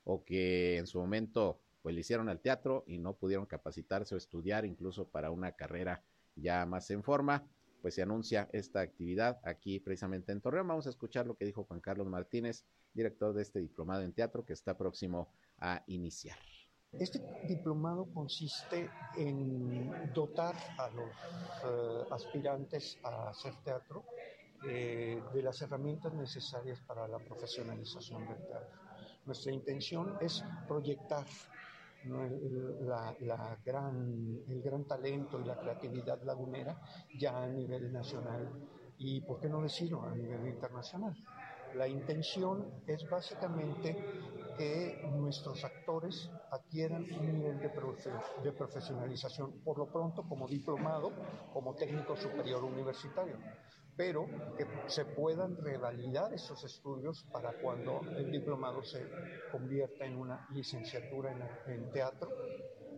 o 0.03 0.23
que 0.23 0.77
en 0.77 0.88
su 0.88 0.99
momento 0.99 1.61
pues 1.88 1.95
le 1.95 2.01
hicieron 2.01 2.27
al 2.27 2.41
teatro 2.41 2.83
y 2.85 2.97
no 2.97 3.13
pudieron 3.13 3.45
capacitarse 3.45 4.13
o 4.13 4.17
estudiar 4.17 4.65
incluso 4.65 5.07
para 5.07 5.31
una 5.31 5.53
carrera 5.53 6.03
ya 6.35 6.65
más 6.65 6.91
en 6.91 7.01
forma, 7.01 7.47
pues 7.81 7.95
se 7.95 8.01
anuncia 8.01 8.49
esta 8.51 8.81
actividad 8.81 9.39
aquí 9.45 9.79
precisamente 9.79 10.33
en 10.33 10.41
Torreón. 10.41 10.67
Vamos 10.67 10.85
a 10.88 10.89
escuchar 10.89 11.27
lo 11.27 11.38
que 11.38 11.45
dijo 11.45 11.63
Juan 11.63 11.79
Carlos 11.79 12.09
Martínez, 12.09 12.65
director 12.93 13.33
de 13.33 13.41
este 13.41 13.59
diplomado 13.59 14.01
en 14.01 14.11
teatro 14.11 14.43
que 14.43 14.51
está 14.51 14.77
próximo 14.77 15.29
a 15.59 15.81
iniciar. 15.88 16.38
Este 16.91 17.21
diplomado 17.47 18.05
consiste 18.13 18.89
en 19.15 20.13
dotar 20.13 20.55
a 20.77 20.89
los 20.89 21.09
eh, 21.09 22.05
aspirantes 22.11 22.97
a 23.01 23.29
hacer 23.29 23.53
teatro 23.63 24.03
eh, 24.67 25.23
de 25.33 25.41
las 25.41 25.61
herramientas 25.61 26.13
necesarias 26.13 26.81
para 26.81 27.07
la 27.07 27.19
profesionalización 27.19 28.27
del 28.27 28.45
teatro. 28.45 28.88
Nuestra 29.25 29.51
intención 29.51 30.17
es 30.21 30.41
proyectar 30.69 31.25
la, 32.09 33.57
gran, 33.63 34.39
el 34.47 34.61
gran 34.61 34.85
talento 34.85 35.39
y 35.39 35.45
la 35.45 35.57
creatividad 35.57 36.21
lagunera 36.23 36.79
ya 37.19 37.43
a 37.43 37.47
nivel 37.47 37.91
nacional 37.91 38.49
y, 38.97 39.21
¿por 39.21 39.39
qué 39.39 39.49
no 39.49 39.61
decirlo?, 39.61 40.03
a 40.03 40.15
nivel 40.15 40.47
internacional. 40.47 41.15
La 41.75 41.87
intención 41.87 42.81
es 42.87 43.07
básicamente 43.09 43.95
que 44.57 45.07
nuestros 45.11 45.63
actores 45.63 46.29
adquieran 46.51 47.03
un 47.03 47.33
nivel 47.33 47.59
de, 47.59 48.51
profesionalización, 48.51 49.61
por 49.63 49.77
lo 49.77 49.91
pronto 49.91 50.23
como 50.23 50.47
diplomado, 50.47 51.11
como 51.53 51.75
técnico 51.75 52.15
superior 52.15 52.63
universitario, 52.63 53.37
pero 53.97 54.27
que 54.55 54.65
se 54.85 55.03
puedan 55.05 55.57
revalidar 55.57 56.31
esos 56.33 56.63
estudios 56.63 57.25
para 57.31 57.51
cuando 57.53 58.01
el 58.15 58.31
diplomado 58.31 58.83
se 58.83 59.03
convierta 59.51 60.05
en 60.05 60.17
una 60.17 60.47
licenciatura 60.51 61.31
en, 61.31 61.73
en 61.73 61.91
teatro 61.91 62.29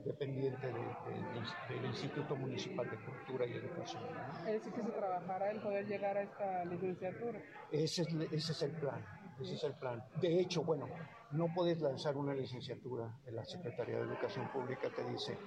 dependiente 0.04 0.68
de, 0.68 0.74
de, 0.74 1.76
del 1.76 1.86
Instituto 1.86 2.36
Municipal 2.36 2.90
de 2.90 2.98
Cultura 2.98 3.46
y 3.46 3.54
Educación. 3.54 4.04
¿no? 4.04 4.48
Es 4.48 4.54
decir, 4.54 4.74
que 4.74 4.84
se 4.84 4.92
trabajará 4.92 5.52
en 5.52 5.62
poder 5.62 5.86
llegar 5.88 6.18
a 6.18 6.24
esta 6.24 6.66
licenciatura. 6.66 7.42
Ese 7.72 8.02
es, 8.04 8.08
ese 8.32 8.52
es 8.52 8.62
el 8.62 8.72
plan, 8.72 9.06
ese 9.42 9.56
es 9.56 9.64
el 9.64 9.74
plan. 9.76 10.04
De 10.22 10.40
hecho, 10.40 10.64
bueno, 10.64 10.88
no 11.32 11.48
puedes 11.54 11.80
lanzar 11.80 12.18
una 12.18 12.34
licenciatura 12.34 13.10
en 13.26 13.36
la 13.36 13.46
Secretaría 13.46 13.98
de 13.98 14.04
Educación 14.04 14.50
Pública, 14.52 14.90
te 14.96 15.04
dice, 15.04 15.38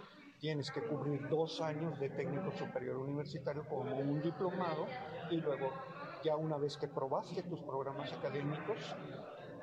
tienes 0.43 0.73
que 0.73 0.81
cubrir 0.83 1.21
dos 1.29 1.61
años 1.61 2.01
de 2.01 2.11
técnico 2.11 2.51
superior 2.59 2.97
universitario 2.97 3.65
como 3.69 3.95
un 3.95 4.21
diplomado 4.21 4.89
y 5.31 5.41
luego 5.41 5.71
ya 6.25 6.37
una 6.37 6.59
vez 6.59 6.77
que 6.77 6.89
probaste 6.89 7.45
tus 7.45 7.61
programas 7.61 8.13
académicos, 8.13 8.77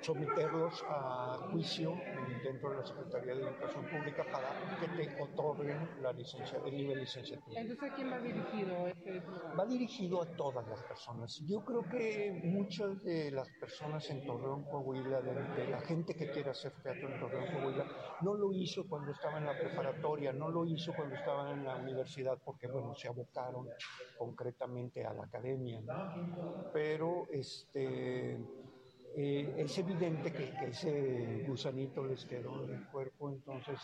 someterlos 0.02 0.84
a 0.88 1.50
juicio 1.52 1.96
dentro 2.44 2.72
de 2.72 2.78
la 2.78 2.86
Secretaría 2.86 3.36
de 3.36 3.42
Educación 3.42 3.86
Pública 3.86 4.24
para 4.32 4.80
que 4.80 4.88
te 4.88 5.22
otorguen 5.22 6.02
la 6.02 6.14
licencia, 6.14 6.60
el 6.66 6.78
nivel 6.78 7.00
licenciatura. 7.00 7.62
Entonces, 7.62 7.92
¿a 7.92 7.96
quién 7.96 8.12
va 8.12 8.20
dirigido 8.20 8.88
este? 8.88 9.22
Va 9.58 9.66
dirigido 9.66 10.22
a 10.22 10.26
todas 10.36 10.68
las 10.68 10.82
personas. 10.84 11.40
Yo 11.48 11.64
creo 11.64 11.84
que 11.84 12.42
muchas 12.44 13.02
de 13.04 13.32
las 13.32 13.50
personas 13.60 14.10
en 14.10 14.26
Torreón, 14.26 14.64
Coahuila, 14.64 15.22
de, 15.22 15.34
de 15.34 15.70
la 15.70 15.82
gente 15.82 16.16
que 16.16 16.32
quiere 16.32 16.50
hacer 16.52 16.72
teatro 16.82 17.10
en 17.10 17.20
Torreón, 17.20 17.46
Coahuila, 17.52 17.86
no 18.22 18.34
lo 18.34 18.54
hizo 18.54 18.88
cuando 18.88 19.12
estaba 19.12 19.38
en 19.38 19.46
la 19.46 19.58
preparatoria, 19.58 20.34
no 20.34 20.50
lo 20.50 20.66
hizo 20.66 20.94
cuando 20.94 21.16
estaba 21.16 21.52
en 21.52 21.64
la 21.64 21.76
universidad, 21.76 22.38
porque, 22.44 22.68
bueno, 22.68 22.94
se 22.96 23.08
abocaron 23.08 23.68
concretamente 24.18 25.06
a 25.06 25.14
la 25.14 25.24
academia, 25.24 25.82
¿no? 25.82 26.72
Pero, 26.74 27.28
este 27.32 28.38
eh, 29.22 29.54
es 29.58 29.78
evidente 29.78 30.32
que, 30.32 30.50
ese 30.70 31.44
gusanito 31.46 32.06
les 32.06 32.24
quedó 32.24 32.64
en 32.64 32.76
el 32.76 32.88
cuerpo, 32.88 33.30
entonces 33.30 33.78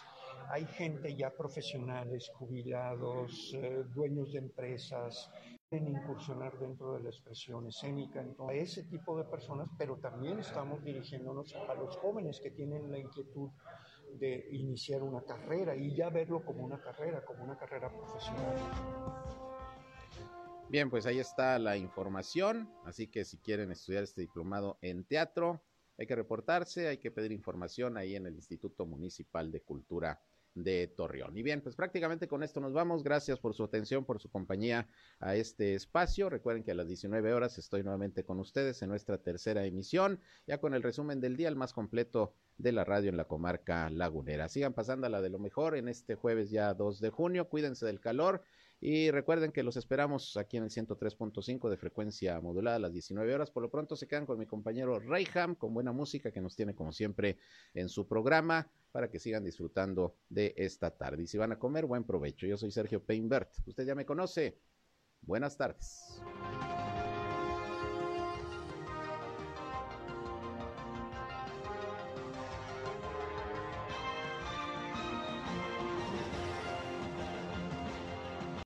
hay 0.47 0.65
gente 0.65 1.13
ya 1.13 1.29
profesionales, 1.29 2.31
jubilados, 2.35 3.53
eh, 3.53 3.83
dueños 3.93 4.31
de 4.31 4.39
empresas, 4.39 5.29
en 5.71 5.89
incursionar 5.89 6.57
dentro 6.57 6.93
de 6.93 7.03
la 7.03 7.09
expresión 7.09 7.67
escénica, 7.67 8.21
entonces 8.21 8.57
a 8.57 8.63
ese 8.63 8.83
tipo 8.83 9.17
de 9.17 9.25
personas, 9.25 9.67
pero 9.77 9.97
también 9.97 10.39
estamos 10.39 10.81
dirigiéndonos 10.85 11.53
a 11.67 11.73
los 11.73 11.97
jóvenes 11.97 12.39
que 12.39 12.51
tienen 12.51 12.89
la 12.89 12.99
inquietud 12.99 13.49
de 14.17 14.47
iniciar 14.51 15.03
una 15.03 15.21
carrera 15.23 15.75
y 15.75 15.93
ya 15.93 16.09
verlo 16.09 16.45
como 16.45 16.63
una 16.63 16.79
carrera, 16.79 17.25
como 17.25 17.43
una 17.43 17.57
carrera 17.57 17.89
profesional. 17.89 19.54
Bien, 20.67 20.89
pues 20.89 21.05
ahí 21.05 21.19
está 21.19 21.59
la 21.59 21.77
información, 21.77 22.69
así 22.85 23.07
que 23.07 23.23
si 23.23 23.37
quieren 23.37 23.71
estudiar 23.71 24.03
este 24.03 24.21
diplomado 24.21 24.77
en 24.81 25.05
teatro, 25.05 25.61
hay 25.97 26.07
que 26.07 26.15
reportarse, 26.15 26.87
hay 26.87 26.97
que 26.97 27.11
pedir 27.11 27.31
información 27.31 27.97
ahí 27.97 28.15
en 28.15 28.25
el 28.25 28.35
Instituto 28.35 28.85
Municipal 28.85 29.51
de 29.51 29.61
Cultura 29.61 30.19
de 30.55 30.87
Torreón. 30.87 31.37
Y 31.37 31.43
bien, 31.43 31.61
pues 31.61 31.75
prácticamente 31.75 32.27
con 32.27 32.41
esto 32.41 32.61
nos 32.61 32.73
vamos. 32.73 33.03
Gracias 33.03 33.39
por 33.39 33.53
su 33.53 33.63
atención, 33.63 34.05
por 34.05 34.19
su 34.19 34.29
compañía 34.29 34.87
a 35.19 35.35
este 35.35 35.75
espacio. 35.75 36.29
Recuerden 36.29 36.63
que 36.63 36.71
a 36.71 36.75
las 36.75 36.87
19 36.87 37.33
horas 37.33 37.57
estoy 37.57 37.83
nuevamente 37.83 38.23
con 38.23 38.39
ustedes 38.39 38.81
en 38.81 38.89
nuestra 38.89 39.17
tercera 39.17 39.65
emisión, 39.65 40.19
ya 40.47 40.59
con 40.59 40.73
el 40.73 40.81
resumen 40.81 41.19
del 41.19 41.35
día, 41.35 41.49
el 41.49 41.57
más 41.57 41.73
completo 41.73 42.33
de 42.57 42.71
la 42.71 42.85
radio 42.85 43.09
en 43.09 43.17
la 43.17 43.25
comarca 43.25 43.89
lagunera. 43.89 44.47
Sigan 44.47 44.73
pasando 44.73 45.07
a 45.07 45.09
la 45.09 45.21
de 45.21 45.29
lo 45.29 45.39
mejor 45.39 45.75
en 45.75 45.89
este 45.89 46.15
jueves 46.15 46.49
ya 46.49 46.73
2 46.73 47.01
de 47.01 47.09
junio. 47.09 47.49
Cuídense 47.49 47.85
del 47.85 47.99
calor 47.99 48.41
y 48.81 49.09
recuerden 49.11 49.51
que 49.51 49.63
los 49.63 49.77
esperamos 49.77 50.37
aquí 50.37 50.57
en 50.57 50.63
el 50.63 50.69
103.5 50.69 51.69
de 51.69 51.77
frecuencia 51.77 52.39
modulada 52.41 52.75
a 52.77 52.79
las 52.79 52.93
19 52.93 53.33
horas. 53.33 53.49
Por 53.49 53.63
lo 53.63 53.69
pronto 53.69 53.95
se 53.95 54.07
quedan 54.07 54.25
con 54.25 54.37
mi 54.37 54.45
compañero 54.45 54.99
Rayham 54.99 55.55
con 55.55 55.73
buena 55.73 55.91
música 55.91 56.31
que 56.31 56.41
nos 56.41 56.55
tiene 56.55 56.75
como 56.75 56.91
siempre 56.91 57.37
en 57.73 57.89
su 57.89 58.07
programa 58.07 58.69
para 58.91 59.09
que 59.09 59.19
sigan 59.19 59.43
disfrutando 59.43 60.15
de 60.29 60.53
esta 60.57 60.91
tarde. 60.91 61.23
Y 61.23 61.27
si 61.27 61.37
van 61.37 61.51
a 61.51 61.59
comer, 61.59 61.85
buen 61.85 62.03
provecho. 62.03 62.47
Yo 62.47 62.57
soy 62.57 62.71
Sergio 62.71 63.03
Peinbert. 63.03 63.49
Usted 63.65 63.85
ya 63.85 63.95
me 63.95 64.05
conoce. 64.05 64.59
Buenas 65.21 65.57
tardes. 65.57 66.21